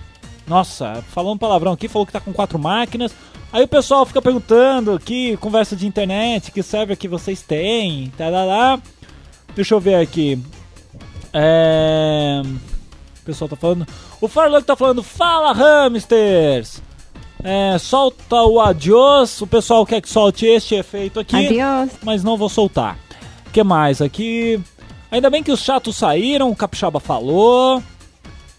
Nossa, 0.48 1.04
falando 1.10 1.40
palavrão 1.40 1.74
aqui, 1.74 1.88
falou 1.88 2.06
que 2.06 2.14
tá 2.14 2.22
com 2.22 2.34
quatro 2.34 2.58
máquinas. 2.58 3.14
Aí 3.52 3.64
o 3.64 3.68
pessoal 3.68 4.06
fica 4.06 4.22
perguntando 4.22 5.00
que 5.00 5.38
conversa 5.38 5.76
de 5.76 5.86
internet, 5.86 6.52
que 6.52 6.64
server 6.64 6.98
que 6.98 7.08
vocês 7.08 7.42
têm, 7.42 8.12
tá. 8.18 8.80
Deixa 9.56 9.76
eu 9.76 9.80
ver 9.80 9.96
aqui. 9.96 10.42
É... 11.34 12.42
O 13.22 13.26
pessoal 13.26 13.50
tá 13.50 13.56
falando. 13.56 13.88
O 14.22 14.28
Farlog 14.28 14.64
tá 14.66 14.76
falando, 14.76 15.02
fala 15.02 15.54
hamsters! 15.54 16.82
É, 17.44 17.78
solta 17.78 18.36
o 18.44 18.60
adiós. 18.62 19.42
O 19.42 19.48
pessoal 19.48 19.86
quer 19.86 20.02
que 20.02 20.10
solte 20.10 20.46
este 20.46 20.76
efeito 20.76 21.20
aqui 21.20 21.36
Adiós. 21.48 21.92
mas 22.04 22.24
não 22.24 22.38
vou 22.38 22.48
soltar. 22.48 22.98
O 23.48 23.52
que 23.52 23.64
mais 23.64 24.02
aqui? 24.02 24.62
Ainda 25.12 25.30
bem 25.30 25.44
que 25.44 25.52
os 25.52 25.60
chatos 25.62 25.98
saíram, 25.98 26.50
o 26.50 26.56
Capixaba 26.56 27.00
falou. 27.00 27.84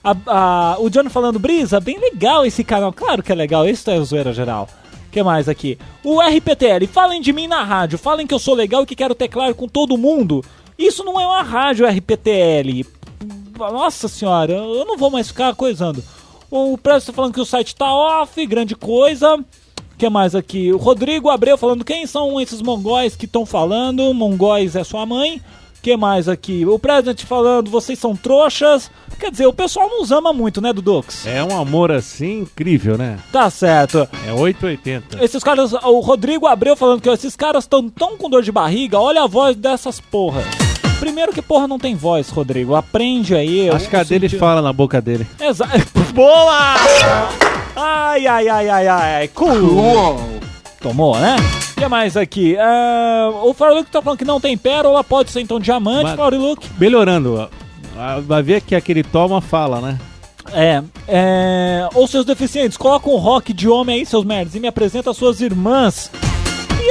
A- 0.03 0.17
a- 0.27 0.77
o 0.81 0.91
Johnny 0.91 1.09
falando, 1.09 1.39
Brisa, 1.39 1.81
bem 1.81 1.99
legal 1.99 2.45
esse 2.45 2.63
canal. 2.63 2.93
Claro 2.93 3.23
que 3.23 3.33
é 3.33 3.35
legal, 3.35 3.67
isso 3.67 3.91
é 3.91 3.99
o 3.99 4.05
zoeira 4.05 4.35
geral. 4.35 4.69
O 5.09 5.11
que 5.11 5.23
mais 5.23 5.49
aqui? 5.49 5.79
O 6.05 6.21
RPTL, 6.21 6.87
falem 6.87 7.21
de 7.23 7.33
mim 7.33 7.47
na 7.47 7.63
rádio, 7.65 7.97
falem 7.99 8.27
que 8.27 8.35
eu 8.35 8.39
sou 8.39 8.55
legal 8.55 8.83
e 8.83 8.87
que 8.87 8.95
quero 8.97 9.15
teclar 9.15 9.55
com 9.55 9.67
todo 9.67 9.97
mundo. 9.97 10.45
Isso 10.79 11.05
não 11.05 11.21
é 11.21 11.27
uma 11.27 11.43
rádio 11.43 11.87
RPTL. 11.87 12.85
Nossa 13.59 14.09
senhora, 14.09 14.53
eu 14.53 14.85
não 14.85 14.97
vou 14.97 15.11
mais 15.11 15.29
ficar 15.29 15.55
coisando. 15.55 16.03
O 16.51 16.77
Presto 16.77 17.07
tá 17.07 17.13
falando 17.13 17.35
que 17.35 17.41
o 17.41 17.45
site 17.45 17.75
tá 17.75 17.93
off, 17.93 18.45
grande 18.47 18.75
coisa. 18.75 19.37
O 19.37 19.97
que 19.97 20.09
mais 20.09 20.35
aqui? 20.35 20.73
O 20.73 20.77
Rodrigo 20.77 21.31
Abreu 21.31 21.57
falando 21.57 21.85
quem 21.85 22.07
são 22.07 22.41
esses 22.41 22.61
mongóis 22.61 23.15
que 23.15 23.27
estão 23.27 23.47
falando? 23.47 24.13
Mongóis 24.13 24.75
é 24.75 24.83
sua 24.83 25.07
mãe. 25.07 25.41
O 25.79 25.83
que 25.83 25.97
mais 25.97 26.29
aqui? 26.29 26.67
O 26.67 26.79
President 26.79 27.25
falando 27.25 27.71
vocês 27.71 27.99
são 27.99 28.17
trouxas. 28.17 28.91
Quer 29.19 29.31
dizer, 29.31 29.47
o 29.47 29.53
pessoal 29.53 29.89
nos 29.89 30.11
ama 30.11 30.33
muito, 30.33 30.61
né, 30.61 30.73
Dudux? 30.73 31.25
É 31.27 31.43
um 31.45 31.57
amor 31.57 31.93
assim 31.93 32.41
incrível, 32.41 32.99
né? 32.99 33.19
Tá 33.31 33.49
certo. 33.51 34.09
É 34.27 34.33
880. 34.33 35.25
Esses 35.25 35.43
caras, 35.45 35.73
o 35.73 36.01
Rodrigo 36.01 36.47
Abreu 36.47 36.75
falando 36.75 37.01
que 37.01 37.09
ó, 37.09 37.15
esses 37.15 37.37
caras 37.37 37.65
estão 37.65 37.89
tão 37.89 38.17
com 38.17 38.29
dor 38.29 38.43
de 38.43 38.51
barriga, 38.51 38.99
olha 38.99 39.23
a 39.23 39.27
voz 39.27 39.55
dessas 39.55 40.01
porras. 40.01 40.45
Primeiro 41.01 41.33
que 41.33 41.43
porra 41.43 41.69
não 41.69 41.79
tem 41.79 41.95
voz, 41.95 42.29
Rodrigo. 42.31 42.75
Aprende 42.75 43.35
aí. 43.35 43.69
Acho 43.71 43.89
que 43.89 43.97
a 43.97 44.03
dele 44.03 44.29
senti- 44.29 44.39
fala 44.41 44.63
na 44.63 44.73
boca 44.73 45.01
dele. 45.01 45.27
Exato. 45.41 45.79
Boa! 46.15 46.75
Ai, 47.77 48.27
ai, 48.27 48.49
ai, 48.49 48.69
ai, 48.69 48.89
ai. 48.89 49.29
Cool. 49.29 50.19
Tomou, 50.81 51.19
né? 51.19 51.37
O 51.73 51.81
que 51.81 51.89
mais 51.89 52.17
aqui? 52.17 52.57
Ah, 52.59 53.31
o 53.43 53.53
Farlook 53.53 53.91
tá 53.91 54.01
falando 54.01 54.19
que 54.19 54.25
não 54.25 54.41
tem 54.41 54.57
pérola, 54.57 55.03
pode 55.03 55.31
ser 55.31 55.41
então 55.41 55.59
diamante, 55.59 56.05
Mas- 56.05 56.17
Farlook. 56.17 56.67
Melhorando. 56.79 57.49
Ah, 57.97 58.21
Vai 58.25 58.43
ver 58.43 58.61
que 58.61 58.75
aquele 58.75 59.03
toma 59.03 59.41
fala, 59.41 59.81
né? 59.81 59.99
É, 60.53 60.83
é. 61.09 61.89
Ou 61.95 62.07
seus 62.07 62.25
deficientes, 62.25 62.77
coloca 62.77 63.09
um 63.09 63.17
rock 63.17 63.53
de 63.53 63.69
homem 63.69 63.97
aí, 64.01 64.07
seus 64.07 64.25
merdas, 64.25 64.55
e 64.55 64.61
me 64.61 64.69
apresenta 64.69 65.11
as 65.11 65.17
suas 65.17 65.41
irmãs. 65.41 66.11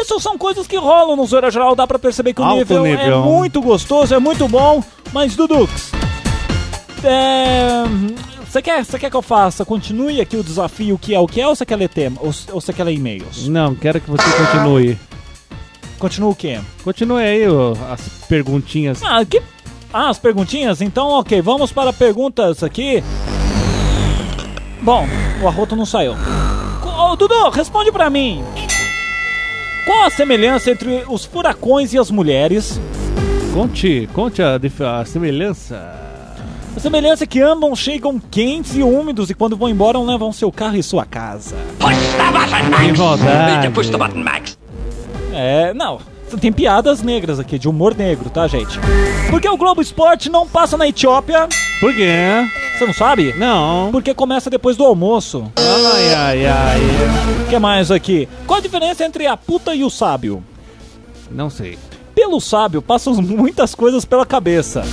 Isso 0.01 0.19
são 0.19 0.38
coisas 0.38 0.65
que 0.67 0.75
rolam 0.75 1.15
no 1.15 1.25
Zoeira 1.25 1.51
Geral, 1.51 1.75
dá 1.75 1.86
pra 1.86 1.99
perceber 1.99 2.34
que 2.34 2.41
o 2.41 2.43
Alto 2.43 2.58
nível, 2.58 2.86
é 2.86 2.95
nível. 2.97 3.21
muito 3.21 3.62
gostoso, 3.62 4.13
é 4.13 4.19
muito 4.19 4.47
bom. 4.47 4.84
Mas, 5.12 5.36
Dudux, 5.36 5.91
é. 7.03 7.84
Você 8.49 8.62
quer, 8.62 8.86
você 8.86 8.99
quer 8.99 9.10
que 9.10 9.15
eu 9.15 9.21
faça? 9.21 9.65
Continue 9.65 10.21
aqui 10.21 10.38
o 10.38 10.43
desafio 10.43 10.97
que 10.97 11.13
é 11.15 11.19
o 11.19 11.27
que 11.27 11.41
é 11.41 11.47
ou 11.47 11.56
você 11.56 11.65
quer 11.65 11.75
ler 11.75 11.89
tema? 11.89 12.17
Ou, 12.19 12.32
ou 12.51 12.62
você 12.62 12.71
quer 12.71 12.84
ler 12.84 12.93
e-mails? 12.93 13.47
Não, 13.47 13.73
quero 13.75 13.99
que 13.99 14.10
você 14.10 14.23
continue. 14.32 14.97
Continua 15.97 16.29
o 16.29 16.36
quê? 16.36 16.60
Continue 16.84 17.23
aí 17.23 17.47
ó, 17.47 17.73
as 17.91 18.01
perguntinhas. 18.27 19.01
Ah, 19.03 19.25
que... 19.25 19.41
ah, 19.91 20.10
as 20.10 20.19
perguntinhas? 20.19 20.82
Então, 20.82 21.10
ok, 21.10 21.41
vamos 21.41 21.71
para 21.71 21.91
perguntas 21.91 22.62
aqui. 22.62 23.03
Bom, 24.82 25.08
o 25.41 25.47
arroto 25.47 25.75
não 25.75 25.86
saiu. 25.86 26.13
Ô, 26.84 27.15
Dudu, 27.15 27.49
responde 27.49 27.91
pra 27.91 28.10
mim. 28.10 28.43
Qual 29.86 30.06
a 30.06 30.10
semelhança 30.10 30.72
entre 30.72 31.04
os 31.08 31.26
furacões 31.26 31.93
e 31.93 32.00
as 32.00 32.10
mulheres? 32.10 32.80
Conte, 33.54 34.10
conte 34.13 34.41
a, 34.41 34.56
a 35.00 35.06
semelhança. 35.06 35.76
A 36.76 36.80
semelhança 36.80 37.26
é 37.26 37.28
que 37.28 37.39
ambos 37.41 37.78
chegam 37.78 38.19
quentes 38.19 38.76
e 38.76 38.82
úmidos 38.82 39.30
e 39.30 39.34
quando 39.34 39.56
vão 39.56 39.69
embora 39.69 40.00
levam 40.00 40.32
seu 40.32 40.52
carro 40.52 40.76
e 40.78 40.82
sua 40.84 41.06
casa. 41.06 41.56
Que 42.80 42.91
rodada. 42.98 43.52
É, 45.34 45.74
não. 45.74 46.00
Tem 46.41 46.52
piadas 46.52 47.04
negras 47.04 47.39
aqui, 47.39 47.60
de 47.60 47.69
humor 47.69 47.96
negro, 47.96 48.28
tá, 48.30 48.48
gente? 48.48 48.80
Porque 49.30 49.48
o 49.48 49.56
Globo 49.56 49.82
Esporte 49.82 50.30
não 50.30 50.48
passa 50.48 50.76
na 50.76 50.88
Etiópia. 50.88 51.48
Por 51.80 51.93
quê? 51.93 52.43
Você 52.78 52.86
não 52.86 52.94
sabe? 52.94 53.34
Não. 53.38 53.90
Porque 53.92 54.14
começa 54.14 54.50
depois 54.50 54.76
do 54.76 54.84
almoço. 54.84 55.52
Ai, 55.58 56.14
ai, 56.14 56.46
ai. 56.46 56.80
O 57.46 57.50
que 57.50 57.60
mais 57.60 57.92
aqui? 57.92 58.28
Qual 58.48 58.60
a 58.60 58.62
diferença 58.62 59.06
entre 59.06 59.28
a 59.28 59.38
puta 59.38 59.76
e 59.76 59.84
o 59.84 59.90
sábio? 59.90 60.44
Não 61.32 61.50
sei. 61.50 61.78
Pelo 62.16 62.40
sábio 62.42 62.82
passam 62.82 63.14
muitas 63.16 63.74
coisas 63.76 64.06
pela 64.06 64.26
cabeça. 64.26 64.84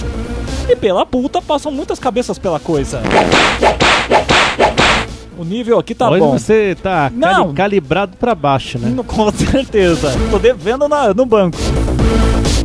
E 0.69 0.77
pela 0.77 1.05
puta 1.05 1.41
passam 1.43 1.73
muitas 1.73 1.99
cabeças 1.99 2.39
pela 2.39 2.61
coisa. 2.61 3.01
O 5.39 5.45
nível 5.45 5.79
aqui 5.79 5.95
tá 5.95 6.11
Hoje 6.11 6.21
bom. 6.21 6.33
você 6.39 6.77
tá 6.83 7.11
Não. 7.15 7.45
cali- 7.47 7.55
calibrado 7.55 8.17
pra 8.19 8.35
baixo, 8.35 8.79
né? 8.79 8.89
No- 8.91 9.03
Com 9.05 9.31
certeza. 9.33 10.13
Tô 10.31 10.39
devendo 10.39 10.87
na- 10.87 11.15
no 11.15 11.25
banco. 11.25 11.57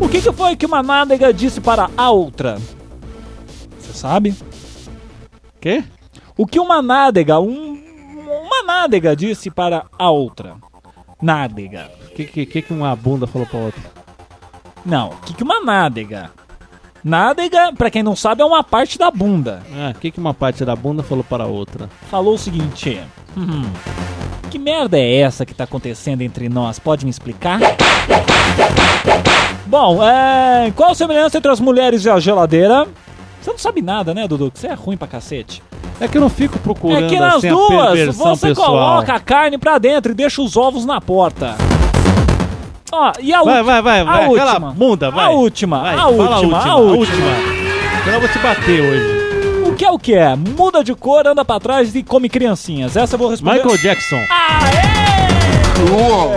O 0.01 0.09
que, 0.09 0.21
que 0.21 0.31
foi 0.33 0.55
que 0.57 0.65
uma 0.65 0.83
nádega 0.83 1.33
disse 1.33 1.61
para 1.61 1.89
a 1.97 2.11
outra? 2.11 2.57
Você 3.79 3.97
sabe? 3.97 4.35
Quê? 5.65 5.83
O 6.37 6.45
que 6.45 6.59
uma 6.59 6.79
nádega, 6.79 7.39
um, 7.39 7.81
uma 8.45 8.61
nádega 8.61 9.15
disse 9.15 9.49
para 9.49 9.85
a 9.97 10.11
outra? 10.11 10.57
Nádega. 11.19 11.89
O 12.05 12.09
que, 12.13 12.45
que, 12.45 12.61
que 12.61 12.71
uma 12.71 12.95
bunda 12.95 13.25
falou 13.25 13.47
pra 13.47 13.57
outra? 13.59 13.81
Não, 14.85 15.09
o 15.09 15.15
que, 15.25 15.33
que 15.33 15.41
uma 15.43 15.59
nádega? 15.61 16.29
Nádega, 17.03 17.73
pra 17.73 17.89
quem 17.89 18.03
não 18.03 18.15
sabe, 18.15 18.43
é 18.43 18.45
uma 18.45 18.63
parte 18.63 18.99
da 18.99 19.09
bunda. 19.09 19.63
Ah, 19.75 19.91
o 19.95 19.99
que, 19.99 20.11
que 20.11 20.19
uma 20.19 20.35
parte 20.35 20.63
da 20.63 20.75
bunda 20.75 21.01
falou 21.01 21.23
para 21.23 21.45
a 21.45 21.47
outra? 21.47 21.89
Falou 22.11 22.35
o 22.35 22.37
seguinte: 22.37 23.01
"Hum, 23.35 23.63
Que 24.51 24.59
merda 24.59 24.99
é 24.99 25.15
essa 25.21 25.47
que 25.47 25.53
tá 25.55 25.63
acontecendo 25.63 26.21
entre 26.21 26.47
nós? 26.47 26.77
Pode 26.77 27.05
me 27.05 27.09
explicar? 27.09 27.59
Bom, 29.65 30.03
é, 30.03 30.71
qual 30.75 30.91
a 30.91 30.95
semelhança 30.95 31.39
entre 31.39 31.51
as 31.51 31.59
mulheres 31.59 32.05
e 32.05 32.09
a 32.11 32.19
geladeira? 32.19 32.87
Você 33.45 33.51
não 33.51 33.59
sabe 33.59 33.79
nada, 33.79 34.11
né, 34.11 34.27
Dudu? 34.27 34.49
Que 34.49 34.57
você 34.57 34.65
é 34.65 34.73
ruim 34.73 34.97
pra 34.97 35.07
cacete. 35.07 35.61
É 36.01 36.07
que 36.07 36.17
eu 36.17 36.21
não 36.21 36.29
fico 36.29 36.57
procurando 36.57 37.05
é 37.05 37.09
que 37.09 37.19
nas 37.19 37.35
assim, 37.35 37.49
a 37.49 37.51
duas 37.51 38.15
você 38.15 38.47
pessoal. 38.47 38.69
coloca 38.69 39.13
a 39.13 39.19
carne 39.19 39.55
pra 39.59 39.77
dentro 39.77 40.13
e 40.13 40.15
deixa 40.15 40.41
os 40.41 40.57
ovos 40.57 40.83
na 40.83 40.99
porta. 40.99 41.53
Ó, 42.91 43.11
e 43.21 43.31
a 43.31 43.43
Vai, 43.43 43.59
última? 43.59 43.63
vai, 43.63 43.81
vai, 43.83 43.99
a 43.99 44.03
vai. 44.03 44.25
última. 44.27 44.49
Aquela 44.51 44.59
bunda, 44.71 45.11
vai. 45.11 45.25
A 45.25 45.29
última, 45.29 45.79
Vai, 45.83 45.95
a 45.95 46.07
última, 46.07 46.57
a 46.57 46.71
a 46.71 46.75
última. 46.77 46.97
última. 46.97 47.27
Senão 48.03 48.13
eu 48.15 48.19
vou 48.19 48.29
te 48.29 48.39
bater 48.39 48.81
hoje. 48.81 49.69
O 49.69 49.75
que 49.75 49.85
é 49.85 49.91
o 49.91 49.99
que 49.99 50.15
é? 50.15 50.35
Muda 50.35 50.83
de 50.83 50.95
cor, 50.95 51.27
anda 51.27 51.45
pra 51.45 51.59
trás 51.59 51.93
e 51.93 52.01
come 52.01 52.27
criancinhas. 52.27 52.97
Essa 52.97 53.13
eu 53.13 53.19
vou 53.19 53.29
responder. 53.29 53.57
Michael 53.63 53.77
Jackson. 53.77 54.15
Aê! 54.27 54.95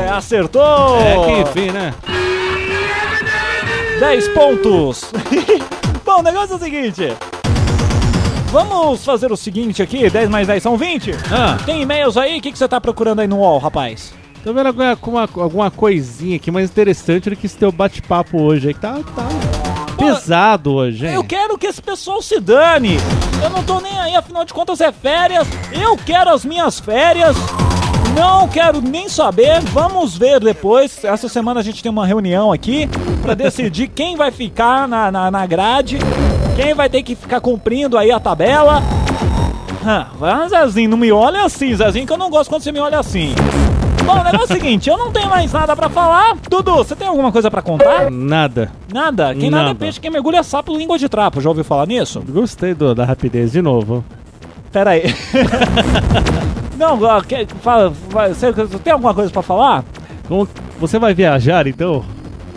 É, 0.04 0.10
acertou! 0.10 0.98
É 1.00 1.16
que 1.24 1.30
enfim, 1.40 1.70
né? 1.70 1.94
10 3.98 4.28
pontos. 4.28 5.10
O 6.18 6.22
negócio 6.22 6.54
é 6.54 6.56
o 6.56 6.58
seguinte. 6.58 7.16
Vamos 8.50 9.04
fazer 9.04 9.30
o 9.30 9.36
seguinte 9.36 9.80
aqui, 9.80 10.10
10 10.10 10.28
mais 10.28 10.48
10 10.48 10.60
são 10.60 10.76
20. 10.76 11.12
Ah, 11.30 11.56
Tem 11.64 11.80
e-mails 11.80 12.16
aí? 12.16 12.38
O 12.38 12.42
que, 12.42 12.50
que 12.50 12.58
você 12.58 12.66
tá 12.66 12.80
procurando 12.80 13.20
aí 13.20 13.28
no 13.28 13.36
UOL, 13.36 13.58
rapaz? 13.58 14.12
tô 14.42 14.52
vendo 14.52 14.66
alguma, 14.66 14.90
alguma, 14.90 15.28
alguma 15.36 15.70
coisinha 15.70 16.36
aqui 16.36 16.50
mais 16.50 16.70
interessante 16.70 17.30
do 17.30 17.36
que 17.36 17.46
esse 17.46 17.56
teu 17.56 17.70
bate-papo 17.70 18.42
hoje 18.42 18.68
aí, 18.68 18.74
que 18.74 18.80
tá, 18.80 18.94
tá 18.94 19.28
pesado 19.96 20.72
hoje, 20.74 21.06
hein? 21.06 21.14
Eu 21.14 21.22
quero 21.22 21.56
que 21.56 21.68
esse 21.68 21.80
pessoal 21.80 22.20
se 22.20 22.40
dane. 22.40 22.96
Eu 23.40 23.50
não 23.50 23.62
tô 23.62 23.78
nem 23.78 23.96
aí, 24.00 24.16
afinal 24.16 24.44
de 24.44 24.52
contas 24.52 24.80
é 24.80 24.90
férias. 24.90 25.46
Eu 25.70 25.96
quero 25.96 26.30
as 26.30 26.44
minhas 26.44 26.80
férias. 26.80 27.36
Não 28.14 28.48
quero 28.48 28.80
nem 28.80 29.08
saber. 29.08 29.60
Vamos 29.72 30.16
ver 30.16 30.40
depois. 30.40 31.04
Essa 31.04 31.28
semana 31.28 31.60
a 31.60 31.62
gente 31.62 31.82
tem 31.82 31.90
uma 31.90 32.06
reunião 32.06 32.52
aqui 32.52 32.88
pra 33.22 33.34
decidir 33.34 33.88
quem 33.88 34.16
vai 34.16 34.30
ficar 34.30 34.88
na, 34.88 35.10
na, 35.10 35.30
na 35.30 35.46
grade, 35.46 35.98
quem 36.56 36.74
vai 36.74 36.88
ter 36.88 37.02
que 37.02 37.14
ficar 37.14 37.40
cumprindo 37.40 37.96
aí 37.96 38.10
a 38.10 38.18
tabela. 38.20 38.82
Ah, 39.86 40.08
Zezinho, 40.48 40.90
não 40.90 40.98
me 40.98 41.10
olha 41.12 41.44
assim, 41.44 41.74
Zezinho, 41.74 42.06
que 42.06 42.12
eu 42.12 42.18
não 42.18 42.28
gosto 42.30 42.50
quando 42.50 42.62
você 42.62 42.72
me 42.72 42.80
olha 42.80 42.98
assim. 42.98 43.34
Bom, 44.04 44.20
o 44.20 44.24
negócio 44.24 44.40
é 44.40 44.56
o 44.56 44.60
seguinte, 44.60 44.88
eu 44.90 44.96
não 44.98 45.12
tenho 45.12 45.28
mais 45.28 45.52
nada 45.52 45.76
pra 45.76 45.88
falar. 45.88 46.34
Dudu, 46.50 46.76
você 46.76 46.96
tem 46.96 47.06
alguma 47.06 47.30
coisa 47.30 47.50
pra 47.50 47.60
contar? 47.62 48.10
Nada. 48.10 48.72
Nada. 48.92 49.34
Quem 49.34 49.50
nada, 49.50 49.62
é 49.64 49.66
Nada. 49.68 49.78
peixe, 49.78 50.00
quem 50.00 50.10
mergulha 50.10 50.38
é 50.38 50.42
sapo, 50.42 50.74
língua 50.76 50.98
de 50.98 51.08
trapo. 51.08 51.40
Já 51.40 51.48
ouviu 51.50 51.62
falar 51.64 51.86
nisso? 51.86 52.22
Gostei 52.28 52.74
do- 52.74 52.94
da 52.94 53.04
rapidez 53.04 53.52
de 53.52 53.60
novo. 53.62 54.04
Pera 54.72 54.90
aí. 54.90 55.02
não, 56.78 57.02
ó, 57.02 57.20
que- 57.20 57.46
fala, 57.60 57.90
você, 57.90 58.52
tem 58.82 58.92
alguma 58.92 59.12
coisa 59.12 59.30
pra 59.30 59.42
falar? 59.42 59.84
Como- 60.26 60.48
você 60.78 60.98
vai 60.98 61.12
viajar, 61.14 61.66
então? 61.66 62.04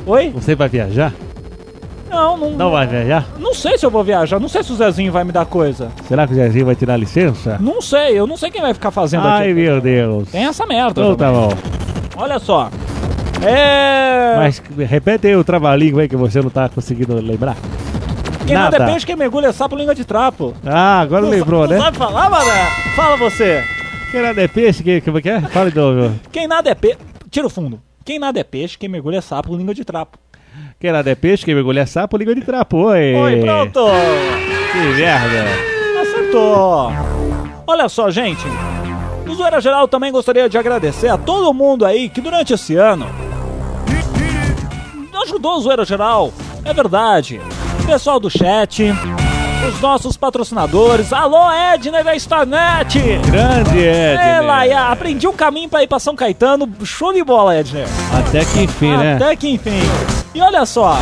Oi? 0.05 0.29
Você 0.29 0.55
vai 0.55 0.69
viajar? 0.69 1.13
Não, 2.09 2.35
não. 2.37 2.51
Não 2.51 2.71
vai 2.71 2.85
viajar? 2.85 3.25
Não 3.39 3.53
sei 3.53 3.77
se 3.77 3.85
eu 3.85 3.89
vou 3.89 4.03
viajar. 4.03 4.37
Não 4.39 4.49
sei 4.49 4.61
se 4.63 4.71
o 4.71 4.75
Zezinho 4.75 5.11
vai 5.13 5.23
me 5.23 5.31
dar 5.31 5.45
coisa. 5.45 5.89
Será 6.07 6.27
que 6.27 6.33
o 6.33 6.35
Zezinho 6.35 6.65
vai 6.65 6.75
tirar 6.75 6.97
licença? 6.97 7.57
Não 7.59 7.81
sei. 7.81 8.19
Eu 8.19 8.27
não 8.27 8.35
sei 8.35 8.51
quem 8.51 8.61
vai 8.61 8.73
ficar 8.73 8.91
fazendo 8.91 9.25
Ai, 9.25 9.45
aqui. 9.45 9.53
meu 9.53 9.79
Deus. 9.79 10.29
Tem 10.29 10.45
essa 10.45 10.65
merda. 10.65 10.91
Então 11.01 11.15
tá 11.15 11.31
bom. 11.31 11.49
Olha 12.17 12.37
só. 12.37 12.69
É. 13.45 14.35
Mas 14.37 14.61
repete 14.89 15.27
aí 15.27 15.35
o 15.35 15.43
trava-língua 15.43 16.01
aí 16.01 16.09
que 16.09 16.15
você 16.17 16.41
não 16.41 16.49
tá 16.49 16.67
conseguindo 16.69 17.15
lembrar. 17.15 17.55
quem 18.45 18.55
nada 18.55 18.77
nada. 18.77 18.91
peixe, 18.91 19.05
quem 19.05 19.15
mergulha 19.15 19.47
é 19.47 19.51
sapo, 19.53 19.75
língua 19.75 19.95
de 19.95 20.03
trapo. 20.03 20.53
Ah, 20.65 20.99
agora 20.99 21.25
lembrou, 21.25 21.61
não 21.61 21.69
né? 21.75 21.79
sabe 21.79 21.97
falar, 21.97 22.29
mané? 22.29 22.65
Fala 22.95 23.15
você. 23.17 23.63
Que 24.11 24.21
nada 24.21 24.41
é 24.41 24.47
peixe, 24.47 24.83
que, 24.83 24.99
que, 24.99 25.21
que 25.21 25.29
é? 25.29 25.41
Fala 25.41 25.71
de 25.71 25.77
novo. 25.77 26.19
Quem 26.31 26.45
nada 26.45 26.69
é 26.69 26.75
peixe. 26.75 26.97
Tira 27.29 27.47
o 27.47 27.49
fundo. 27.49 27.81
Quem 28.03 28.19
nada 28.19 28.39
é 28.39 28.43
peixe, 28.43 28.77
quem 28.77 28.89
mergulha 28.89 29.19
é 29.19 29.21
sapo, 29.21 29.55
língua 29.55 29.73
de 29.73 29.85
trapo. 29.85 30.17
Que 30.79 30.91
nada 30.91 31.09
é 31.09 31.15
peixe, 31.15 31.45
que 31.45 31.53
mergulha 31.53 31.81
é 31.81 31.85
sapo, 31.85 32.17
língua 32.17 32.35
de 32.35 32.41
trapo. 32.41 32.77
Oi. 32.77 33.15
Oi, 33.15 33.39
pronto. 33.39 33.85
Que 34.71 35.01
merda. 35.01 35.45
Acertou! 36.01 36.91
Olha 37.65 37.87
só, 37.87 38.11
gente. 38.11 38.43
No 39.25 39.33
Zoeira 39.33 39.61
Geral 39.61 39.87
também 39.87 40.11
gostaria 40.11 40.49
de 40.49 40.57
agradecer 40.57 41.07
a 41.07 41.17
todo 41.17 41.53
mundo 41.53 41.85
aí 41.85 42.09
que 42.09 42.19
durante 42.19 42.53
esse 42.53 42.75
ano 42.75 43.07
ajudou 45.23 45.57
o 45.57 45.61
Zoeira 45.61 45.85
Geral. 45.85 46.33
É 46.65 46.73
verdade. 46.73 47.39
Pessoal 47.85 48.19
do 48.19 48.29
chat, 48.29 48.83
os 49.67 49.79
nossos 49.79 50.17
patrocinadores. 50.17 51.13
Alô, 51.13 51.51
Edner 51.51 52.03
da 52.03 52.15
Starnet! 52.15 52.99
Grande, 53.25 53.77
Edner. 53.77 54.19
É, 54.19 54.41
Laia, 54.41 54.87
aprendi 54.87 55.27
um 55.27 55.33
caminho 55.33 55.69
pra 55.69 55.83
ir 55.83 55.87
pra 55.87 55.99
São 55.99 56.15
Caetano. 56.15 56.69
Show 56.83 57.13
de 57.13 57.23
bola, 57.23 57.57
Edner. 57.57 57.87
Até 58.13 58.43
que 58.43 58.63
enfim, 58.63 58.95
né? 58.97 59.15
Até 59.15 59.35
que 59.35 59.49
enfim. 59.49 59.81
E 60.33 60.41
olha 60.41 60.65
só. 60.65 60.97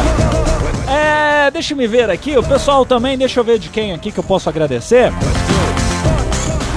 É, 0.88 1.52
deixa 1.52 1.76
me 1.76 1.88
ver 1.88 2.10
aqui, 2.10 2.38
o 2.38 2.44
pessoal 2.44 2.86
também, 2.86 3.18
deixa 3.18 3.40
eu 3.40 3.44
ver 3.44 3.60
de 3.60 3.70
quem 3.70 3.94
aqui 3.94 4.12
que 4.12 4.20
eu 4.20 4.24
posso 4.24 4.50
agradecer. 4.50 5.14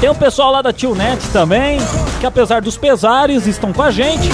Tem 0.01 0.11
o 0.11 0.14
pessoal 0.14 0.53
lá 0.53 0.62
da 0.62 0.73
Tionet 0.73 1.18
também, 1.33 1.79
que 2.21 2.27
apesar 2.27 2.61
dos 2.61 2.77
pesares, 2.77 3.47
estão 3.47 3.73
com 3.73 3.83
a 3.83 3.90
gente. 3.90 4.29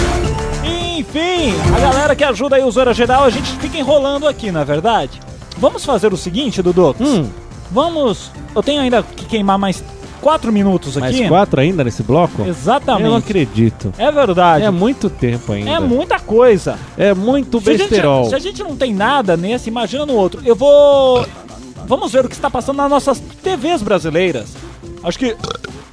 E, 0.64 1.00
enfim, 1.00 1.54
a 1.76 1.80
galera 1.80 2.16
que 2.16 2.24
ajuda 2.24 2.56
aí 2.56 2.64
o 2.64 2.70
Zoeira 2.70 2.92
Geral, 2.92 3.24
a 3.24 3.30
gente 3.30 3.50
fica 3.58 3.78
enrolando 3.78 4.26
aqui, 4.26 4.50
na 4.50 4.62
é 4.62 4.64
verdade. 4.64 5.20
Vamos 5.60 5.84
fazer 5.84 6.12
o 6.12 6.16
seguinte, 6.16 6.62
Dudu. 6.62 6.94
Hum, 7.00 7.28
Vamos. 7.70 8.30
Eu 8.54 8.62
tenho 8.62 8.80
ainda 8.80 9.02
que 9.02 9.26
queimar 9.26 9.58
mais 9.58 9.82
quatro 10.20 10.52
minutos 10.52 10.96
mais 10.96 11.14
aqui. 11.14 11.28
quatro 11.28 11.60
ainda 11.60 11.84
nesse 11.84 12.02
bloco? 12.02 12.44
Exatamente. 12.46 13.04
Eu 13.04 13.10
não 13.10 13.16
acredito. 13.18 13.92
É 13.98 14.10
verdade. 14.10 14.64
É 14.64 14.70
muito 14.70 15.10
tempo 15.10 15.52
ainda. 15.52 15.70
É 15.70 15.80
muita 15.80 16.18
coisa. 16.18 16.78
É 16.96 17.14
muito 17.14 17.60
Se 17.60 17.70
a, 17.70 17.72
gente, 17.76 17.90
besterol. 17.90 18.24
se 18.28 18.34
a 18.34 18.38
gente 18.38 18.62
não 18.62 18.76
tem 18.76 18.94
nada 18.94 19.36
nesse, 19.36 19.68
imagina 19.68 20.06
no 20.06 20.14
outro. 20.14 20.40
Eu 20.44 20.56
vou. 20.56 21.26
Vamos 21.86 22.12
ver 22.12 22.24
o 22.24 22.28
que 22.28 22.34
está 22.34 22.50
passando 22.50 22.76
nas 22.76 22.90
nossas 22.90 23.20
TVs 23.42 23.82
brasileiras. 23.82 24.54
Acho 25.02 25.18
que 25.18 25.36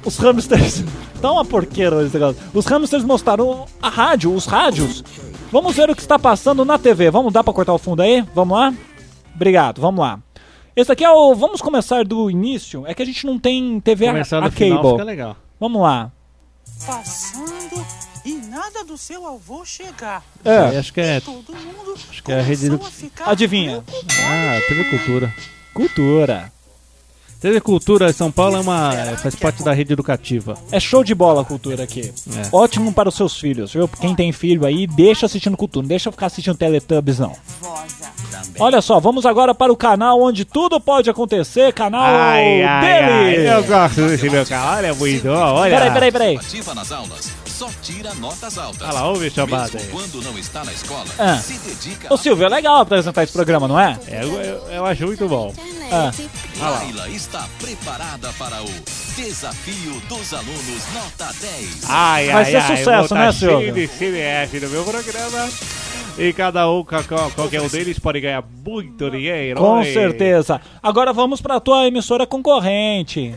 os 0.04 0.16
hamsters. 0.18 0.84
Tá 1.16 1.32
uma 1.32 1.46
porqueira 1.46 2.02
esse 2.02 2.12
negócio. 2.12 2.36
Os 2.52 2.66
hamsters 2.66 3.02
mostraram 3.02 3.64
a 3.80 3.88
rádio, 3.88 4.34
os 4.34 4.44
rádios. 4.44 5.02
Vamos 5.50 5.74
ver 5.74 5.88
o 5.88 5.94
que 5.94 6.02
está 6.02 6.18
passando 6.18 6.62
na 6.62 6.76
TV. 6.76 7.10
Vamos 7.10 7.32
dar 7.32 7.42
pra 7.42 7.54
cortar 7.54 7.72
o 7.72 7.78
fundo 7.78 8.02
aí? 8.02 8.22
Vamos 8.34 8.54
lá? 8.56 8.74
Obrigado, 9.36 9.80
vamos 9.80 10.00
lá. 10.00 10.18
Esse 10.74 10.90
aqui 10.92 11.04
é 11.04 11.10
o. 11.10 11.34
Vamos 11.34 11.60
começar 11.62 12.04
do 12.04 12.30
início. 12.30 12.84
É 12.86 12.94
que 12.94 13.02
a 13.02 13.06
gente 13.06 13.24
não 13.24 13.38
tem 13.38 13.78
TV 13.80 14.08
a, 14.08 14.12
Começar 14.12 14.38
a 14.38 14.40
no 14.42 14.50
final 14.50 14.76
cable. 14.78 14.90
fica 14.92 15.04
legal. 15.04 15.36
Vamos 15.60 15.80
lá. 15.82 16.10
Passando 16.86 17.86
e 18.24 18.34
nada 18.34 18.84
do 18.84 18.98
seu 18.98 19.26
avô 19.26 19.64
chegar. 19.64 20.22
É. 20.44 20.58
Aí 20.58 20.76
acho 20.76 20.92
que 20.92 21.00
é. 21.00 21.20
Todo 21.20 21.54
mundo 21.54 21.94
Acho 22.10 22.22
que 22.22 22.32
é 22.32 22.40
a 22.40 22.42
rede 22.42 22.68
do. 22.68 22.78
começou 22.78 22.88
a 22.88 23.10
ficar 23.10 23.30
Adivinha? 23.30 23.82
Ah, 23.88 24.60
TV 24.68 24.84
Cultura. 24.90 25.34
Cultura. 25.72 26.52
TV 27.40 27.60
Cultura 27.60 28.12
São 28.12 28.32
Paulo 28.32 28.56
é 28.56 28.60
uma. 28.60 28.94
é, 28.94 29.16
faz 29.16 29.34
parte 29.34 29.62
da 29.62 29.72
rede 29.72 29.92
educativa. 29.92 30.58
É 30.72 30.80
show 30.80 31.04
de 31.04 31.14
bola 31.14 31.42
a 31.42 31.44
cultura 31.44 31.84
aqui. 31.84 32.12
É. 32.34 32.48
Ótimo 32.52 32.92
para 32.92 33.08
os 33.08 33.14
seus 33.14 33.38
filhos, 33.38 33.72
viu? 33.72 33.86
Quem 33.88 34.14
tem 34.14 34.32
filho 34.32 34.66
aí, 34.66 34.86
deixa 34.86 35.24
assistindo 35.26 35.56
cultura. 35.56 35.84
Não 35.84 35.88
deixa 35.88 36.10
ficar 36.10 36.26
assistindo 36.26 36.56
Teletubbies, 36.56 37.18
não. 37.18 37.34
Olha 38.58 38.80
só, 38.80 38.98
vamos 38.98 39.26
agora 39.26 39.54
para 39.54 39.72
o 39.72 39.76
canal 39.76 40.20
onde 40.22 40.44
tudo 40.44 40.80
pode 40.80 41.10
acontecer. 41.10 41.72
Canal 41.72 42.06
dele. 42.80 43.48
eu 43.48 43.62
gosto 43.64 44.06
desse 44.08 44.28
meu 44.30 44.46
canal, 44.46 44.76
olha 44.78 44.94
muito, 44.94 45.28
olha. 45.28 45.76
Peraí, 45.76 45.90
peraí, 45.92 46.12
peraí. 46.12 46.36
Ativa 46.36 46.74
nas 46.74 46.90
aulas, 46.92 47.30
só 47.46 47.68
tira 47.82 48.14
notas 48.14 48.56
altas. 48.58 48.82
Olha 48.82 48.92
lá, 48.92 49.08
ouve 49.08 49.26
a 49.26 49.30
chamada 49.30 49.64
Mesmo 49.64 49.78
aí. 49.80 49.86
quando 49.88 50.22
não 50.24 50.38
está 50.38 50.64
na 50.64 50.72
escola, 50.72 51.04
Ah. 51.18 51.36
se 51.38 51.54
dedica 51.58 52.12
Ô 52.12 52.16
Silvio, 52.16 52.46
é 52.46 52.48
legal 52.48 52.76
apresentar 52.80 53.22
esse 53.24 53.32
programa, 53.32 53.68
não 53.68 53.78
é? 53.78 53.98
É, 54.08 54.22
eu, 54.24 54.32
eu, 54.40 54.58
eu 54.70 54.86
acho 54.86 55.04
muito 55.06 55.28
bom. 55.28 55.52
Ah. 55.92 56.10
a 56.62 56.70
Laila 56.70 57.08
está 57.10 57.46
preparada 57.60 58.30
para 58.38 58.62
o 58.62 58.70
desafio 59.16 60.00
dos 60.08 60.32
alunos 60.34 60.82
nota 60.94 61.32
10. 61.40 61.82
Ai, 61.88 62.26
Vai 62.26 62.34
ai, 62.34 62.44
ser 62.50 62.56
ai, 62.56 62.76
sucesso, 62.76 63.14
né, 63.14 63.26
tá 63.26 63.32
Silvio? 63.32 63.58
cheio 63.60 63.72
de 63.74 63.86
CDF 63.88 64.60
no 64.60 64.68
meu 64.70 64.84
programa. 64.84 65.48
E 66.18 66.32
cada 66.32 66.70
um, 66.70 66.82
qualquer 66.82 67.60
um 67.60 67.68
deles 67.68 67.98
pode 67.98 68.20
ganhar 68.20 68.42
muito 68.64 69.10
dinheiro. 69.10 69.60
Com 69.60 69.80
Oi. 69.80 69.92
certeza. 69.92 70.60
Agora 70.82 71.12
vamos 71.12 71.40
para 71.42 71.56
a 71.56 71.60
tua 71.60 71.86
emissora 71.86 72.26
concorrente. 72.26 73.34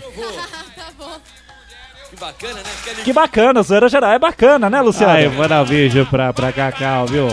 Que 2.10 2.16
bacana, 2.16 2.54
né? 2.54 2.64
Quer 2.84 2.96
Que 3.04 3.14
bacana, 3.14 3.64
zoeira 3.64 3.90
geral 3.90 4.12
é 4.12 4.20
bacana, 4.20 4.70
né, 4.70 4.82
Luciano? 4.82 5.12
Ai, 5.14 5.28
manda 5.28 5.62
um 5.62 5.66
beijo 5.66 6.06
pra, 6.06 6.32
pra 6.32 6.52
Cacau, 6.54 7.06
viu? 7.06 7.28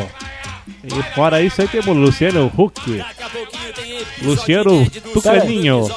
E 0.85 1.03
fora 1.15 1.41
isso 1.41 1.61
aí 1.61 1.69
temos 1.69 1.89
o 1.89 1.93
Luciano 2.01 2.53
Huck. 2.59 3.03
Luciano 4.23 4.89
Tucaninho. 5.13 5.89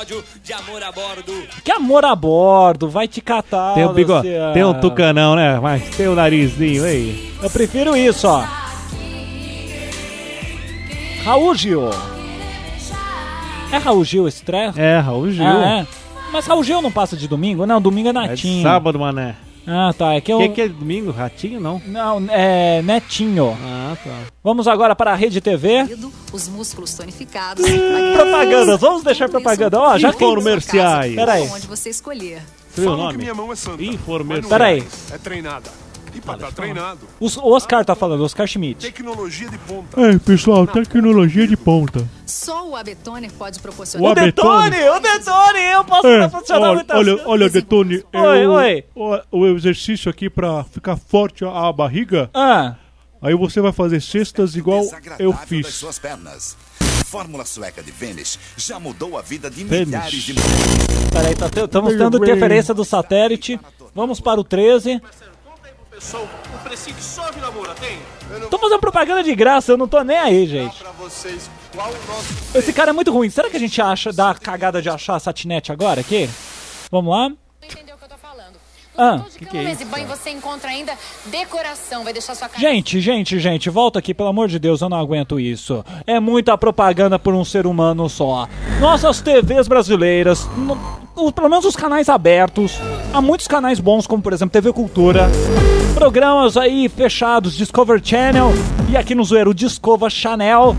Que 1.64 1.72
amor 1.72 2.06
a 2.06 2.16
bordo, 2.16 2.88
vai 2.88 3.08
te 3.08 3.20
catar. 3.20 3.74
Tem 3.74 3.86
um 3.86 3.94
bigode, 3.94 4.28
Luciano. 4.28 4.54
tem 4.54 4.64
um 4.64 4.74
tucanão, 4.80 5.36
né? 5.36 5.60
Mas 5.60 5.84
tem 5.96 6.08
o 6.08 6.14
narizinho 6.16 6.84
aí. 6.86 7.34
Eu 7.42 7.50
prefiro 7.50 7.96
isso, 7.96 8.28
ó. 8.28 8.44
Raul 11.30 11.54
Gil. 11.54 11.84
É 13.72 13.78
Raul 13.78 14.04
Gil 14.04 14.28
esse 14.28 14.42
treco? 14.42 14.80
É, 14.80 14.98
Raul 14.98 15.30
Gil. 15.30 15.46
Ah, 15.46 15.82
é. 15.82 15.88
Mas 16.34 16.48
Raul 16.48 16.63
Gil 16.63 16.82
não 16.82 16.92
passa 16.92 17.15
de 17.15 17.28
domingo? 17.28 17.68
Não, 17.68 17.80
domingo 17.80 18.08
é 18.08 18.10
É 18.10 18.13
de 18.13 18.20
Natinho. 18.30 18.63
sábado, 18.63 18.98
mané. 18.98 19.36
Ah, 19.68 19.94
tá. 19.96 20.15
É 20.15 20.22
que 20.22 20.34
eu. 20.34 20.38
O 20.38 20.42
que, 20.42 20.50
que 20.50 20.62
é 20.62 20.68
domingo? 20.68 21.12
Ratinho, 21.12 21.60
não? 21.60 21.80
Não, 21.86 22.26
é 22.32 22.82
Netinho. 22.82 23.56
Ah, 23.63 23.96
tá. 24.04 24.10
Vamos 24.44 24.68
agora 24.68 24.96
para 24.96 25.12
a 25.12 25.15
Rede 25.15 25.39
TV. 25.39 25.88
Os 26.34 26.48
músculos 26.48 26.96
tonificados. 26.96 27.63
Propagandas, 28.18 28.80
vamos 28.82 29.04
deixar 29.04 29.30
propaganda. 29.30 29.80
Ó, 29.80 30.00
já 30.00 30.12
que. 30.12 30.18
Comerciais. 30.18 31.13
Peraí. 31.13 31.48
Onde 31.48 31.68
você 31.68 31.92
escolher. 31.92 32.42
Falam 32.70 33.12
que 33.12 33.18
minha 33.20 33.36
mão 33.36 33.54
é 33.54 33.56
santa. 33.56 33.84
Informerciais. 33.84 34.50
Peraí. 34.50 34.84
É 35.13 35.18
treinada. 35.20 35.70
E 36.13 36.22
pra 36.22 36.38
tá 36.38 36.52
treinado, 36.52 37.00
Os- 37.19 37.38
O 37.38 37.48
Oscar 37.54 37.86
tá 37.86 37.95
falando, 37.95 38.24
Oscar 38.24 38.48
Schmidt. 38.48 38.86
tecnologia 38.86 39.48
de 39.50 39.58
ponta. 39.60 40.00
Ei, 40.02 40.17
pessoal, 40.19 40.65
tecnologia 40.67 41.48
de 41.48 41.56
ponta. 41.56 42.08
Só 42.26 42.67
o 42.69 42.76
Abetoner 42.76 43.32
pode 43.34 43.60
proporcionar. 43.60 44.08
O 44.08 44.12
Abetone. 44.12 44.76
o 44.89 45.00
Detone, 45.00 45.60
eu 45.72 45.84
posso 45.84 46.08
É, 46.08 46.19
proporcionar 46.28 46.62
olha, 46.63 46.74
muitas 46.76 46.98
olha, 46.98 47.22
olha, 47.26 47.50
Detone, 47.50 48.04
Oi, 48.13 48.45
eu- 48.45 48.52
oi. 48.52 48.84
O, 48.95 49.39
o 49.39 49.48
exercício 49.58 50.10
aqui 50.10 50.30
pra 50.30 50.63
ficar 50.63 50.98
forte 50.98 51.45
a, 51.45 51.67
a 51.67 51.74
barriga, 51.74 52.30
Ah, 52.34 52.76
aí 53.22 53.36
você 53.36 53.62
vai 53.62 53.72
fazer 53.72 54.02
cestas 54.02 54.56
igual 54.56 54.84
eu 55.19 55.32
das 55.32 55.43
fiz. 55.45 55.67
suas 55.67 56.00
pernas. 56.00 56.58
Fórmula 57.06 57.43
sueca 57.43 57.82
de 57.82 57.91
Vênus 57.91 58.38
já 58.56 58.80
mudou 58.80 59.17
a 59.17 59.22
vida 59.24 59.50
de 59.50 59.63
Vênus. 59.63 59.88
milhares 59.88 60.22
de 60.22 60.34
mulheres. 60.34 61.10
peraí, 61.12 61.36
tá 61.36 61.48
estamos 61.63 61.95
tendo 61.95 62.17
interferência 62.17 62.72
do 62.74 62.86
satélite. 62.86 63.60
Vamos 63.95 64.19
para 64.19 64.39
o 64.39 64.43
13. 64.43 65.02
Pessoal, 66.00 66.28
o 66.56 66.64
precinho 66.64 66.96
que 66.96 67.04
sobe 67.04 67.42
na 67.42 67.52
moura 67.52 67.76
tem? 67.76 68.00
Não 68.40 68.48
Tô 68.50 68.58
fazendo 68.58 68.80
propaganda 68.80 69.22
de 69.22 69.36
graça, 69.36 69.74
eu 69.74 69.78
não 69.78 69.86
tô 69.88 70.02
nem 70.02 70.18
aí, 70.18 70.48
gente. 70.48 70.82
vocês 70.98 71.50
qual 71.76 71.90
o 71.90 71.92
nosso 72.08 72.58
Esse 72.58 72.72
cara 72.72 72.92
é 72.92 72.94
muito 72.94 73.12
ruim. 73.12 73.30
Será 73.30 73.50
que 73.50 73.58
a 73.58 73.60
gente 73.60 73.82
acha, 73.82 74.14
dá 74.14 74.30
a 74.32 74.36
cagada 74.36 74.82
de 74.82 74.90
achar 74.90 75.16
a 75.16 75.20
satinete 75.20 75.74
agora 75.74 76.00
aqui? 76.00 76.30
Vamos 76.90 77.12
lá? 77.14 77.30
entendeu 77.62 77.96
o 77.96 77.98
que 77.98 78.06
eu 78.06 78.10
tô 78.10 78.16
falando. 78.18 78.54
Ah, 78.98 79.24
que, 79.38 79.46
que 79.46 79.58
é 79.58 79.72
isso? 79.72 79.86
banho 79.88 80.08
você 80.08 80.30
encontra 80.30 80.70
ainda 80.70 80.94
decoração, 81.26 82.04
vai 82.06 82.14
deixar 82.14 82.34
sua 82.34 82.48
casa. 82.48 82.60
Gente, 82.62 83.02
gente, 83.02 83.38
gente, 83.38 83.70
volta 83.70 84.00
aqui, 84.00 84.14
pelo 84.14 84.30
amor 84.30 84.48
de 84.48 84.58
Deus, 84.58 84.80
eu 84.82 84.88
não 84.90 84.98
aguento 84.98 85.38
isso. 85.38 85.84
É 86.08 86.18
muita 86.20 86.58
propaganda 86.58 87.20
por 87.20 87.34
um 87.34 87.44
ser 87.44 87.68
humano 87.68 88.08
só. 88.10 88.48
Nossas 88.80 89.20
TVs 89.22 89.68
brasileiras, 89.68 90.46
no- 90.56 91.32
pelo 91.34 91.50
menos 91.50 91.66
os 91.66 91.76
canais 91.76 92.08
abertos, 92.10 92.74
há 93.14 93.22
muitos 93.22 93.48
canais 93.48 93.80
bons, 93.82 94.08
como 94.08 94.24
por 94.24 94.32
exemplo 94.34 94.54
TV 94.54 94.72
Cultura, 94.74 95.28
programas 96.00 96.56
aí 96.56 96.88
fechados, 96.88 97.58
Discover 97.58 98.00
Channel 98.02 98.54
e 98.90 98.96
aqui 98.96 99.14
no 99.14 99.22
Zoeiro 99.22 99.54
Discover 99.54 100.10
Channel, 100.10 100.74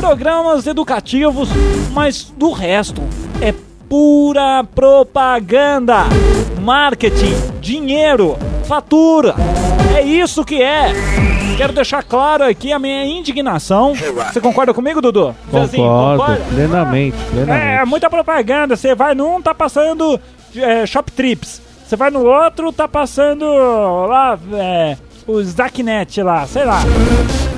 programas 0.00 0.66
educativos, 0.66 1.50
mas 1.92 2.32
do 2.34 2.52
resto 2.52 3.02
é 3.42 3.52
pura 3.86 4.64
propaganda, 4.64 6.04
marketing, 6.62 7.34
dinheiro, 7.60 8.38
fatura. 8.64 9.34
É 9.94 10.00
isso 10.00 10.42
que 10.42 10.62
é. 10.62 10.90
Quero 11.58 11.74
deixar 11.74 12.02
claro 12.02 12.44
aqui 12.44 12.72
a 12.72 12.78
minha 12.78 13.04
indignação. 13.04 13.94
Você 14.32 14.40
concorda 14.40 14.72
comigo, 14.72 15.02
Dudu? 15.02 15.36
Concordo, 15.50 16.42
plenamente, 16.54 17.16
plenamente. 17.30 17.80
É, 17.82 17.84
muita 17.84 18.08
propaganda. 18.08 18.74
Você 18.74 18.94
vai 18.94 19.14
num, 19.14 19.42
tá 19.42 19.54
passando 19.54 20.18
é, 20.56 20.86
Shop 20.86 21.12
Trips. 21.12 21.65
Você 21.86 21.94
vai 21.94 22.10
no 22.10 22.24
outro, 22.24 22.72
tá 22.72 22.88
passando 22.88 23.44
lá, 24.08 24.36
é, 24.54 24.96
o 25.24 25.40
Zaknet 25.40 26.20
lá, 26.20 26.44
sei 26.44 26.64
lá. 26.64 26.80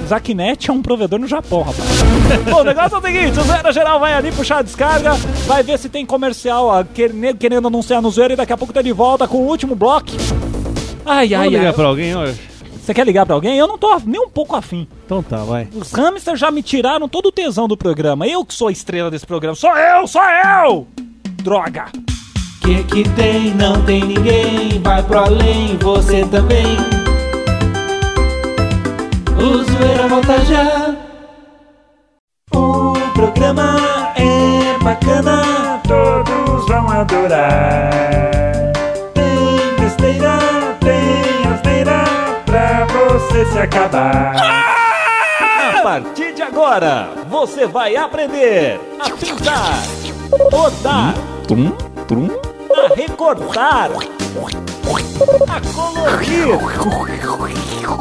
Zaknet 0.07 0.71
é 0.71 0.73
um 0.73 0.83
provedor 0.83 1.19
no 1.19 1.27
Japão, 1.27 1.63
rapaz. 1.63 2.03
Bom, 2.51 2.61
o 2.61 2.65
negócio 2.65 2.97
é 2.97 2.99
o 2.99 3.03
seguinte, 3.03 3.41
o 3.41 3.43
Zoeira 3.43 3.73
Geral 3.73 3.99
vai 3.99 4.13
ali 4.13 4.31
puxar 4.31 4.59
a 4.59 4.63
descarga, 4.63 5.15
vai 5.47 5.63
ver 5.63 5.79
se 5.79 5.89
tem 5.89 6.05
comercial, 6.05 6.67
ó, 6.67 6.85
querendo, 6.85 7.39
querendo 7.39 7.69
anunciar 7.69 8.03
no 8.03 8.11
Zoeira 8.11 8.35
e 8.35 8.37
daqui 8.37 8.53
a 8.53 8.57
pouco 8.59 8.73
tá 8.73 8.83
de 8.83 8.93
volta 8.93 9.27
com 9.27 9.39
o 9.39 9.47
último 9.49 9.75
bloco. 9.75 10.11
Ai, 11.07 11.29
Vamos 11.29 11.45
ai, 11.45 11.49
ligar 11.49 11.67
ai. 11.69 11.73
pra 11.73 11.87
alguém 11.87 12.15
hoje? 12.15 12.39
Você 12.83 12.93
quer 12.93 13.07
ligar 13.07 13.25
pra 13.25 13.35
alguém? 13.35 13.57
Eu 13.57 13.67
não 13.67 13.79
tô 13.79 13.99
nem 14.05 14.21
um 14.21 14.29
pouco 14.29 14.55
afim. 14.55 14.87
Então 15.07 15.23
tá, 15.23 15.39
vai. 15.39 15.69
Os 15.75 15.91
hamsters 15.93 16.39
já 16.39 16.51
me 16.51 16.63
tiraram 16.63 17.09
todo 17.09 17.27
o 17.27 17.33
tesão 17.33 17.67
do 17.67 17.79
programa. 17.79 18.27
Eu 18.27 18.45
que 18.45 18.53
sou 18.53 18.69
a 18.69 18.73
estrela 18.73 19.11
desse 19.11 19.27
programa. 19.27 19.55
Sou 19.55 19.75
eu, 19.75 20.07
sou 20.07 20.23
eu! 20.23 20.87
Droga! 21.43 21.87
Que 22.69 22.85
que 22.85 23.09
tem? 23.15 23.55
Não 23.55 23.81
tem 23.87 24.05
ninguém. 24.05 24.79
Vai 24.83 25.03
pro 25.03 25.21
além, 25.21 25.79
você 25.79 26.23
também. 26.27 26.77
O 29.39 29.65
zoeira 29.65 30.07
volta 30.07 30.39
já. 30.45 30.95
O 32.55 32.93
programa 33.15 34.13
é 34.17 34.85
bacana. 34.85 35.81
Todos 35.89 36.69
vão 36.69 36.91
adorar. 36.91 37.91
Tem 39.15 39.83
besteira, 39.83 40.39
Tem 40.79 41.51
asneira 41.51 42.05
pra 42.45 42.85
você 42.85 43.47
se 43.47 43.59
acabar. 43.61 44.37
A 45.75 45.83
partir 45.83 46.35
de 46.35 46.43
agora, 46.43 47.09
você 47.31 47.67
vai 47.67 47.97
aprender 47.97 48.79
a 49.01 49.09
pintar, 49.09 49.83
rodar, 50.53 51.15
a 52.79 52.95
recortar, 52.95 53.91
a 55.49 55.61
colorir. 55.73 56.47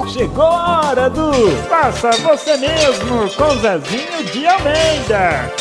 Chegou 0.07 0.43
a 0.43 0.81
hora 0.87 1.09
do 1.09 1.31
Faça 1.67 2.11
você 2.11 2.57
mesmo 2.57 3.29
com 3.35 3.57
Zezinho 3.57 4.23
de 4.31 4.45
Almeida. 4.47 5.51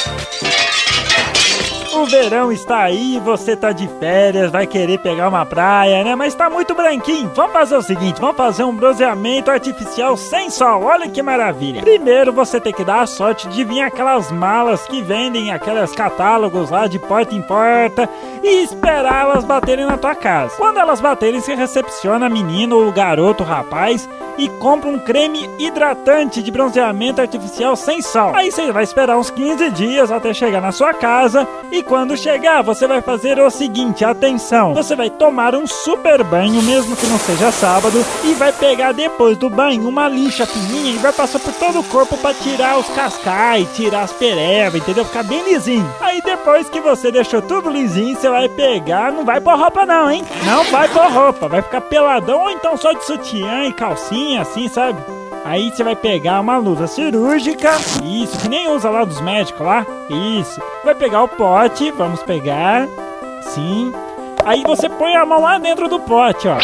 O 1.96 2.04
verão 2.04 2.52
está 2.52 2.82
aí, 2.82 3.18
você 3.18 3.56
tá 3.56 3.72
de 3.72 3.88
férias, 3.98 4.52
vai 4.52 4.66
querer 4.66 4.98
pegar 4.98 5.30
uma 5.30 5.46
praia, 5.46 6.04
né? 6.04 6.14
Mas 6.14 6.34
tá 6.34 6.50
muito 6.50 6.74
branquinho. 6.74 7.32
Vamos 7.34 7.54
fazer 7.54 7.74
o 7.74 7.80
seguinte, 7.80 8.20
vamos 8.20 8.36
fazer 8.36 8.64
um 8.64 8.76
bronzeamento 8.76 9.50
artificial 9.50 10.14
sem 10.14 10.50
sol. 10.50 10.82
Olha 10.82 11.08
que 11.08 11.22
maravilha. 11.22 11.80
Primeiro 11.80 12.34
você 12.34 12.60
tem 12.60 12.72
que 12.72 12.84
dar 12.84 13.00
a 13.00 13.06
sorte 13.06 13.48
de 13.48 13.64
vir 13.64 13.80
aquelas 13.80 14.30
malas 14.30 14.86
que 14.86 15.00
vendem 15.00 15.50
aqueles 15.50 15.92
catálogos 15.92 16.68
lá 16.68 16.86
de 16.86 16.98
porta 16.98 17.34
em 17.34 17.40
porta 17.40 18.06
e 18.42 18.62
esperar 18.62 19.22
elas 19.22 19.44
baterem 19.44 19.86
na 19.86 19.96
tua 19.96 20.14
casa. 20.14 20.54
Quando 20.56 20.78
elas 20.78 21.00
baterem, 21.00 21.40
você 21.40 21.54
recepciona 21.54 22.26
a 22.26 22.30
menina 22.30 22.74
ou 22.74 22.88
o 22.88 22.92
garoto, 22.92 23.42
o 23.42 23.46
rapaz 23.46 24.06
e 24.38 24.48
compra 24.48 24.90
um 24.90 24.98
creme 24.98 25.48
hidratante 25.58 26.42
de 26.42 26.50
bronzeamento 26.50 27.20
artificial 27.20 27.74
sem 27.74 28.02
sal. 28.02 28.34
Aí 28.34 28.50
você 28.50 28.70
vai 28.70 28.84
esperar 28.84 29.16
uns 29.16 29.30
15 29.30 29.70
dias 29.70 30.12
até 30.12 30.34
chegar 30.34 30.60
na 30.60 30.72
sua 30.72 30.92
casa 30.92 31.48
e 31.70 31.82
quando 31.86 32.16
chegar, 32.16 32.62
você 32.62 32.86
vai 32.86 33.00
fazer 33.00 33.38
o 33.38 33.48
seguinte, 33.48 34.04
atenção, 34.04 34.74
você 34.74 34.96
vai 34.96 35.08
tomar 35.08 35.54
um 35.54 35.66
super 35.66 36.22
banho, 36.24 36.60
mesmo 36.62 36.96
que 36.96 37.06
não 37.06 37.18
seja 37.18 37.52
sábado, 37.52 38.04
e 38.24 38.34
vai 38.34 38.52
pegar 38.52 38.92
depois 38.92 39.36
do 39.38 39.48
banho 39.48 39.88
uma 39.88 40.08
lixa 40.08 40.44
fininha 40.44 40.94
e 40.94 40.98
vai 40.98 41.12
passar 41.12 41.38
por 41.38 41.52
todo 41.54 41.80
o 41.80 41.84
corpo 41.84 42.16
para 42.16 42.34
tirar 42.34 42.78
os 42.78 42.88
cascais, 42.88 43.68
tirar 43.74 44.02
as 44.02 44.12
perevas, 44.12 44.80
entendeu? 44.80 45.04
Ficar 45.04 45.22
bem 45.22 45.42
lisinho. 45.44 45.88
Aí 46.00 46.20
depois 46.22 46.68
que 46.68 46.80
você 46.80 47.12
deixou 47.12 47.40
tudo 47.40 47.70
lisinho, 47.70 48.16
você 48.16 48.28
vai 48.28 48.48
pegar, 48.48 49.12
não 49.12 49.24
vai 49.24 49.40
pôr 49.40 49.56
roupa 49.56 49.86
não, 49.86 50.10
hein? 50.10 50.24
Não 50.44 50.64
vai 50.64 50.88
pôr 50.88 51.10
roupa, 51.10 51.48
vai 51.48 51.62
ficar 51.62 51.80
peladão 51.82 52.42
ou 52.42 52.50
então 52.50 52.76
só 52.76 52.92
de 52.92 53.04
sutiã 53.04 53.64
e 53.66 53.72
calcinha, 53.72 54.42
assim, 54.42 54.68
sabe? 54.68 55.00
Aí 55.46 55.70
você 55.70 55.84
vai 55.84 55.94
pegar 55.94 56.40
uma 56.40 56.58
luva 56.58 56.88
cirúrgica, 56.88 57.70
isso, 58.02 58.36
que 58.40 58.48
nem 58.48 58.68
usa 58.68 58.90
lá 58.90 59.04
dos 59.04 59.20
médicos 59.20 59.64
lá, 59.64 59.86
isso. 60.40 60.60
Vai 60.84 60.92
pegar 60.92 61.22
o 61.22 61.28
pote, 61.28 61.92
vamos 61.92 62.20
pegar, 62.24 62.88
sim. 63.42 63.92
Aí 64.44 64.64
você 64.66 64.88
põe 64.88 65.14
a 65.14 65.24
mão 65.24 65.42
lá 65.42 65.56
dentro 65.58 65.88
do 65.88 66.00
pote, 66.00 66.48
ó. 66.48 66.58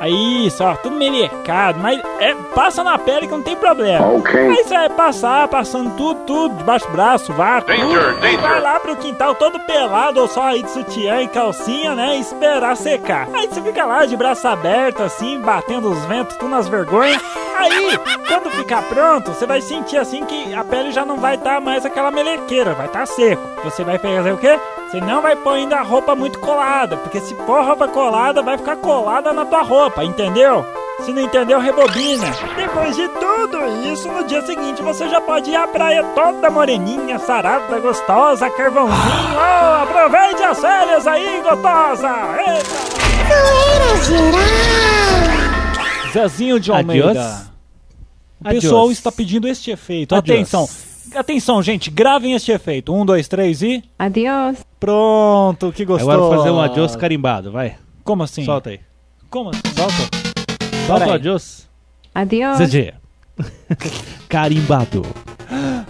Aí, 0.00 0.46
isso, 0.46 0.62
ó, 0.62 0.74
tudo 0.76 0.96
melecado, 0.96 1.80
mas 1.80 2.00
é, 2.20 2.34
passa 2.54 2.84
na 2.84 2.96
pele 2.98 3.26
que 3.26 3.32
não 3.32 3.42
tem 3.42 3.56
problema. 3.56 4.06
Ok. 4.06 4.40
Aí 4.40 4.64
você 4.64 4.74
vai 4.74 4.88
passar, 4.90 5.48
passando 5.48 5.96
tudo, 5.96 6.20
tudo, 6.24 6.56
debaixo 6.56 6.86
do 6.86 6.92
braço, 6.92 7.32
vácuo. 7.32 7.66
Danger, 7.68 7.86
tudo, 7.86 8.18
e 8.18 8.20
danger. 8.20 8.40
vai 8.40 8.60
lá 8.60 8.80
pro 8.80 8.96
quintal 8.96 9.34
todo 9.34 9.58
pelado, 9.60 10.20
ou 10.20 10.28
só 10.28 10.44
aí 10.44 10.62
de 10.62 10.70
sutiã 10.70 11.20
e 11.22 11.28
calcinha, 11.28 11.94
né? 11.94 12.16
E 12.16 12.20
esperar 12.20 12.76
secar. 12.76 13.28
Aí 13.32 13.48
você 13.48 13.60
fica 13.60 13.84
lá 13.84 14.06
de 14.06 14.16
braço 14.16 14.46
aberto, 14.46 15.02
assim, 15.02 15.40
batendo 15.40 15.90
os 15.90 16.04
ventos, 16.04 16.36
tudo 16.36 16.50
nas 16.50 16.68
vergonhas. 16.68 17.20
Aí, 17.56 17.98
quando 18.28 18.50
ficar 18.52 18.82
pronto, 18.82 19.32
você 19.32 19.44
vai 19.44 19.60
sentir 19.60 19.96
assim 19.96 20.24
que 20.24 20.54
a 20.54 20.62
pele 20.62 20.92
já 20.92 21.04
não 21.04 21.16
vai 21.16 21.34
estar 21.34 21.60
mais 21.60 21.84
aquela 21.84 22.10
melequeira, 22.12 22.72
vai 22.74 22.86
estar 22.86 23.04
seco. 23.04 23.42
Você 23.64 23.82
vai 23.82 23.98
fazer 23.98 24.32
o 24.32 24.38
quê? 24.38 24.58
Você 24.90 25.00
não 25.02 25.20
vai 25.20 25.36
pôr 25.36 25.50
ainda 25.50 25.76
a 25.76 25.82
roupa 25.82 26.14
muito 26.14 26.38
colada, 26.38 26.96
porque 26.96 27.20
se 27.20 27.34
pôr 27.34 27.62
roupa 27.62 27.86
colada, 27.88 28.42
vai 28.42 28.56
ficar 28.56 28.76
colada 28.76 29.34
na 29.34 29.44
tua 29.44 29.62
roupa, 29.62 30.02
entendeu? 30.02 30.64
Se 31.04 31.12
não 31.12 31.20
entendeu, 31.22 31.60
rebobina. 31.60 32.24
Depois 32.56 32.96
de 32.96 33.06
tudo 33.08 33.58
isso, 33.92 34.08
no 34.08 34.24
dia 34.24 34.40
seguinte 34.46 34.82
você 34.82 35.06
já 35.08 35.20
pode 35.20 35.50
ir 35.50 35.56
à 35.56 35.68
praia 35.68 36.02
toda 36.14 36.48
moreninha, 36.50 37.18
sarada, 37.18 37.78
gostosa, 37.78 38.48
carvãozinho. 38.50 38.98
Oh, 39.38 39.82
aproveite 39.82 40.42
as 40.42 40.58
férias 40.58 41.06
aí, 41.06 41.42
gostosa! 41.42 42.08
Eita! 42.46 42.98
Zezinho 46.12 46.58
de 46.58 46.72
Almeida. 46.72 47.10
Adiós. 47.10 47.48
O 48.40 48.44
pessoal 48.48 48.82
Adiós. 48.84 48.98
está 48.98 49.12
pedindo 49.12 49.46
este 49.46 49.70
efeito. 49.70 50.14
Adiós. 50.14 50.36
Atenção. 50.38 50.87
Atenção, 51.14 51.62
gente, 51.62 51.90
gravem 51.90 52.34
este 52.34 52.52
efeito. 52.52 52.94
Um, 52.94 53.04
dois, 53.04 53.28
três 53.28 53.62
e. 53.62 53.82
Adiós. 53.98 54.64
Pronto, 54.78 55.72
que 55.72 55.84
gostoso. 55.84 56.10
Agora 56.10 56.28
vou 56.28 56.36
fazer 56.38 56.50
um 56.50 56.60
adiós 56.60 56.96
carimbado, 56.96 57.50
vai. 57.50 57.76
Como 58.04 58.22
assim? 58.22 58.44
Solta 58.44 58.70
aí. 58.70 58.80
Como 59.30 59.50
assim? 59.50 59.60
Solta. 59.74 60.16
Solta 60.86 61.06
o 61.06 61.12
adiós. 61.12 61.68
Adiós. 62.14 62.58
ZG. 62.58 62.94
Carimbado. 64.28 65.02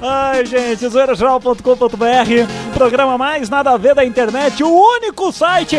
Ai, 0.01 0.47
gente, 0.47 0.87
zoeirageral.com.br, 0.87 1.63
o 1.63 2.73
programa 2.75 3.19
mais 3.19 3.49
nada 3.49 3.73
a 3.73 3.77
ver 3.77 3.95
da 3.95 4.05
internet, 4.05 4.63
o 4.63 4.69
único 4.69 5.33
site 5.33 5.77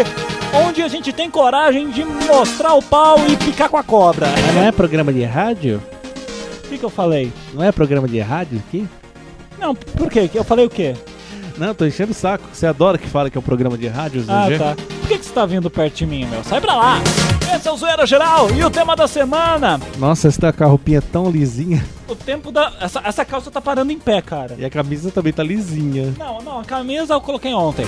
onde 0.53 0.81
a 0.81 0.87
gente 0.87 1.13
tem 1.13 1.29
coragem 1.29 1.89
de 1.89 2.03
mostrar 2.03 2.73
o 2.73 2.81
pau 2.81 3.17
e 3.27 3.37
picar 3.37 3.69
com 3.69 3.77
a 3.77 3.83
cobra. 3.83 4.27
Mas 4.27 4.55
não 4.55 4.63
é 4.63 4.71
programa 4.71 5.13
de 5.13 5.23
rádio? 5.23 5.81
O 6.65 6.67
que, 6.69 6.77
que 6.77 6.83
eu 6.83 6.89
falei? 6.89 7.31
Não 7.53 7.63
é 7.63 7.71
programa 7.71 8.07
de 8.07 8.19
rádio 8.19 8.59
aqui? 8.67 8.87
Não, 9.59 9.75
por 9.75 10.09
quê? 10.09 10.29
Eu 10.33 10.43
falei 10.43 10.65
o 10.65 10.69
quê? 10.69 10.95
Não, 11.59 11.75
tô 11.75 11.85
enchendo 11.85 12.11
o 12.11 12.15
saco. 12.15 12.45
Você 12.53 12.65
adora 12.65 12.97
que 12.97 13.05
fala 13.07 13.29
que 13.29 13.37
é 13.37 13.39
um 13.39 13.43
programa 13.43 13.77
de 13.77 13.85
rádio, 13.87 14.21
ZG? 14.21 14.31
Ah, 14.31 14.47
tá. 14.57 14.75
Por 14.75 15.07
que, 15.09 15.17
que 15.17 15.25
você 15.25 15.33
tá 15.33 15.45
vindo 15.45 15.69
perto 15.69 15.95
de 15.95 16.05
mim, 16.05 16.25
meu? 16.25 16.41
Sai 16.43 16.61
pra 16.61 16.73
lá! 16.73 17.01
Esse 17.53 17.67
é 17.67 17.71
o 17.71 17.75
Zoeira 17.75 18.05
Geral 18.05 18.49
e 18.51 18.63
o 18.63 18.69
tema 18.69 18.95
da 18.95 19.07
semana. 19.07 19.79
Nossa, 19.97 20.31
você 20.31 20.39
tá 20.39 20.53
com 20.53 20.63
a 20.63 20.67
roupinha 20.67 21.01
tão 21.01 21.29
lisinha. 21.29 21.83
O 22.07 22.15
tempo 22.15 22.51
da. 22.51 22.71
Essa, 22.79 23.01
essa 23.03 23.25
calça 23.25 23.51
tá 23.51 23.59
parando 23.59 23.91
em 23.91 23.99
pé, 23.99 24.21
cara. 24.21 24.55
E 24.57 24.63
a 24.63 24.69
camisa 24.69 25.11
também 25.11 25.33
tá 25.33 25.43
lisinha. 25.43 26.13
Não, 26.17 26.39
não, 26.39 26.59
a 26.59 26.63
camisa 26.63 27.15
eu 27.15 27.21
coloquei 27.21 27.53
ontem. 27.53 27.85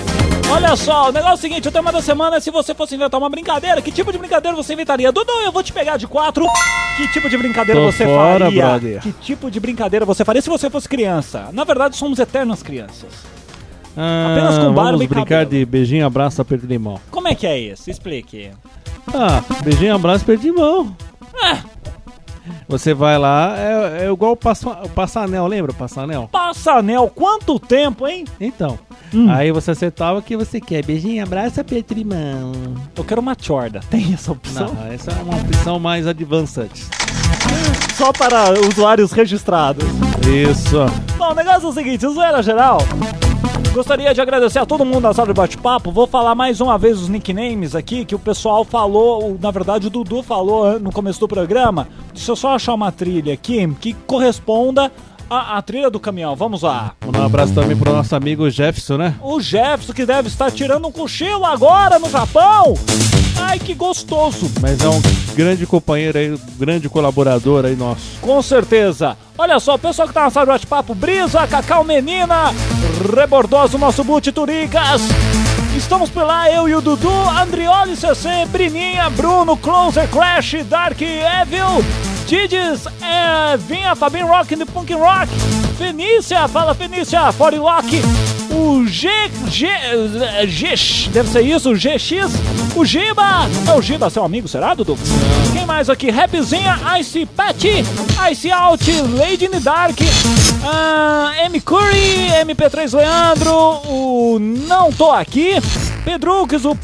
Olha 0.51 0.75
só, 0.75 1.09
o 1.09 1.11
negócio 1.11 1.31
é 1.31 1.35
o 1.35 1.37
seguinte: 1.37 1.67
o 1.67 1.71
tema 1.71 1.91
da 1.91 2.01
semana 2.01 2.37
é 2.37 2.39
se 2.39 2.51
você 2.51 2.73
fosse 2.75 2.95
inventar 2.95 3.19
uma 3.19 3.29
brincadeira, 3.29 3.81
que 3.81 3.91
tipo 3.91 4.11
de 4.11 4.17
brincadeira 4.17 4.57
você 4.57 4.73
inventaria? 4.73 5.11
Dudu, 5.11 5.31
eu 5.45 5.51
vou 5.51 5.63
te 5.63 5.71
pegar 5.71 5.95
de 5.95 6.07
quatro. 6.07 6.45
Que 6.97 7.07
tipo 7.13 7.29
de 7.29 7.37
brincadeira 7.37 7.79
Tô 7.79 7.91
você 7.91 8.03
fora, 8.03 8.45
faria? 8.45 8.65
brother. 8.65 9.01
Que 9.01 9.11
tipo 9.13 9.49
de 9.49 9.59
brincadeira 9.59 10.05
você 10.05 10.25
faria 10.25 10.41
se 10.41 10.49
você 10.49 10.69
fosse 10.69 10.89
criança? 10.89 11.49
Na 11.53 11.63
verdade, 11.63 11.95
somos 11.95 12.19
eternas 12.19 12.61
crianças. 12.61 13.09
Ah, 13.97 14.31
Apenas 14.33 14.57
com 14.57 14.73
barba 14.73 14.83
Vamos 14.91 15.01
e 15.01 15.07
brincar 15.07 15.25
cabelo. 15.45 15.49
de 15.49 15.65
beijinho, 15.65 16.05
abraço, 16.05 16.41
aperto 16.41 16.65
de 16.67 16.77
mão. 16.79 16.99
Como 17.09 17.27
é 17.27 17.35
que 17.35 17.45
é 17.45 17.57
isso? 17.59 17.89
Explique. 17.89 18.51
Ah, 19.13 19.43
beijinho, 19.63 19.95
abraço, 19.95 20.23
aperto 20.23 20.41
de 20.43 20.51
mão. 20.51 20.95
Você 22.67 22.93
vai 22.93 23.17
lá, 23.17 23.53
é, 23.57 24.05
é 24.05 24.11
igual 24.11 24.31
o 24.31 24.85
o 24.85 24.89
passanel, 24.89 25.45
lembra 25.45 25.71
o 25.71 25.75
passanel? 25.75 26.29
Passanel, 26.31 27.11
quanto 27.13 27.59
tempo, 27.59 28.07
hein? 28.07 28.25
Então, 28.39 28.79
Hum. 29.13 29.29
aí 29.29 29.51
você 29.51 29.71
acertava 29.71 30.19
o 30.19 30.21
que 30.21 30.37
você 30.37 30.61
quer. 30.61 30.83
Beijinho, 30.85 31.21
abraço, 31.21 31.59
aperto 31.59 31.93
de 31.93 32.03
mão. 32.05 32.53
Eu 32.95 33.03
quero 33.03 33.19
uma 33.19 33.35
chorda. 33.39 33.81
Tem 33.89 34.13
essa 34.13 34.31
opção? 34.31 34.73
Não, 34.73 34.87
essa 34.91 35.11
é 35.11 35.21
uma 35.21 35.35
opção 35.35 35.79
mais 35.79 36.07
advanced. 36.07 36.71
Só 37.95 38.13
para 38.13 38.51
usuários 38.69 39.11
registrados. 39.11 39.83
Isso. 40.25 40.77
Bom, 41.17 41.31
o 41.31 41.35
negócio 41.35 41.67
é 41.67 41.69
o 41.69 41.73
seguinte, 41.73 42.07
zoeira 42.07 42.41
geral. 42.41 42.77
Gostaria 43.73 44.13
de 44.13 44.19
agradecer 44.19 44.59
a 44.59 44.65
todo 44.65 44.83
mundo 44.83 45.03
da 45.03 45.13
sala 45.13 45.29
de 45.29 45.33
bate-papo. 45.33 45.93
Vou 45.93 46.05
falar 46.05 46.35
mais 46.35 46.59
uma 46.59 46.77
vez 46.77 46.99
os 46.99 47.07
nicknames 47.07 47.73
aqui 47.73 48.03
que 48.03 48.13
o 48.13 48.19
pessoal 48.19 48.65
falou, 48.65 49.37
na 49.41 49.49
verdade 49.49 49.87
o 49.87 49.89
Dudu 49.89 50.21
falou 50.21 50.77
no 50.77 50.91
começo 50.91 51.21
do 51.21 51.27
programa. 51.27 51.87
Deixa 52.13 52.31
eu 52.31 52.35
só 52.35 52.55
achar 52.55 52.73
uma 52.73 52.91
trilha 52.91 53.33
aqui 53.33 53.65
que 53.79 53.93
corresponda 53.93 54.91
à, 55.29 55.61
trilha 55.61 55.89
do 55.89 56.01
caminhão. 56.01 56.35
Vamos 56.35 56.63
lá. 56.63 56.93
Mandar 57.05 57.21
um 57.21 57.25
abraço 57.25 57.53
também 57.53 57.77
pro 57.77 57.93
nosso 57.93 58.13
amigo 58.13 58.49
Jefferson, 58.49 58.97
né? 58.97 59.15
O 59.21 59.39
Jefferson 59.39 59.93
que 59.93 60.05
deve 60.05 60.27
estar 60.27 60.51
tirando 60.51 60.85
um 60.85 60.91
cochilo 60.91 61.45
agora 61.45 61.97
no 61.97 62.09
Japão. 62.09 62.73
Ai, 63.39 63.57
que 63.57 63.73
gostoso. 63.73 64.51
Mas 64.61 64.83
é 64.83 64.89
um 64.89 65.01
grande 65.33 65.65
companheiro 65.65 66.17
aí, 66.17 66.33
um 66.33 66.39
grande 66.59 66.89
colaborador 66.89 67.65
aí 67.65 67.77
nosso. 67.77 68.19
Com 68.19 68.41
certeza. 68.41 69.17
Olha 69.37 69.59
só, 69.61 69.75
o 69.75 69.79
pessoal 69.79 70.09
que 70.09 70.13
tá 70.13 70.23
na 70.23 70.29
sala 70.29 70.45
de 70.45 70.51
bate-papo, 70.51 70.93
Brisa, 70.93 71.47
Cacau 71.47 71.85
Menina, 71.85 72.53
Rebordoso, 73.01 73.77
nosso 73.77 74.03
Boot 74.03 74.31
Turicas. 74.31 75.01
Estamos 75.75 76.13
lá, 76.13 76.51
eu 76.51 76.67
e 76.69 76.75
o 76.75 76.81
Dudu, 76.81 77.09
Andrioli 77.09 77.95
CC, 77.95 78.45
Brininha, 78.47 79.09
Bruno, 79.09 79.57
Closer, 79.57 80.07
Crash, 80.09 80.63
Dark 80.65 81.01
Evil, 81.01 81.83
Didis, 82.27 82.85
é, 83.01 83.57
Vinha, 83.57 83.95
Fabinho 83.95 84.27
Rock 84.27 84.53
e 84.53 84.65
Punk 84.65 84.93
Rock, 84.93 85.27
Fenícia, 85.77 86.47
fala 86.47 86.73
Fenícia, 86.73 87.31
Forilock, 87.31 88.01
o 88.51 88.85
G, 88.85 89.07
G, 89.49 89.67
G, 90.47 91.09
deve 91.11 91.29
ser 91.29 91.41
isso, 91.41 91.71
o 91.71 91.75
GX, 91.75 92.11
o 92.75 92.85
Giba, 92.85 93.47
é 93.67 93.73
o 93.73 93.81
Giba, 93.81 94.09
seu 94.09 94.23
amigo, 94.23 94.47
será, 94.47 94.73
Dudu? 94.73 94.97
Quem 95.53 95.65
mais 95.65 95.89
aqui? 95.89 96.09
Rapzinha, 96.09 96.77
Ice 96.99 97.25
Pet, 97.25 97.67
Ice 98.31 98.51
Out, 98.51 98.91
Lady 99.17 99.45
in 99.45 99.49
the 99.49 99.59
Dark, 99.59 99.97
ah, 100.65 101.31
M 101.45 101.59
Curry, 101.61 102.27
MP3 102.45 102.95
Leandro, 102.97 103.53
o 103.87 104.39
Não 104.39 104.91
Tô 104.91 105.11
Aqui, 105.11 105.55
Pedrux, 106.03 106.65
o. 106.65 106.71
O 106.71 106.77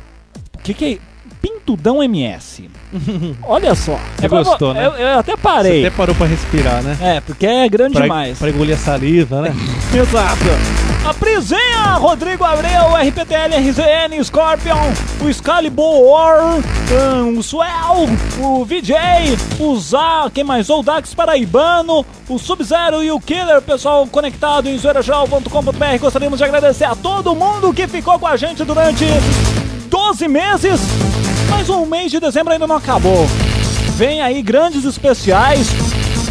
que 0.64 0.74
que 0.74 0.86
é? 1.04 1.08
Pintudão 1.42 2.02
MS. 2.04 2.70
Olha 3.44 3.74
só. 3.76 3.98
Você 4.18 4.26
É 4.26 4.30
pra- 4.30 4.44
gostou, 4.44 4.74
né? 4.74 4.86
Eu, 4.86 4.92
eu 4.94 5.20
até 5.20 5.38
parei. 5.38 5.82
Você 5.82 5.88
até 5.88 5.96
parou 5.96 6.16
pra 6.16 6.26
respirar, 6.28 6.82
né? 6.82 6.98
É, 7.00 7.22
porque 7.22 7.46
é 7.46 7.70
grande 7.70 7.94
Pra, 7.94 8.02
demais. 8.04 8.38
pra 8.40 8.50
engolir 8.50 8.76
a 8.76 8.78
saliva, 8.78 9.42
né? 9.42 9.56
Exato. 9.94 10.44
A 11.08 11.14
Prisinha, 11.14 11.94
Rodrigo 11.94 12.44
Abreu, 12.44 12.94
RPTL, 12.98 13.56
RZN, 13.56 14.22
Scorpion, 14.26 14.92
o 15.24 15.30
Excalibur, 15.30 16.62
hum, 16.92 17.38
o 17.38 17.42
Swell, 17.42 18.10
o 18.42 18.66
VJ, 18.66 18.94
o 19.58 19.80
Zá, 19.80 20.30
quem 20.34 20.44
mais? 20.44 20.70
O 20.70 20.84
Dax 20.84 21.14
Paraibano, 21.14 22.06
o 22.28 22.38
Sub-Zero 22.38 23.02
e 23.02 23.10
o 23.10 23.22
Killer, 23.22 23.62
pessoal 23.62 24.06
conectado 24.06 24.68
em 24.68 24.78
zoeirajal.com.br. 24.78 25.98
Gostaríamos 26.02 26.40
de 26.40 26.44
agradecer 26.44 26.84
a 26.84 26.94
todo 26.94 27.34
mundo 27.34 27.74
que 27.74 27.88
ficou 27.88 28.20
com 28.20 28.28
a 28.28 28.36
gente 28.36 28.66
durante 28.66 29.06
12 29.90 30.28
meses, 30.28 30.82
mas 31.50 31.70
o 31.70 31.86
mês 31.86 32.12
de 32.12 32.20
dezembro 32.20 32.52
ainda 32.52 32.68
não 32.68 32.76
acabou. 32.76 33.26
Vem 33.96 34.22
aí 34.22 34.42
grandes 34.42 34.84
especiais. 34.84 35.70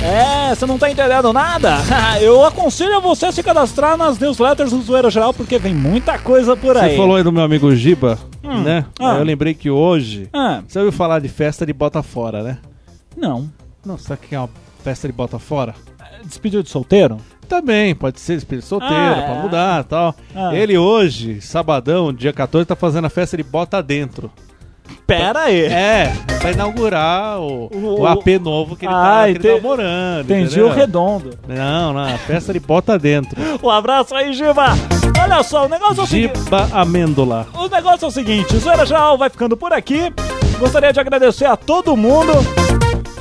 É, 0.03 0.55
você 0.55 0.67
não 0.67 0.79
tá 0.79 0.91
entendendo 0.91 1.33
nada? 1.33 1.79
Eu 2.21 2.45
aconselho 2.45 3.01
você 3.01 3.27
a 3.27 3.33
se 3.33 3.43
cadastrar 3.43 3.97
nas 3.97 4.19
newsletters 4.19 4.71
do 4.71 4.81
Zoeira 4.83 5.11
Geral, 5.11 5.35
porque 5.35 5.59
vem 5.59 5.75
muita 5.75 6.19
coisa 6.19 6.57
por 6.57 6.77
aí. 6.77 6.91
Você 6.91 6.97
falou 6.97 7.17
aí 7.17 7.23
do 7.25 7.33
meu 7.33 7.43
amigo 7.43 7.75
Giba, 7.75 8.19
Hum, 8.45 8.63
né? 8.63 8.85
ah. 9.01 9.17
Eu 9.17 9.25
lembrei 9.25 9.55
que 9.55 9.69
hoje. 9.71 10.29
Ah. 10.33 10.63
Você 10.67 10.79
ouviu 10.79 10.93
falar 10.93 11.21
de 11.21 11.29
festa 11.29 11.67
de 11.67 11.73
bota 11.73 12.03
fora, 12.03 12.43
né? 12.43 12.59
Não. 13.17 13.51
Não, 13.85 13.99
sabe 13.99 14.21
o 14.25 14.29
que 14.29 14.35
é 14.35 14.39
uma 14.39 14.51
festa 14.85 15.09
de 15.09 15.13
bota 15.13 15.39
fora? 15.39 15.75
Despedido 16.25 16.63
de 16.63 16.69
solteiro? 16.71 17.19
Também, 17.49 17.95
pode 17.95 18.19
ser 18.21 18.35
espírito 18.35 18.67
solteiro, 18.67 18.95
Ah, 18.95 19.23
pra 19.25 19.35
é. 19.37 19.43
mudar 19.43 19.81
e 19.81 19.85
tal. 19.85 20.15
Ah. 20.35 20.55
Ele 20.55 20.77
hoje, 20.77 21.41
sabadão, 21.41 22.13
dia 22.13 22.33
14, 22.33 22.67
tá 22.67 22.77
fazendo 22.77 23.05
a 23.07 23.11
festa 23.11 23.37
de 23.37 23.43
bota 23.45 23.83
dentro. 23.83 24.31
Pera 25.07 25.41
aí. 25.43 25.63
É, 25.67 26.13
pra 26.41 26.51
inaugurar 26.53 27.39
o, 27.41 27.69
o, 27.73 28.01
O- 28.01 28.07
AP 28.07 28.27
novo 28.41 28.75
que 28.77 28.87
ele 28.87 28.95
Ah, 28.95 29.03
tá, 29.03 29.25
que 29.25 29.31
ele 29.31 29.39
ente- 29.49 29.57
tá 29.57 29.63
morando. 29.69 30.25
Entendi 30.33 30.61
o 30.61 30.69
redondo. 30.71 31.31
Não, 31.47 31.93
não, 31.93 32.01
a 32.01 32.19
festa 32.19 32.53
de 32.53 32.59
bota 32.61 32.99
dentro. 32.99 33.37
Um 33.63 33.71
abraço 33.71 34.15
aí, 34.15 34.33
Giba. 34.33 34.67
Olha 35.23 35.43
só, 35.43 35.67
o 35.67 35.69
negócio 35.69 36.01
é 36.01 36.05
o 36.05 36.07
seguinte. 36.07 36.39
Giba 36.39 36.69
Amêndola. 36.73 37.47
O 37.55 37.69
negócio 37.69 38.05
é 38.05 38.09
o 38.09 38.11
seguinte, 38.11 38.57
o 38.57 38.59
Zoeira 38.61 38.85
Geral 38.85 39.17
vai 39.17 39.31
ficando 39.31 39.57
por 39.57 39.73
aqui. 39.73 40.13
Gostaria 40.59 40.93
de 40.93 40.99
agradecer 41.01 41.45
a 41.47 41.57
todo 41.57 41.97
mundo. 41.97 42.33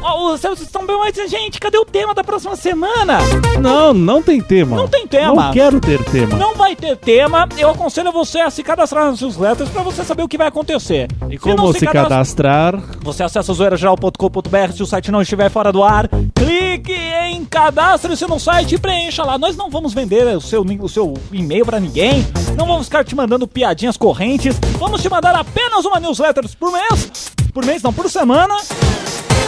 Ó, 0.01 0.31
vocês 0.31 0.61
estão 0.61 0.85
bem, 0.85 0.97
mas, 0.97 1.15
gente, 1.29 1.59
cadê 1.59 1.77
o 1.77 1.85
tema 1.85 2.13
da 2.13 2.23
próxima 2.23 2.55
semana? 2.55 3.19
Não, 3.59 3.93
não 3.93 4.21
tem 4.21 4.41
tema. 4.41 4.75
Não 4.75 4.87
tem 4.87 5.07
tema. 5.07 5.45
Não 5.45 5.51
quero 5.51 5.79
ter 5.79 6.03
tema. 6.03 6.37
Não 6.37 6.55
vai 6.55 6.75
ter 6.75 6.95
tema. 6.97 7.47
Eu 7.57 7.69
aconselho 7.71 8.11
você 8.11 8.39
a 8.39 8.49
se 8.49 8.63
cadastrar 8.63 9.05
nas 9.05 9.21
newsletters 9.21 9.69
pra 9.69 9.81
você 9.81 10.03
saber 10.03 10.23
o 10.23 10.27
que 10.27 10.37
vai 10.37 10.47
acontecer. 10.47 11.07
E 11.29 11.37
como 11.37 11.73
se, 11.73 11.85
cadastrar? 11.87 12.75
Você 13.01 13.23
acessa 13.23 13.53
zoeirageral.com.br 13.53 14.73
se 14.73 14.83
o 14.83 14.85
site 14.85 15.11
não 15.11 15.21
estiver 15.21 15.49
fora 15.49 15.71
do 15.71 15.83
ar. 15.83 16.09
Clique 16.35 16.93
em 16.93 17.43
cadastre-se 17.45 18.27
no 18.27 18.39
site 18.39 18.75
e 18.75 18.77
preencha 18.77 19.23
lá. 19.23 19.37
Nós 19.37 19.55
não 19.55 19.69
vamos 19.69 19.93
vender 19.93 20.25
o 20.35 20.41
seu, 20.41 20.61
o 20.61 20.89
seu 20.89 21.13
e-mail 21.31 21.65
pra 21.65 21.79
ninguém. 21.79 22.25
Não 22.57 22.65
vamos 22.65 22.85
ficar 22.85 23.03
te 23.03 23.15
mandando 23.15 23.47
piadinhas 23.47 23.97
correntes. 23.97 24.59
Vamos 24.77 25.01
te 25.01 25.09
mandar 25.09 25.35
apenas 25.35 25.85
uma 25.85 25.99
newsletter 25.99 26.43
por 26.59 26.71
mês. 26.71 27.31
Por 27.53 27.65
mês, 27.65 27.81
não, 27.81 27.93
por 27.93 28.09
semana. 28.09 28.55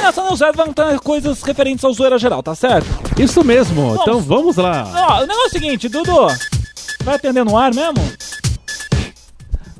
Nessa 0.08 0.24
newsletter 0.24 0.56
vão 0.66 0.74
ter 0.74 1.00
coisas 1.02 1.44
referentes 1.44 1.84
ao 1.84 1.92
Zoeira 1.92 2.18
Geral, 2.18 2.42
tá 2.42 2.56
certo? 2.56 2.88
Isso 3.22 3.44
mesmo. 3.44 3.94
Bom, 3.94 4.02
então 4.02 4.22
vamos 4.22 4.56
lá. 4.56 4.84
Ó, 4.86 5.18
o 5.18 5.28
negócio 5.28 5.44
é 5.44 5.48
o 5.48 5.50
seguinte, 5.50 5.90
Dudu. 5.90 6.28
Vai 7.04 7.16
atender 7.16 7.44
no 7.44 7.58
ar 7.58 7.74
mesmo? 7.74 7.96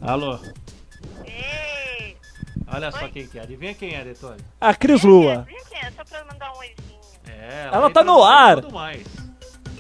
Alô. 0.02 0.38
Olha 2.70 2.92
só 2.92 3.08
quem 3.08 3.26
que 3.26 3.40
é. 3.40 3.44
Adivinha 3.44 3.74
quem 3.74 3.96
é, 3.96 4.04
Detone? 4.04 4.42
A 4.60 4.74
Cris 4.76 5.02
Lua. 5.02 5.48
É 5.82 5.92
só 5.92 6.04
pra 6.04 6.26
mandar 6.26 6.52
um 6.54 6.58
oizinho. 6.58 7.00
É, 7.30 7.70
Ela 7.72 7.90
tá 7.90 8.02
entra 8.02 8.04
no 8.04 8.22
ar. 8.22 8.56
tudo 8.62 8.74
mais. 8.74 9.08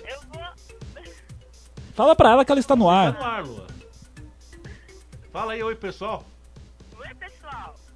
Eu 0.07 0.17
vou. 0.31 0.41
Fala 1.93 2.15
pra 2.15 2.31
ela 2.31 2.45
que 2.45 2.51
ela 2.53 2.59
está 2.61 2.73
no 2.73 2.85
Tá 2.85 2.91
ar. 2.93 3.11
no 3.13 3.25
ar, 3.25 3.43
Lua. 3.45 3.67
Fala 5.33 5.51
aí, 5.53 5.61
oi, 5.61 5.75
pessoal. 5.75 6.23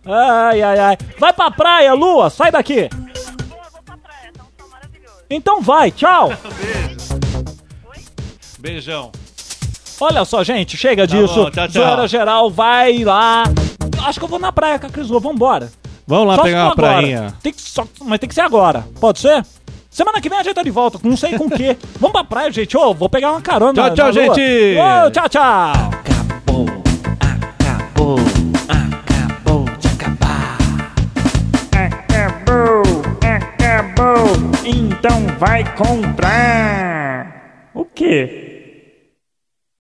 Ai, 0.06 0.62
ai, 0.62 0.80
ai. 0.80 0.98
Vai 1.20 1.34
pra 1.34 1.52
praia, 1.52 1.94
Lua. 1.94 2.30
Sai 2.30 2.52
daqui. 2.52 2.90
Então 5.30 5.62
vai, 5.62 5.92
tchau. 5.92 6.32
Beijão. 8.60 9.12
Olha 10.00 10.26
só, 10.26 10.44
gente, 10.44 10.76
chega 10.78 11.08
Tá 11.08 11.16
disso. 11.16 11.34
bom, 11.36 11.52
tchau, 11.52 11.68
tchau. 11.68 11.84
Zoeira 11.84 12.08
geral, 12.08 12.50
vai 12.50 13.04
lá. 13.04 13.44
Acho 14.06 14.20
que 14.20 14.26
eu 14.26 14.30
vou 14.30 14.40
na 14.40 14.52
praia 14.52 14.80
com 14.80 14.88
a 14.88 14.90
Cris 14.90 15.10
Lua. 15.10 15.20
Vambora. 15.20 15.72
Vamos 16.08 16.28
lá 16.28 16.36
Só 16.36 16.44
pegar 16.44 16.58
se 16.58 16.64
uma 16.66 16.72
agora. 16.74 16.94
prainha. 16.98 17.34
Tem 17.42 17.54
que, 17.54 17.62
só, 17.62 17.86
mas 18.04 18.20
tem 18.20 18.28
que 18.28 18.36
ser 18.36 18.42
agora. 18.42 18.86
Pode 19.00 19.20
ser? 19.20 19.46
Semana 19.90 20.20
que 20.20 20.30
vem 20.30 20.40
a 20.40 20.44
gente 20.44 20.56
tá 20.56 20.64
de 20.64 20.72
volta, 20.72 20.98
não 21.04 21.16
sei 21.18 21.38
com 21.38 21.46
o 21.46 21.50
quê. 21.50 21.78
Vamos 22.00 22.14
pra 22.14 22.24
praia, 22.24 22.52
gente. 22.52 22.76
Ô, 22.76 22.94
vou 22.94 23.10
pegar 23.10 23.32
uma 23.32 23.42
carona. 23.42 23.74
Tchau, 23.74 23.94
tchau, 23.96 24.14
gente. 24.14 24.42
Ô, 24.78 25.12
tchau, 25.12 25.30
tchau. 25.30 25.42
Acabou, 25.44 26.66
acabou, 27.20 28.16
acabou 28.68 29.11
Então 34.74 35.28
vai 35.38 35.64
comprar. 35.76 37.70
O 37.74 37.84
quê? 37.84 38.51